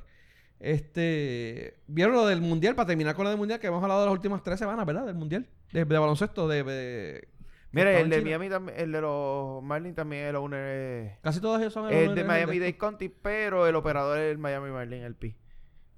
[0.60, 1.82] Este.
[1.88, 2.76] ¿Vieron lo del mundial?
[2.76, 5.06] Para terminar con lo del mundial, que hemos hablado de las últimas tres semanas, ¿verdad?
[5.06, 5.45] Del mundial.
[5.72, 6.64] De, de baloncesto, de.
[6.64, 7.28] de-
[7.77, 8.21] Mira, el de.
[8.21, 10.59] Miami también, el de los Marlins también es el owner.
[10.65, 14.31] eh, Casi todos ellos son El de el Miami Dade County, pero el operador es
[14.31, 15.35] el Miami Marlin, el P.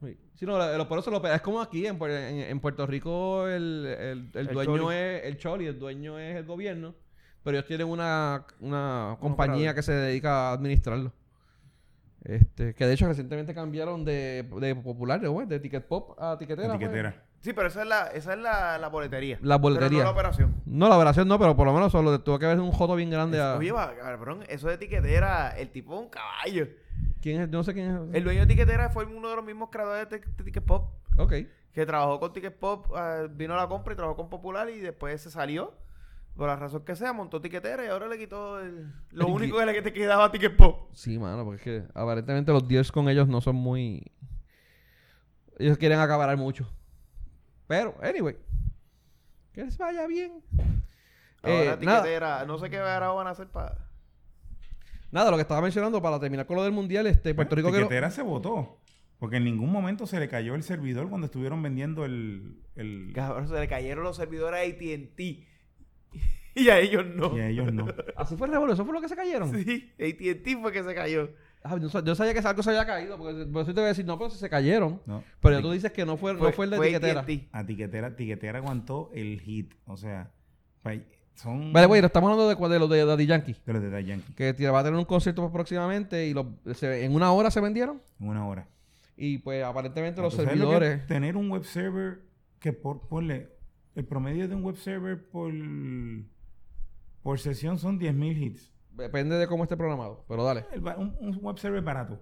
[0.01, 3.47] Sí, Sí, no, por eso lo es como aquí en, Puer- en, en Puerto Rico
[3.47, 4.95] el, el, el El dueño Choli.
[4.95, 6.95] es el Choli, el dueño es el gobierno,
[7.43, 9.75] pero ellos tienen una, una compañía operador.
[9.75, 11.11] que se dedica a administrarlo.
[12.23, 15.45] Este, que de hecho recientemente cambiaron de, de popular, ¿no?
[15.45, 16.77] de Ticket Pop a Tiquetera.
[16.77, 17.15] pues.
[17.41, 19.39] Sí, pero esa es la, esa es la, la boletería.
[19.41, 19.89] La boletería.
[19.89, 20.55] Pero no la operación.
[20.65, 23.09] No, la operación no, pero por lo menos solo tuvo que haber un joto bien
[23.09, 23.55] grande a...
[23.55, 26.67] Oye, va, cabrón, eso de etiquetera, el tipo es un caballo.
[27.21, 27.49] ¿Quién es?
[27.49, 28.15] No sé quién es.
[28.15, 30.89] El dueño de etiquetera fue uno de los mismos creadores de, de Ticket Pop.
[31.17, 31.33] Ok.
[31.71, 34.79] Que trabajó con Ticket Pop, ah, vino a la compra y trabajó con Popular y
[34.79, 35.73] después se salió.
[36.35, 39.57] Por la razón que sea, montó tiquetera y ahora le quitó el- lo El único
[39.57, 40.89] que le que te quedaba a Ticket Pop.
[40.93, 44.09] Sí, mano, porque es que aparentemente los deals con ellos no son muy...
[45.57, 46.65] Ellos quieren acabar mucho.
[47.69, 48.35] Pero, anyway.
[49.53, 50.43] Que les vaya bien.
[51.43, 53.77] Ahora Eh, nada, tiquetera, no sé qué ahora van a hacer para...
[55.11, 57.77] nada, lo que estaba mencionando para terminar con lo del mundial, este, Puerto Rico que...
[57.77, 58.79] Etiquetera se votó.
[59.19, 62.59] Porque en ningún momento se le cayó el servidor cuando estuvieron vendiendo el...
[62.75, 63.11] el...
[63.13, 65.21] Cabrón, se le cayeron los servidores a AT&T.
[66.55, 67.37] y a ellos no.
[67.37, 67.85] Y a ellos no.
[68.15, 69.53] Así fue el revuelo, eso fue lo que se cayeron.
[69.53, 71.29] Sí, AT&T fue que se cayó.
[71.63, 73.85] Ah, yo, sa- yo sabía que algo se había caído, porque por eso te voy
[73.85, 75.01] a decir, no, pero si se cayeron.
[75.05, 75.23] No.
[75.41, 77.19] Pero tú dices que no fue, no Fue, el de fue etiquetera.
[77.21, 77.49] AT&T.
[77.51, 79.73] A Tiquetera, Tiquetera aguantó el hit.
[79.85, 80.31] O sea,
[81.35, 81.71] son...
[81.73, 83.55] Vale, güey, estamos hablando de, de los de Daddy Yankee.
[83.65, 84.33] De los de Daddy Yankee.
[84.33, 86.45] Que va a tener un concierto próximamente y los,
[86.75, 88.01] se- en una hora se vendieron.
[88.19, 88.67] En una hora.
[89.17, 91.07] Y pues aparentemente los ¿Tú sabes lo que es servidores.
[91.07, 92.21] Tener un web server
[92.59, 93.07] que por...
[93.07, 93.49] Ponle...
[93.95, 95.51] El promedio de un web server por...
[97.21, 98.71] Por sesión son 10.000 hits.
[98.99, 100.25] Depende de cómo esté programado.
[100.27, 100.65] Pero dale.
[100.71, 102.19] El un, un web server barato.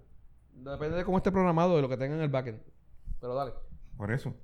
[0.54, 2.60] Depende de cómo esté programado de lo que tenga en el backend.
[3.20, 3.52] Pero dale.
[3.98, 4.36] Por eso.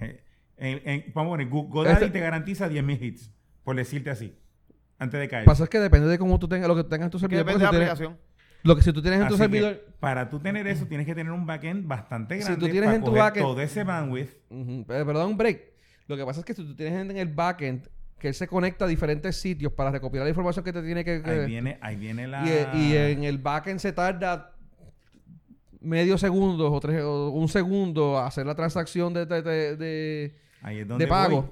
[0.00, 0.22] Eh,
[0.56, 3.32] en- en- vamos a poner, Go- GoDaddy Este- te garantiza 10.000 hits.
[3.64, 4.36] Por decirte así.
[4.98, 5.44] Antes de caer.
[5.44, 7.44] Pasa es que depende de cómo tú tengas lo que tengas en tu Que servidor.
[7.46, 8.18] depende de la si tienes- aplicación.
[8.64, 9.80] lo que si tú tienes en tu Así que, servidor.
[10.00, 12.96] para tú tener eso, tienes que tener un backend bastante Si grande tú tienes para
[12.96, 14.30] en tu backend- todo ese bandwidth.
[14.86, 15.62] Pero da un break.
[16.08, 17.88] Lo que pasa es que si tú tienes en el backend
[18.18, 21.22] que él se conecta a diferentes sitios para recopilar la información que te tiene que.
[21.22, 22.44] que- Ahí viene, ahí viene la...
[22.74, 24.54] y, y en el backend se tarda
[25.80, 30.34] medio segundo o, tres, o un segundo a hacer la transacción de, de, de- de-
[30.62, 31.42] ahí es donde de pago.
[31.42, 31.50] voy.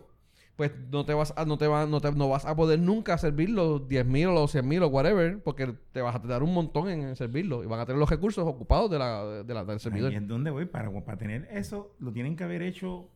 [0.57, 3.19] Pues no te vas a, no te va, no te- no vas a poder nunca
[3.19, 6.89] servir los 10.000 o los 100.000 o whatever, porque te vas a tardar un montón
[6.89, 10.11] en servirlo y van a tener los recursos ocupados de la, de la- del servidor.
[10.11, 10.65] Ahí es donde voy.
[10.65, 13.11] Para, para tener eso, lo tienen que haber hecho...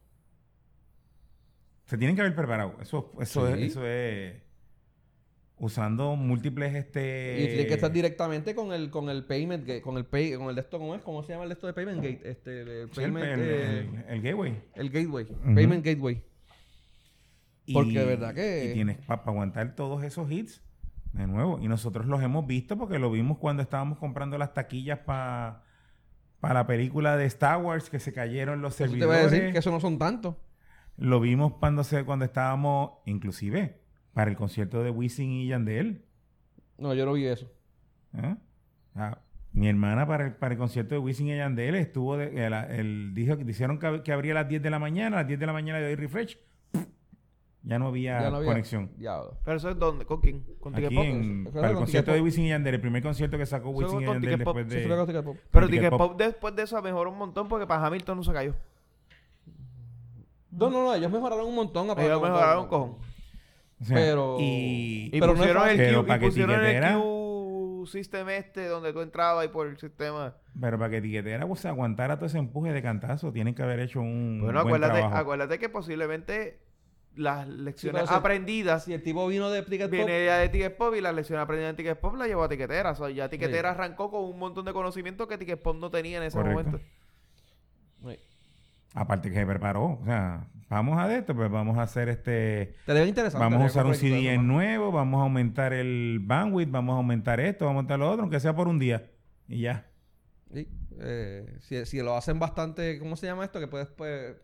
[1.91, 2.77] Se tienen que haber preparado.
[2.81, 3.53] Eso, eso, Sí.
[3.65, 4.35] es, eso es...
[5.59, 7.37] Usando múltiples este...
[7.43, 10.49] Y tiene que estar directamente con el con el payment gate, con el pay, con
[10.49, 11.03] el de esto, ¿cómo es?
[11.03, 12.21] ¿Cómo se llama el de esto de payment gate?
[12.31, 14.63] Este, el, el Sí, el, payment, el- eh, el- gateway.
[14.77, 16.23] el gateway, payment gateway.
[17.67, 20.63] Y- Porque de verdad que- Y tienes para aguantar todos esos hits
[21.13, 21.59] de nuevo.
[21.61, 25.63] Y nosotros los hemos visto porque lo vimos cuando estábamos comprando las taquillas para
[26.41, 29.31] la película de Star Wars que se cayeron los Eso te voy a servidores.
[29.33, 30.37] decir que eso no son tantos.
[31.01, 33.81] Lo vimos cuando se cuando estábamos, inclusive,
[34.13, 36.05] para el concierto de Wisin y Yandel.
[36.79, 37.51] No, yo no vi eso.
[38.15, 38.37] ¿eh?
[38.95, 39.19] Ah,
[39.53, 43.15] mi hermana para el, para el concierto de Wisin y Yandel estuvo, de, el, el-
[43.15, 45.41] dijo que dijeron que, que abría a las 10 de la mañana, a las 10
[45.41, 46.39] de la mañana de hoy refresh,
[47.63, 48.91] ya no había, Ya no había conexión.
[48.97, 49.39] Diablo.
[49.45, 50.05] ¿Pero eso es dónde?
[50.07, 50.45] ¿Con quién?
[50.61, 51.05] ¿Con Aquí Ticket Pop?
[51.07, 52.21] en, para el con concierto de.
[52.21, 54.83] Wisin y Yandel, el primer concierto que sacó Wisin y Yandel después de...
[55.51, 55.91] Pero Ticket.
[55.91, 58.55] Pop después de eso mejoró un montón porque para Hamilton no se cayó.
[60.51, 61.91] No, no, no, ellos mejoraron un montón.
[61.91, 62.97] aparte Ellos de- mejoraron un cojón.
[63.81, 65.81] o sea, Pero- Y, Y Pero no pusieron fácil.
[65.81, 69.67] el Pero Q, para y pusieron el Q system este donde tú entrabas y por
[69.67, 70.35] el sistema.
[70.61, 74.01] pero para que Tiquetera pues, aguantara todo ese empuje de cantazo, tienen que haber hecho
[74.01, 75.17] un Bueno, buen acuérdate, trabajo.
[75.17, 76.61] acuérdate que posiblemente
[77.17, 80.77] las lecciones si- aprendidas Si el tipo vino de Ticket Pop, viene ya de Ticket
[80.77, 82.91] Pop y las lecciones aprendidas en Ticket Pop la llevó a Tiquetera.
[82.91, 86.19] O sea, ya Tiquetera arrancó con un montón de conocimientos que Ticket Pop no tenía
[86.19, 86.63] en ese Correcto.
[86.65, 86.79] momento.
[88.07, 88.19] Sí.
[88.95, 92.75] Aparte que se preparó, o sea, vamos a de esto, pues vamos a hacer este...
[92.87, 93.45] Te debe interesante.
[93.45, 97.67] Vamos a usar un CD nuevo, vamos a aumentar el bandwidth, vamos a aumentar esto,
[97.67, 99.11] vamos a aumentar lo otro, aunque sea por un día.
[99.47, 99.87] Y ya.
[100.53, 100.69] Sí.
[101.01, 103.61] Eh, si, si lo hacen bastante, ¿cómo se llama esto?
[103.61, 104.35] Que puedes, pues,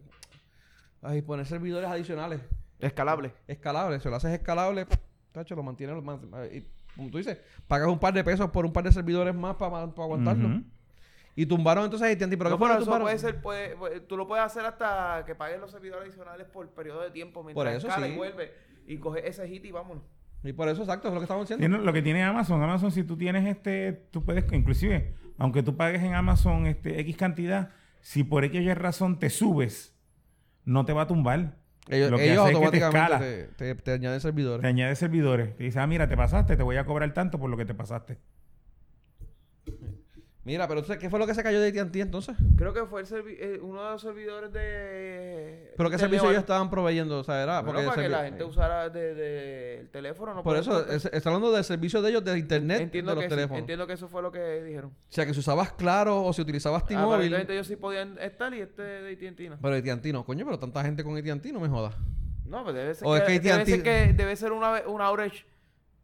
[1.02, 2.40] ay, poner servidores adicionales,
[2.78, 3.32] Escalable.
[3.48, 4.02] escalables.
[4.02, 4.86] Si lo haces escalable,
[5.32, 5.92] tacho, lo mantiene.
[5.92, 6.00] Lo
[6.46, 6.64] y,
[6.94, 9.82] como tú dices, pagas un par de pesos por un par de servidores más para
[9.82, 10.62] aguantarlo.
[11.38, 12.36] Y tumbaron entonces AT&T.
[12.38, 13.04] ¿Pero No, qué fue pero lo tumbaron?
[13.04, 16.68] puede ser, puede- puede- tú lo puedes hacer hasta que pagues los servidores adicionales por
[16.70, 18.12] periodo de tiempo mientras Por eso escala sí.
[18.14, 18.52] y vuelve
[18.86, 20.02] y coge ese hit y vámonos.
[20.42, 21.78] Y por eso, exacto, es lo que estamos diciendo.
[21.78, 26.02] Lo que tiene Amazon, Amazon si tú tienes este, tú puedes, inclusive, aunque tú pagues
[26.02, 29.94] en Amazon este X cantidad, si por X o Y razón te subes,
[30.64, 31.56] no te va a tumbar.
[31.88, 33.54] Ellos, lo que ellos hace es que te automáticamente escala.
[33.56, 34.62] te, te- te añaden servidores.
[34.62, 35.56] Te añade servidores.
[35.56, 37.74] Te dice, ah, mira, te pasaste, te voy a cobrar tanto por lo que te
[37.74, 38.18] pasaste.
[40.46, 42.36] Mira, pero entonces, ¿qué fue lo que se cayó de AT&T entonces?
[42.56, 45.72] Creo que fue el servi- eh, uno de los servidores de...
[45.76, 47.18] ¿Pero qué servicio ellos estaban proveyendo?
[47.18, 50.34] O sea, era Bueno, para que la gente usara de, de- el teléfono.
[50.34, 53.24] No Por eso, es- está hablando del servicio de ellos de internet entiendo, de los
[53.24, 53.58] que sí, teléfonos.
[53.60, 54.90] entiendo que eso fue lo que dijeron.
[54.92, 57.14] O sea, que si usabas Claro o si utilizabas T-Mobile.
[57.14, 59.58] Aparentemente ellos sí podían estar y este de AT&T no.
[59.60, 60.24] Pero AT&T no.
[60.24, 61.96] Coño, pero tanta gente con AT&T no me jodas.
[62.44, 65.00] No, pues debe ser O es que, que debe, ser que debe ser una, un
[65.00, 65.44] outage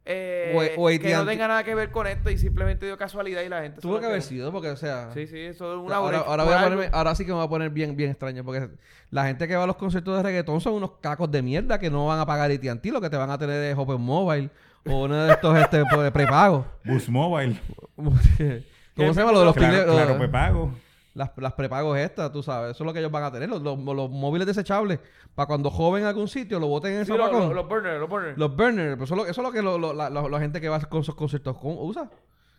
[0.05, 3.41] eh, O- o que no tenga nada que ver con esto y simplemente dio casualidad
[3.41, 3.79] y la gente...
[3.81, 5.09] Tuvo que haber sido porque, o sea...
[5.13, 7.49] Sí, sí, eso es un ahora, voy a ponerme- ahora sí que me voy a
[7.49, 8.69] poner bien, bien extraño porque
[9.11, 11.89] la gente que va a los conciertos de reggaetón son unos cacos de mierda que
[11.89, 12.91] no van a pagar AT&T.
[12.91, 14.49] Lo que te van a tener es Open Mobile
[14.85, 16.65] o uno de estos este, pues, de prepago.
[16.83, 17.55] Bus Mobile.
[17.95, 19.31] ¿Cómo se llama?
[19.31, 20.73] Lo de los claro, pile- lo- claro, pues pago.
[21.13, 22.71] Las, las prepagos estas, tú sabes.
[22.71, 23.47] Eso es lo que ellos van a tener.
[23.49, 24.99] Los, los, los móviles desechables.
[25.35, 27.99] Para cuando joven a algún sitio, lo boten en el Sí, los, los, los burners,
[27.99, 28.37] los burners.
[28.37, 30.39] Los burners, pues eso, es lo- eso es lo que lo- lo- la, la- la
[30.39, 32.09] gente que va con esos conciertos con- usa.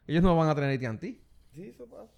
[0.07, 1.19] Ellos no van a tener AT&T.
[1.53, 2.11] Sí, eso pasa.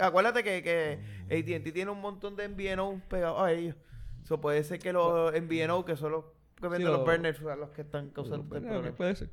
[0.00, 3.76] Acuérdate que, que AT&T tiene un montón de MVNO pegados a ellos.
[4.22, 6.24] Eso puede ser que los MVNO, que son los
[6.56, 8.96] que venden lo- los burners, son los que están causando Bueno, problema.
[8.96, 9.30] puede ser.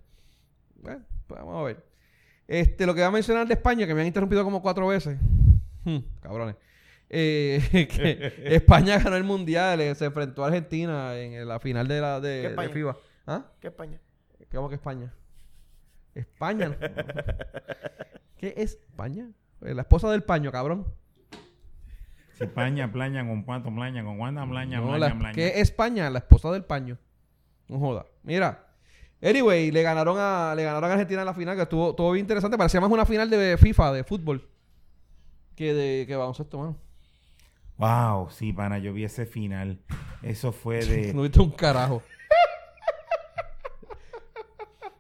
[0.76, 1.84] Bueno, pues vamos a ver.
[2.48, 5.18] Este, lo que voy a mencionar de España, que me han interrumpido como cuatro veces.
[5.84, 6.56] Hmm, cabrones.
[7.10, 12.02] Eh, que España ganó el mundial, eh, se enfrentó a Argentina en la final de
[12.02, 12.70] la ¿Qué de, de España?
[12.70, 12.98] FIBA.
[13.28, 13.46] ¿Ah?
[13.60, 14.00] ¿Qué España?
[14.54, 15.14] ¿Cómo que España?
[16.16, 16.70] España.
[16.70, 16.76] no.
[18.38, 19.30] ¿Qué es España?
[19.62, 20.86] Eh, La esposa del paño, cabrón.
[22.34, 25.34] Si paña, plaña, con cuánto, plaña, con cuánta, plaña, No, plaña, la- plaña.
[25.34, 26.10] ¿Qué es España?
[26.10, 26.98] La esposa del paño.
[27.68, 28.06] No joda.
[28.24, 28.67] Mira.
[29.22, 32.24] Anyway, le ganaron a, le ganaron a Argentina en la final, que estuvo, estuvo bien
[32.24, 32.58] interesante.
[32.58, 34.48] Parecía más una final de FIFA, de fútbol,
[35.56, 36.78] que de que baloncesto, mano.
[37.78, 39.80] Wow, sí, pana, yo vi ese final.
[40.22, 41.14] Eso fue de...
[41.14, 42.02] No viste un carajo.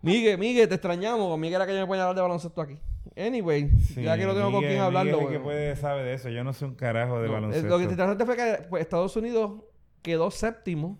[0.01, 1.37] Miguel, Miguel, te extrañamos.
[1.37, 2.79] Miguel era que yo me ponía a hablar de baloncesto aquí.
[3.15, 5.17] Anyway, Sí, ya que no tengo con quién hablarlo.
[5.17, 6.29] Miguel que puede sabe de eso.
[6.29, 7.67] Yo no sé un carajo de No, eh, baloncesto.
[7.67, 9.63] Lo que interesante fue que pues, Estados Unidos
[10.03, 10.99] quedó séptimo.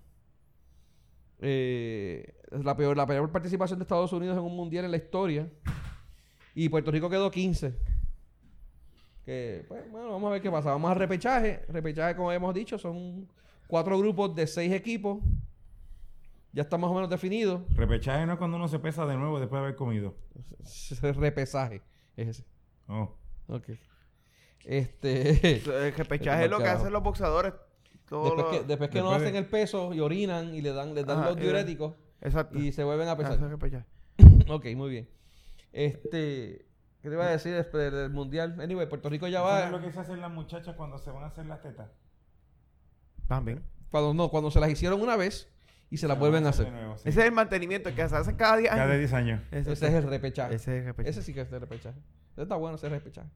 [1.40, 5.50] Eh, la, peor, la peor participación de Estados Unidos en un mundial en la historia.
[6.56, 7.76] Y Puerto Rico quedó 15.
[9.26, 10.72] Que, pues, bueno, vamos a ver qué pasa.
[10.72, 11.66] Vamos al repechaje.
[11.70, 13.28] Repechaje, como hemos dicho, son
[13.68, 15.20] cuatro grupos de seis equipos.
[16.54, 17.66] Ya está más o menos definido.
[17.76, 20.16] Repechaje no es cuando uno se pesa de nuevo después de haber comido.
[21.02, 21.82] Repesaje.
[22.16, 22.46] Es ese.
[22.88, 23.14] Oh.
[23.48, 23.70] Ok.
[24.64, 25.58] Este.
[25.88, 27.54] El repechaje es lo que hacen los boxeadores.
[28.08, 30.72] Todo Después lo- que, después que no de- hacen el peso y orinan y le
[30.72, 32.58] dan, les dan Ajá, los y- diuréticos Exacto.
[32.60, 33.40] y se vuelven a es pesar.
[34.50, 35.10] ok, muy bien.
[35.72, 36.66] Este,
[37.02, 38.60] ¿qué te iba a decir después del mundial?
[38.60, 39.84] Anyway, Puerto Rico ya ¿Sabes lo va.
[39.84, 41.90] que se hacen las muchachas cuando se van a hacer las tetas?
[43.28, 43.64] También.
[43.92, 45.50] Cuando no, cuando se las hicieron una vez
[45.90, 46.66] y se las vuelven a hacer.
[46.66, 47.10] de nuevo, sí.
[47.10, 48.72] Ese es el mantenimiento que se hace cada día.
[48.72, 49.42] Cada 10 años.
[49.52, 50.56] Ese, Ese es el repechaje.
[50.56, 51.10] Ese es el repechaje.
[51.12, 52.00] Ese sí que es el repechaje.
[52.34, 53.30] Ese está bueno ese repechaje.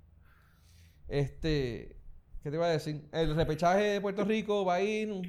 [1.08, 1.98] Este,
[2.42, 3.08] ¿qué te iba a decir?
[3.12, 5.22] El repechaje de Puerto Rico va a ir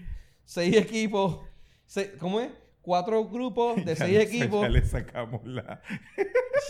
[0.45, 1.41] seis equipos.
[1.87, 2.51] seis- ¿Cómo es?
[2.83, 4.63] Cuatro grupos de seis equipos.
[4.63, 5.81] Ya le sacamos la.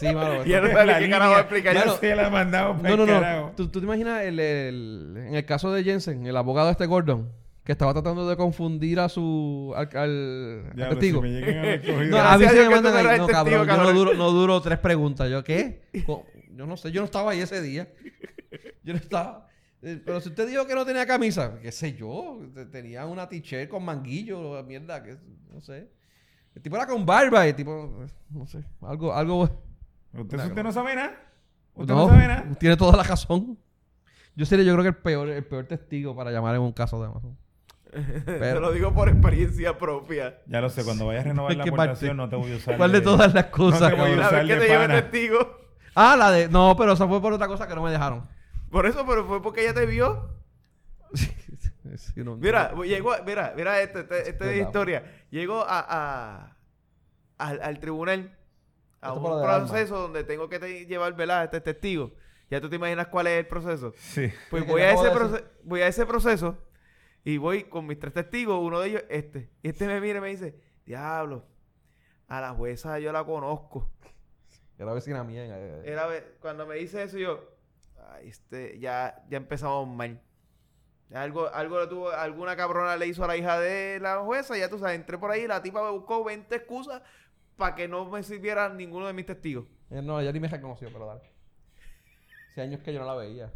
[0.01, 0.45] Sí, mano.
[0.45, 1.75] Ya no sabe qué carajo explicar.
[1.75, 3.53] Ya se la mandamos No, no, no.
[3.57, 7.31] ¿Tú, tú te imaginas el, el- en el caso de Jensen, el abogado este Gordon,
[7.63, 11.23] que estaba tratando de confundir a su al, al- al Ya, testigo?
[11.23, 11.77] Si me a
[12.09, 13.19] No, a mí se me mandan ahí.
[13.19, 13.95] No, cabrón, testigo, yo no cabrón.
[13.97, 15.31] duro, no duro tres preguntas.
[15.31, 15.83] ¿Yo qué?
[16.55, 17.89] Yo no sé, yo no estaba ahí ese día.
[18.83, 19.49] Yo no estaba.
[19.83, 23.29] Eh, Pero si usted dijo que no tenía camisa, qué sé yo, te- tenía una
[23.29, 25.17] t-shirt con manguillo, mierda, que
[25.53, 25.89] no sé.
[26.55, 27.91] El tipo era con barba y el tipo,
[28.31, 29.43] no sé, algo, algo.
[30.13, 31.19] ¿Usted, usted no sabe nada?
[31.75, 32.45] ¿Usted No, no, sabe nada?
[32.59, 33.59] tiene toda la razón.
[34.35, 37.01] Yo sería, yo creo que el peor, el peor testigo para llamar en un caso
[37.01, 37.37] de Amazon.
[38.25, 40.39] Te lo digo por experiencia propia.
[40.47, 42.77] Ya lo sé, cuando vayas a renovar la aportación no te voy a usar.
[42.79, 43.91] ¿Cuál de todas las cosas?
[43.91, 45.39] te voy a La usar vez que te lleve testigo.
[45.95, 46.49] Ah, la de.
[46.49, 48.27] No, pero eso fue por otra cosa que no me dejaron.
[48.71, 50.31] Por eso, pero fue porque ella te vio.
[51.13, 51.31] Sí,
[52.39, 54.67] Mira, llegó, mira, mira esta este, este Verdad.
[54.67, 55.25] historia.
[55.31, 56.57] Llegó a, a-
[57.39, 58.37] al, al tribunal
[59.01, 61.45] a Esto un proceso donde tengo que te- llevar ¿verdad?
[61.45, 62.13] este testigo.
[62.51, 63.93] Ya tú te imaginas cuál es el proceso.
[63.97, 64.31] Sí.
[64.51, 66.59] Pues voy a, ese de proce- voy a ese proceso
[67.25, 69.51] y voy con mis tres testigos, uno de ellos este.
[69.63, 70.55] Y este me mira y me dice,
[70.85, 71.45] diablo,
[72.29, 73.91] a la jueza yo la conozco.
[74.79, 75.45] Era vecina mía.
[75.85, 76.09] Era,
[76.41, 77.45] cuando me dice eso yo,
[78.11, 80.21] ay, este, ya, ya empezamos mal.
[81.15, 84.69] Algo, algo le tuvo, alguna cabrona le hizo a la hija de la jueza, ya
[84.71, 87.03] tú sabes, entré por ahí, la tipa me buscó 20 excusas
[87.57, 89.67] para que no me sirviera ninguno de mis testigos.
[89.91, 91.21] eh, no, ella ni me reconoció, pero dale.
[92.51, 93.53] Hace años que yo no la veía.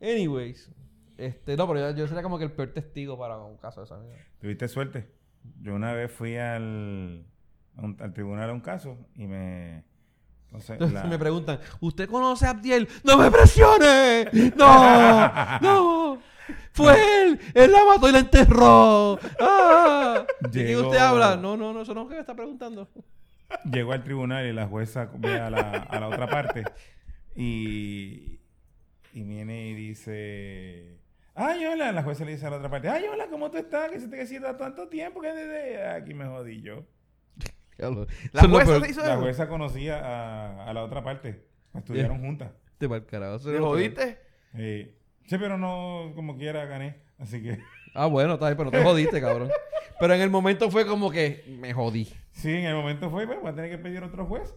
[0.00, 0.70] Anyways.
[1.16, 3.86] Este, no, pero yo, yo sería como que el peor testigo para un caso de
[3.86, 4.18] esa mierda.
[4.40, 5.08] ¿Tuviste suerte?
[5.60, 7.24] Yo una vez fui al,
[7.76, 9.84] un- al tribunal a un caso y me...
[10.54, 12.86] Entonces, Entonces la- me preguntan, ¿usted conoce a Abdiel?
[13.02, 14.28] ¡No me presione!
[14.56, 15.60] ¡No!
[15.60, 16.18] ¡No!
[16.72, 17.40] ¡Fue él!
[17.54, 19.18] ¡Él la mató y la enterró!
[19.40, 20.24] ¡Ah!
[20.40, 21.34] ¿De Llegó- usted habla?
[21.36, 22.88] No, no, no, eso no es lo que me está preguntando.
[23.70, 26.64] Llegó al tribunal y la jueza ve a la, a la otra parte
[27.34, 28.38] y,
[29.12, 31.00] y viene y dice...
[31.34, 33.90] Ay, hola, la jueza le dice a la otra parte, ay, hola, ¿cómo tú estás?
[33.90, 36.84] Que se te queda tanto tiempo que desde aquí me jodí yo.
[37.78, 38.82] La jueza peor.
[38.82, 39.20] te hizo La eso.
[39.22, 41.44] jueza conocía a, a la otra parte,
[41.74, 42.52] estudiaron juntas.
[42.78, 43.76] Te pa'l carajo, eso es ¿Te lo peor.
[43.76, 44.18] jodiste?
[44.54, 44.96] Eh,
[45.26, 47.58] sí, pero no como quiera gané, así que...
[47.96, 49.48] Ah, bueno, está bien, pero te jodiste, cabrón.
[50.00, 52.12] Pero en el momento fue como que me jodí.
[52.32, 54.52] Sí, en el momento fue, pues, voy a tener que pedir otro juez.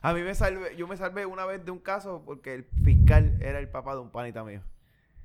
[0.00, 3.36] A mí me salvé, yo me salvé una vez de un caso porque el fiscal
[3.42, 4.62] era el papá de un panita mío.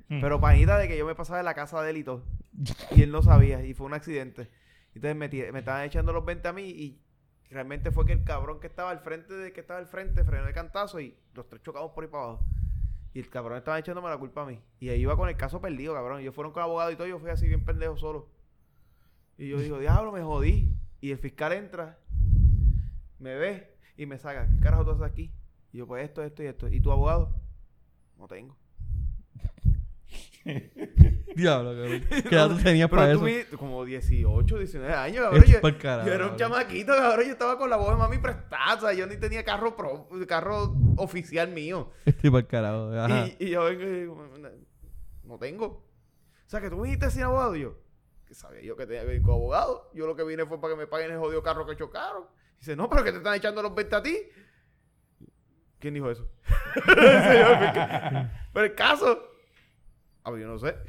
[0.09, 0.19] Mm.
[0.19, 2.25] Pero panita de que yo me pasaba en la casa de él y todo.
[2.97, 3.63] Y él no sabía.
[3.63, 4.49] Y fue un accidente.
[4.93, 7.01] Entonces me, estaban echando los 20 a mí y
[7.49, 10.45] realmente fue que el cabrón que estaba al frente de que estaba al frente frenó
[10.45, 12.45] de cantazo y los tres chocamos por ahí para abajo.
[13.13, 14.59] Y el cabrón estaba echándome la culpa a mí.
[14.79, 16.21] Y ahí iba con el caso perdido, cabrón.
[16.21, 17.07] Ellos fueron con abogado y todo.
[17.07, 18.29] Yo fui así bien pendejo solo.
[19.37, 20.73] Y yo digo, diablo, me jodí.
[21.01, 21.99] Y el fiscal entra,
[23.19, 24.47] me ve y me saca.
[24.49, 25.33] ¿Qué carajo tú haces aquí?
[25.73, 26.67] Y yo, pues esto, esto y esto.
[26.69, 27.35] ¿Y tu abogado?
[28.17, 28.55] No tengo.
[31.35, 32.01] Diablo, cabrón.
[32.29, 33.57] ¿Qué edad tenías Pero para tú eso?
[33.57, 35.43] como 18, 19 años, cabrón.
[35.43, 36.51] Es Yo, pa'l carajo, yo era un cabrón.
[36.51, 37.25] chamaquito, cabrón.
[37.25, 38.75] Yo estaba con la voz de mami prestada.
[38.75, 41.91] O sea, yo ni tenía carro pro- carro oficial mío.
[42.05, 42.91] Estoy para el carajo.
[42.93, 43.27] Ajá.
[43.39, 44.27] Y, y yo vengo y digo,
[45.23, 45.65] no tengo.
[45.67, 47.55] O sea, que tú viniste sin abogado.
[47.55, 47.77] Y yo,
[48.25, 49.89] que sabía yo que tenía que ir con abogado.
[49.93, 52.25] Yo lo que vine fue para que me paguen el jodido carro que chocaron.
[52.59, 54.17] Dice, no, pero que te están echando los 20 a ti.
[55.79, 56.29] ¿Quién dijo eso?
[58.53, 59.27] pero el caso.
[60.23, 60.75] A ver, yo no sé.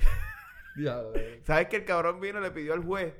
[1.45, 3.13] ¿Sabes que el cabrón vino y le pidió al juez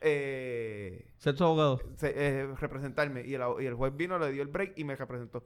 [0.00, 1.80] eh, Ser tu abogado.
[1.96, 3.26] se- eh, representarme?
[3.26, 5.44] Y el, y el juez vino, le dio el break y me representó.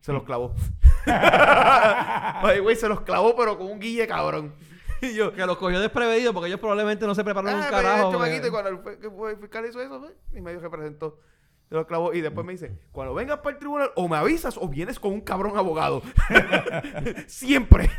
[0.00, 0.54] Se los clavó.
[1.06, 4.52] Ay, güey, se los clavó, pero con un guille cabrón.
[5.00, 7.82] Y yo, Que los cogió desprevenidos porque ellos probablemente no se prepararon ah, un pues,
[7.82, 8.12] carajo.
[8.12, 11.18] porque- y cuando el, el fiscal hizo eso, pues, y me representó.
[11.68, 12.12] Se los clavó.
[12.12, 15.12] Y después me dice, cuando vengas para el tribunal, o me avisas o vienes con
[15.12, 16.02] un cabrón abogado.
[17.26, 17.90] Siempre.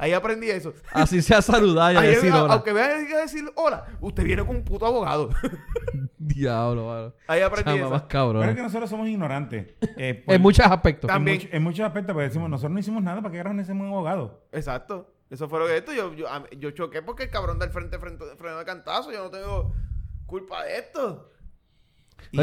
[0.00, 0.72] Ahí aprendí eso.
[0.92, 2.54] Así sea saludar y a Ahí, decir hola.
[2.54, 5.28] aunque venga a decir hola, usted viene con un puto abogado.
[6.18, 7.12] Diablo, mano.
[7.26, 7.90] Ahí aprendí Chama, eso.
[7.90, 8.40] más cabrón.
[8.40, 9.66] Pero es que nosotros somos ignorantes.
[9.96, 11.08] Eh, por- En muchos aspectos.
[11.10, 11.38] en También.
[11.40, 13.86] much- en muchos aspectos, porque decimos, nosotros no hicimos nada para que agarran ese un
[13.88, 14.42] abogado.
[14.52, 15.12] Exacto.
[15.28, 15.92] Eso fue lo que esto.
[15.92, 19.12] Yo, yo, a yo choqué porque el cabrón del frente, frente frenó de cantazo.
[19.12, 19.72] Yo no tengo
[20.26, 21.28] culpa de esto.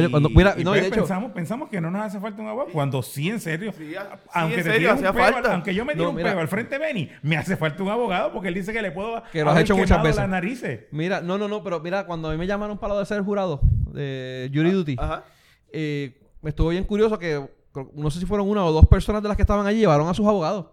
[0.09, 2.71] Cuando- mira, no, pues de hecho- pensamos, pensamos que no nos hace falta un abogado.
[2.73, 3.71] Cuando sí, en serio.
[3.77, 5.53] Sí, a- sí, aunque en te serio, tire un hacía peo al- falta.
[5.53, 8.31] aunque yo me No, un peo al frente de Benny, me hace falta un abogado
[8.33, 10.17] porque él dice que le puedo Que lo has hecho muchas veces.
[10.17, 10.81] las narices.
[10.91, 13.21] Mira, no, no, no, pero mira, cuando a mí me llamaron para lo de ser
[13.21, 13.61] jurado
[13.93, 15.23] de Jury Duty, Ajá.
[15.71, 17.47] eh, me estuvo bien curioso que
[17.93, 20.13] no sé si fueron una o dos personas de las que estaban allí llevaron a
[20.13, 20.65] sus abogados.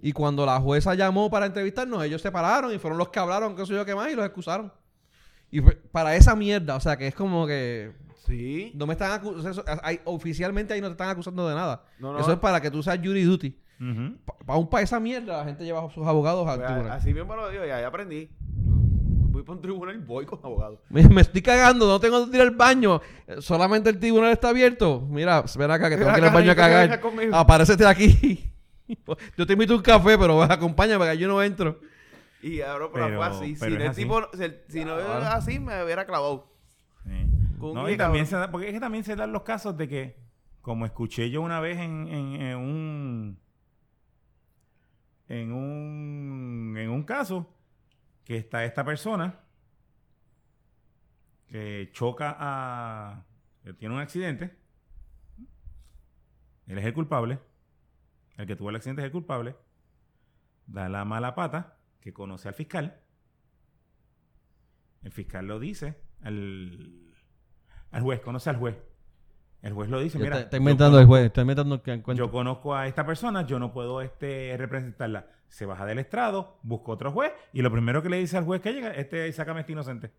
[0.00, 3.54] Y cuando la jueza llamó para entrevistarnos, ellos se pararon y fueron los que hablaron,
[3.54, 4.72] qué sé yo qué más, y los excusaron.
[5.50, 7.92] Y para esa mierda, o sea, que es como que
[8.26, 8.72] Sí.
[8.74, 9.64] no me están acusando,
[10.04, 11.84] oficialmente ahí no te están acusando de nada.
[11.98, 12.18] No, no.
[12.20, 13.58] Eso es para que tú seas jury duty.
[14.46, 16.90] Para un para esa mierda, la gente lleva a sus abogados Pues, tribunal.
[16.92, 18.30] así mismo lo digo, ya, ya aprendí.
[19.32, 20.80] Voy para un tribunal y voy con abogado.
[20.90, 23.00] Me, me estoy cagando, no tengo que ir al baño.
[23.26, 25.00] Eh, Solamente el tribunal está abierto.
[25.10, 27.00] Mira, ven acá que tengo que ir al baño a que cagar.
[27.00, 27.34] conmigo.
[27.34, 28.52] Aparécete aquí.
[29.38, 31.80] Yo te invito a un café, pero vas acompáñame porque yo no entro.
[32.42, 33.56] Y ahora pero Pero- fue así.
[33.58, 34.02] pero Si, es el así.
[34.02, 36.46] tipo, si, el- si no era así, me hubiera clavado.
[37.04, 37.10] Sí.
[37.74, 40.18] No, y también se da, porque es que también se dan los casos de que,
[40.60, 43.38] como escuché yo una vez en, en- en un
[45.28, 47.54] en un en un caso
[48.24, 49.40] que está esta persona
[51.48, 53.24] que choca a
[53.62, 54.56] que tiene un accidente
[56.66, 57.38] él es el culpable
[58.36, 59.56] el que tuvo el accidente es el culpable
[60.66, 63.00] da la mala pata que conoce al fiscal
[65.02, 67.01] el fiscal lo dice al,
[67.92, 68.76] al juez, conoce al juez.
[69.62, 72.24] El juez lo dice, mira, está, inventando el juez, está inventando que encuentra.
[72.24, 75.26] yo conozco a esta persona, yo no puedo este representarla.
[75.48, 78.60] Se baja del estrado, busca otro juez y lo primero que le dice al juez
[78.60, 80.10] que llega, este sácame este inocente.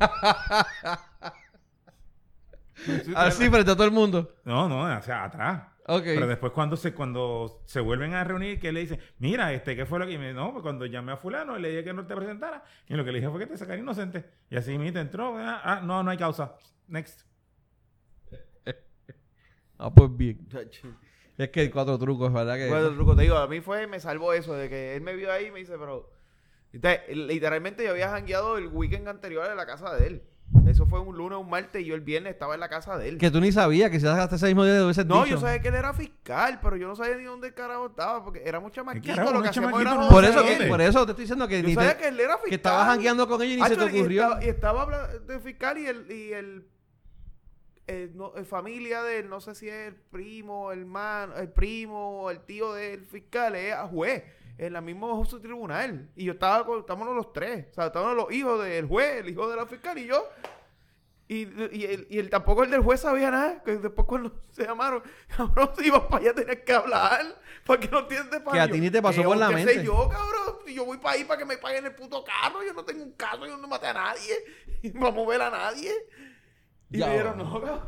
[3.14, 4.34] Así frente a todo el mundo.
[4.44, 5.62] No, no, o sea, atrás.
[5.98, 9.86] Pero después cuando se cuando se vuelven a reunir, que le dice, mira, este, ¿qué
[9.86, 10.12] fue lo que?
[10.12, 12.94] Y me no, pues cuando llamé a fulano le dije que no te presentara, y
[12.94, 14.24] lo que le dije fue que te sacara inocente.
[14.50, 16.56] Y así me entró, ah, ah, no, no hay causa.
[16.88, 17.22] Next.
[19.82, 20.46] Ah, pues bien.
[21.38, 22.56] Es que hay cuatro trucos, ¿verdad?
[22.56, 22.68] Que...
[22.68, 25.14] Bueno, el truco, te digo, a mí fue, me salvó eso, de que él me
[25.16, 26.10] vio ahí y me dice, pero...
[26.70, 30.22] Entonces, literalmente yo había jangueado el weekend anterior en la casa de él.
[30.70, 33.08] Eso fue un lunes, un martes y yo el viernes estaba en la casa de
[33.08, 33.18] él.
[33.18, 35.36] que tú ni sabías que si hasta ese mismo día de hubiese No, dicho.
[35.36, 38.24] yo sabía que él era fiscal, pero yo no sabía ni dónde el carajo estaba,
[38.24, 41.24] porque éramos chamaquitos, carajo, lo que hacíamos era Por eso, que, por eso te estoy
[41.24, 42.48] diciendo que Yo ni sabía te- que él era fiscal.
[42.48, 44.22] que estabas jangueando con ellos y ni se te y ocurrió.
[44.22, 46.66] estaba- Y estaba hablando de fiscal y el, y el,
[47.86, 51.48] el no- el familia de él, no sé si es el primo, el hermano, el
[51.48, 54.22] primo, el tío del fiscal, es a juez,
[54.58, 56.08] en la misma justo tribunal.
[56.14, 59.30] Y yo estaba con, estábamos los tres, o sea, estábamos los hijos del juez, el
[59.30, 60.22] hijo de la fiscal y yo.
[61.30, 64.64] Y, y, él, y él tampoco el del juez sabía nada, que después cuando se
[64.64, 65.00] llamaron,
[65.36, 67.20] cabrón, si ibas para allá tenías que hablar,
[67.64, 69.74] porque no tienes Que a ti ni te pasó por la ¿Qué mente.
[69.74, 70.56] sé yo, cabrón?
[70.66, 73.04] Si yo voy para ahí para que me paguen el puto carro, yo no tengo
[73.04, 74.34] un carro, yo no maté a nadie,
[74.82, 75.92] y no a mover a nadie.
[76.90, 77.06] Y Ya.
[77.06, 77.80] me no, cabrón.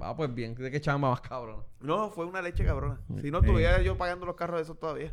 [0.00, 0.54] Ah, pues bien.
[0.54, 1.64] ¿De qué chamba más cabrón?
[1.80, 2.98] No, fue una leche cabrona.
[3.20, 5.12] Si no, estuviera yo pagando los carros de esos todavía.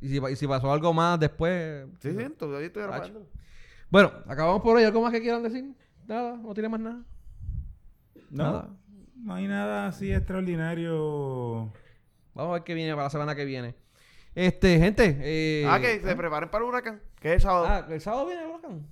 [0.00, 1.86] Y si, y si pasó algo más después...
[2.00, 3.28] Sí, sí, todavía estoy grabando.
[3.92, 4.84] Bueno, acabamos por hoy.
[4.84, 5.66] ¿Algo más que quieran decir?
[6.06, 7.02] Nada, no tiene más nada.
[8.30, 8.68] No, Nada.
[9.16, 11.70] no hay nada así extraordinario.
[12.32, 13.74] Vamos a ver qué viene para la semana que viene.
[14.34, 15.18] Este, gente.
[15.20, 17.66] Eh, ah, que se preparen para el huracán, que es el sábado.
[17.68, 18.86] Ah, el sábado viene el huracán.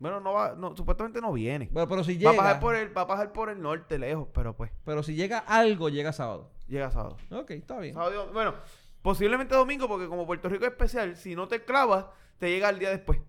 [0.00, 1.68] Bueno, no va, no, supuestamente no viene.
[1.70, 2.42] Bueno, pero si Va a, llega.
[2.42, 5.38] pasar por el, va a pasar por el norte, lejos, pero pues, Pero si llega
[5.38, 6.50] algo, llega sábado.
[6.66, 7.18] llega sábado.
[7.30, 7.94] Ok, está bien.
[7.94, 8.54] Sábado bueno,
[9.02, 12.06] posiblemente domingo, porque como Puerto Rico es especial, si no te clavas,
[12.38, 13.20] te llega el día después.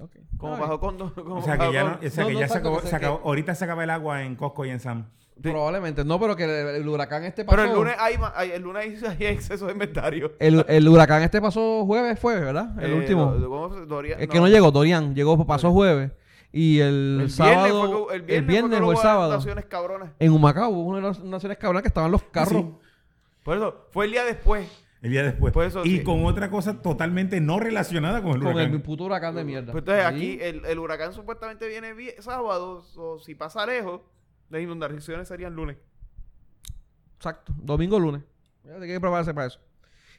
[0.00, 0.10] Ok.
[0.38, 0.96] Como pasó con...
[0.96, 2.96] como O sea que ya, no, o sea No, que no, ya se acabó, se
[2.96, 5.06] acabó- que- ahorita se acaba el agua en Costco y en Sam.
[5.40, 6.04] Probablemente.
[6.04, 7.56] No, pero que el, el huracán este pasó.
[7.56, 10.32] Pero el lunes hay, el lunes hay, exceso de inventario.
[10.38, 12.78] El, el huracán este pasó jueves, fue, ¿verdad?
[12.82, 13.32] El Eh, último.
[13.32, 15.14] do- ¿cómo se- Doria- el que no llegó, Dorian.
[15.14, 16.12] Llegó, pasó jueves.
[16.52, 17.64] Y el, El sábado.
[17.64, 19.44] viernes fue que- el viernes, fue que o el sábado.
[19.68, 20.10] cabronas.
[20.18, 22.62] En Humacao hubo una de las naciones cabronas que estaban los carros.
[22.62, 22.74] Sí.
[23.42, 24.68] Por eso, fue el día después.
[25.02, 25.52] El día después.
[25.52, 26.04] Por eso y sí.
[26.04, 28.72] con otra cosa totalmente no relacionada con el Con huracán.
[28.72, 29.72] el puto huracán de mierda.
[29.72, 30.14] Pues entonces Sí.
[30.14, 34.00] aquí el, el huracán supuestamente viene vi- sábado, o si pasa lejos,
[34.48, 35.76] las inundaciones serían lunes.
[37.16, 37.52] Exacto.
[37.56, 38.22] Domingo lunes.
[38.64, 39.58] Ya, Hay que prepararse para eso.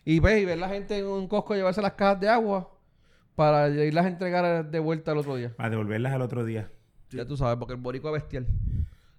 [0.06, 2.70] Y ves, y ver la gente en un cosco llevarse las cajas de agua
[3.36, 5.54] para irlas a entregar de vuelta al otro día.
[5.56, 6.70] Para devolverlas al otro día.
[7.12, 8.48] Ya tú sabes, porque el boricua es bestial.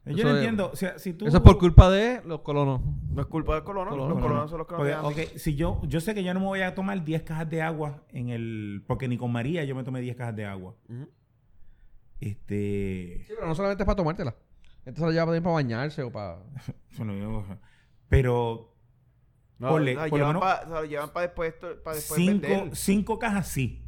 [0.07, 0.71] Yo Eso no es- entiendo.
[0.73, 1.27] O sea, si tú...
[1.27, 2.81] Eso es por culpa de los colonos.
[3.11, 4.49] No es culpa Colono, los No, no, colonos no.
[4.49, 5.31] son los que nos Porque, dejan.
[5.33, 7.63] ok, si yo, yo sé que yo no me voy a tomar 10 cajas de
[7.63, 8.85] agua en el...
[8.87, 10.75] Porque ni con María yo me tomé 10 cajas de agua.
[12.21, 13.23] Este...
[13.27, 14.35] Sí, pero no solamente es para tomártela.
[14.85, 16.39] Esto se la lleva también para bañarse o para...
[16.99, 17.45] Bueno, yo-
[18.09, 18.75] pero
[19.59, 22.19] No, por lo llevan menos- pa- o sea, lo llevan para después, esto- para después
[22.21, 22.77] cinco, vender.
[22.77, 23.84] cinco cajas sí.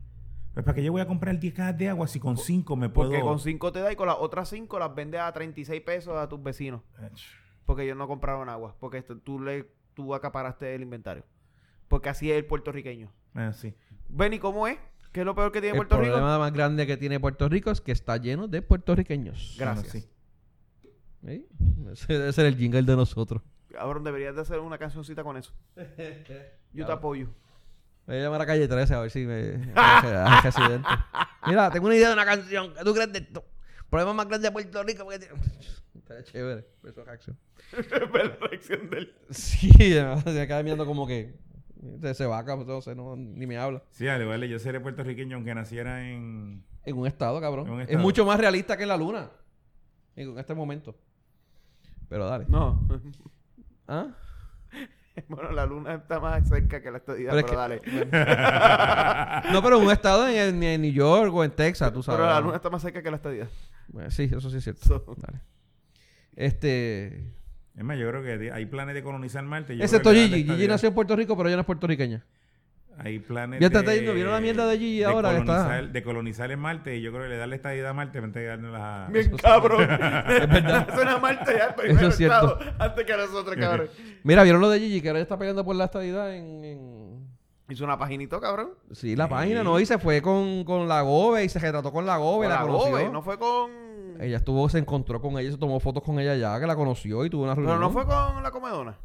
[0.56, 2.88] Pues para que yo voy a comprar 10 cajas de agua si con 5 me
[2.88, 3.10] puedo...
[3.10, 6.16] Porque con 5 te da y con las otras 5 las vendes a 36 pesos
[6.16, 6.80] a tus vecinos.
[7.66, 8.74] Porque ellos no compraron agua.
[8.80, 11.24] Porque esto, tú, le, tú acaparaste el inventario.
[11.88, 13.12] Porque así es el puertorriqueño.
[13.34, 13.74] Ah, sí.
[14.08, 14.78] Benny, ¿cómo es?
[15.12, 16.12] ¿Qué es lo peor que tiene El Puerto Rico?
[16.12, 19.56] problema más grande que tiene Puerto Rico es que está lleno de puertorriqueños.
[19.58, 20.08] Gracias.
[21.22, 21.46] ¿Sí?
[21.92, 23.42] Ese debe ser el jingle de nosotros.
[23.70, 25.52] Cabrón, deberías de hacer una cancioncita con eso.
[26.72, 27.28] Yo te apoyo.
[28.06, 30.88] Voy a llamar a calle 13 a ver si me hace accidente.
[31.46, 32.72] Mira, tengo una idea de una canción.
[32.74, 33.44] ¿Qué tú crees de esto?
[33.90, 35.04] Problema más grande de Puerto Rico.
[35.04, 35.18] Porque...
[35.18, 35.34] tiene-
[35.96, 36.66] Está chévere.
[36.84, 37.36] Esa reacción.
[38.12, 39.12] Ver la reacción del...
[39.30, 41.34] Sí, se acaba mirando como que
[42.00, 43.82] se, se va acá, no sé, no, ni me habla.
[43.90, 46.64] Sí, al igual yo seré puertorriqueño aunque naciera en...
[46.84, 47.66] En un estado, cabrón.
[47.66, 49.30] En un Es mucho más realista que la luna.
[50.14, 50.96] En este momento.
[52.08, 52.44] Pero dale.
[52.48, 52.86] No.
[53.88, 54.06] ¿Ah?
[55.28, 59.42] bueno, la luna está más cerca que la estadía, Pero pero, es que- dale.
[59.52, 62.18] No, pero en un estado en, en New York o en Texas, tú sabes.
[62.20, 63.48] Pero la luna está más cerca que la estadía.
[63.88, 64.84] Bueno, sí, eso sí es cierto.
[64.86, 65.40] So- Dale.
[66.34, 67.24] Este.
[67.76, 69.76] Es más, yo creo que hay planes de colonizar Marte.
[69.76, 70.44] yo le dan Gigi.
[70.44, 72.24] Gigi nació en Puerto Rico, pero ella no es puertorriqueña.
[72.98, 73.96] Hay planes Ya está de...
[73.96, 75.68] yendo, ¿vieron la mierda de Gigi ahora que está?
[75.68, 78.18] colonizar- De colonizar en Marte y yo creo que le dan la estadía a Marte
[78.18, 79.08] antes de darle la...
[79.12, 79.82] Bien cabrón.
[80.28, 80.88] Es verdad.
[80.94, 82.58] Suena Marte ya el primer Eso es cierto.
[82.58, 83.88] estado antes que nosotros, cabrón.
[84.22, 85.00] Mira, ¿vieron lo de Gigi?
[85.02, 86.64] Que ahora está peleando por la estadidad en...
[86.64, 87.26] en-
[87.68, 88.70] Hizo una paginito, cabrón.
[88.92, 89.30] Sí, la Sí.
[89.30, 89.80] página, ¿no?
[89.80, 92.60] Y se fue con, con la Gobe y se retrató con la Gobe, Con la,
[92.60, 92.90] la conoció.
[92.92, 93.70] Gobe, no fue con...
[94.20, 97.24] Ella estuvo, se encontró con ella, se tomó fotos con ella ya, que la conoció
[97.26, 97.76] y tuvo una reunión.
[97.76, 98.96] Pero no fue con la comedona.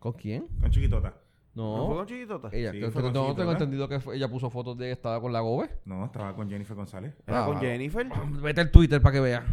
[0.00, 0.46] ¿Con quién?
[0.60, 1.14] Con chiquitota.
[1.54, 1.86] No, No.
[1.86, 2.48] fue con Chiquitota.
[2.52, 3.52] Ella, Sí, que- fue que- con no tengo ¿verdad?
[3.52, 5.70] entendido que fue- ella puso fotos de que estaba con la Gobe.
[5.84, 7.14] No, estaba con Jennifer González.
[7.26, 7.60] Era Ah, con bueno.
[7.70, 8.06] Jennifer.
[8.42, 9.44] Vete al Twitter para que vea.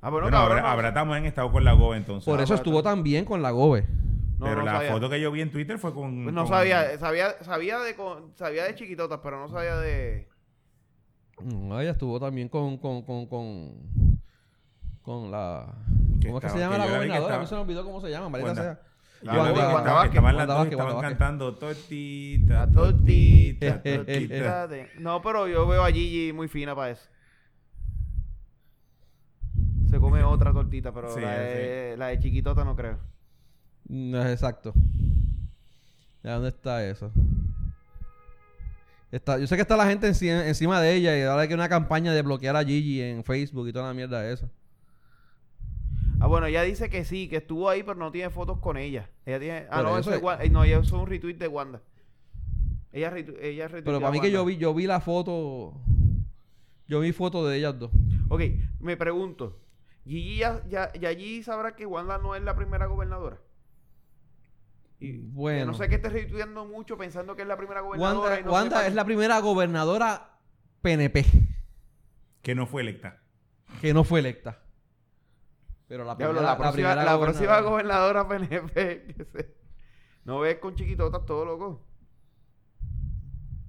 [0.00, 0.58] Ah, bueno, Bueno, cabrón.
[0.58, 2.24] habrá, no- habrá también estado con la Gobe entonces.
[2.24, 3.82] Por eso Ah, estuvo también con la Gobe.
[4.38, 4.92] no, Pero no la sabía.
[4.92, 6.24] foto que yo vi en Twitter fue con...
[6.24, 10.26] Pues no con- sabía, sabía, sabía de con- sabía de chiquitotas, pero no sabía de
[11.42, 14.20] No, ella estuvo también con, con, con, con,
[15.02, 15.74] con la...
[16.20, 17.34] Que ¿Cómo es que se llama que la yo la vi que gobernadora?
[17.34, 18.62] A mí estaba- se me olvidó cómo se llama, maldita Wanda.
[18.62, 18.93] sea.
[19.22, 24.68] Estaban las dos cantando tortita, la tortita, tortita,
[24.98, 27.08] No, pero yo veo a Gigi muy fina para eso.
[29.90, 32.98] Se come otra tortita, pero Sí, la, de, la de chiquitota no creo.
[33.88, 34.72] No es exacto.
[36.22, 37.12] ¿De dónde está eso?
[39.12, 41.54] Está, yo sé que está la gente enci- encima de ella y ahora hay que
[41.54, 44.50] una campaña de bloquear a Gigi en Facebook y toda la mierda de eso.
[46.24, 49.10] Ah, bueno, ella dice que sí, que estuvo ahí, pero no tiene fotos con ella.
[49.26, 49.66] Ella tiene.
[49.70, 51.82] Ah, no, eso es eh, No, ella usó un retweet de Wanda.
[52.92, 55.74] Ella, retu- ella retuiteó Pero a para mí que yo vi, yo vi la foto.
[56.88, 57.90] Yo vi foto de ellas dos.
[58.30, 58.40] Ok,
[58.80, 59.60] me pregunto.
[60.06, 63.38] Gigi ya, ya, ya Gigi sabrá que Wanda no es la primera gobernadora.
[65.00, 65.66] Y Bueno.
[65.72, 68.20] no sé que esté retuiteando mucho pensando que es la primera gobernadora.
[68.30, 70.38] Wanda, y no Wanda sepa- es la primera gobernadora
[70.80, 71.26] PNP
[72.40, 73.20] Que no fue electa.
[73.82, 74.62] que no fue electa.
[75.88, 79.04] Pero la primera, la, próxima, la próxima gobernadora- gobernadora PNP.
[79.16, 79.54] que se-
[80.24, 81.82] No ves con chiquitotas todo loco.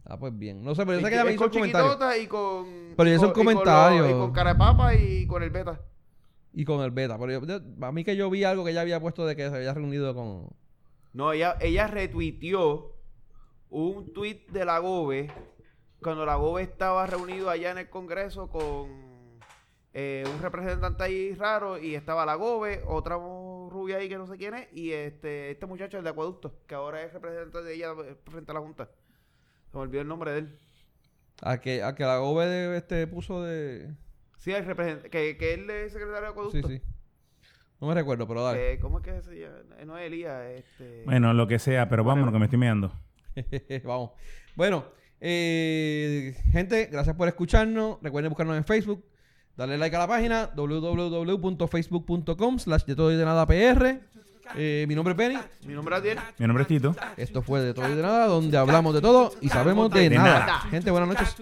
[0.06, 0.64] Ah, pues bien.
[0.64, 2.94] No sé, pero yo sé que ella me hizo con chiquitotas y con.
[2.96, 4.10] Pero hizo un con- y con comentario.
[4.10, 5.82] Y con cara de papa y con el beta.
[6.54, 7.18] Y con el beta.
[7.18, 9.50] Pero yo, yo- a mí que yo vi algo que ella había puesto de que
[9.50, 10.50] se había reunido con...
[11.12, 12.94] No, ella, ella retuiteó
[13.70, 15.32] un tweet de la GOBE
[16.02, 19.05] cuando la GOBE estaba reunido allá en el Congreso con
[19.98, 24.36] eh, un representante ahí raro y estaba la GOBE, otra rubia ahí que no sé
[24.38, 27.94] quién es, y este, este muchacho el de Acueducto, que ahora es representante de ella
[28.06, 28.90] eh, frente a la Junta.
[29.72, 30.60] Se me olvidó el nombre de él.
[31.42, 33.90] A que, a que la GOBE de- este, puso de...
[34.38, 36.68] Sí, el representante, que, que él es secretario de Sí, Acueducto.
[36.68, 36.82] sí.
[37.80, 38.74] No me recuerdo, pero dale.
[38.74, 39.56] Eh, ¿Cómo es que se llama?
[39.86, 41.04] No es Elías, este...
[41.06, 42.92] Bueno, lo que sea, pero vámonos que me estoy meando.
[43.86, 44.12] Vamos.
[44.56, 44.86] Bueno,
[45.20, 47.98] eh, gente, gracias por escucharnos.
[48.02, 49.04] Recuerden buscarnos en Facebook.
[49.58, 54.00] Darle like a la página www.facebook.com slash de todo y de nada PR.
[54.56, 55.40] Eh, mi nombre es Penny.
[55.66, 56.20] Mi nombre es Adiel.
[56.38, 56.96] Mi nombre es Tito.
[57.18, 60.18] Esto fue de todo y de nada, donde hablamos de todo y sabemos de, De
[60.18, 60.40] nada.
[60.40, 60.60] nada.
[60.70, 61.36] Gente, buenas noches.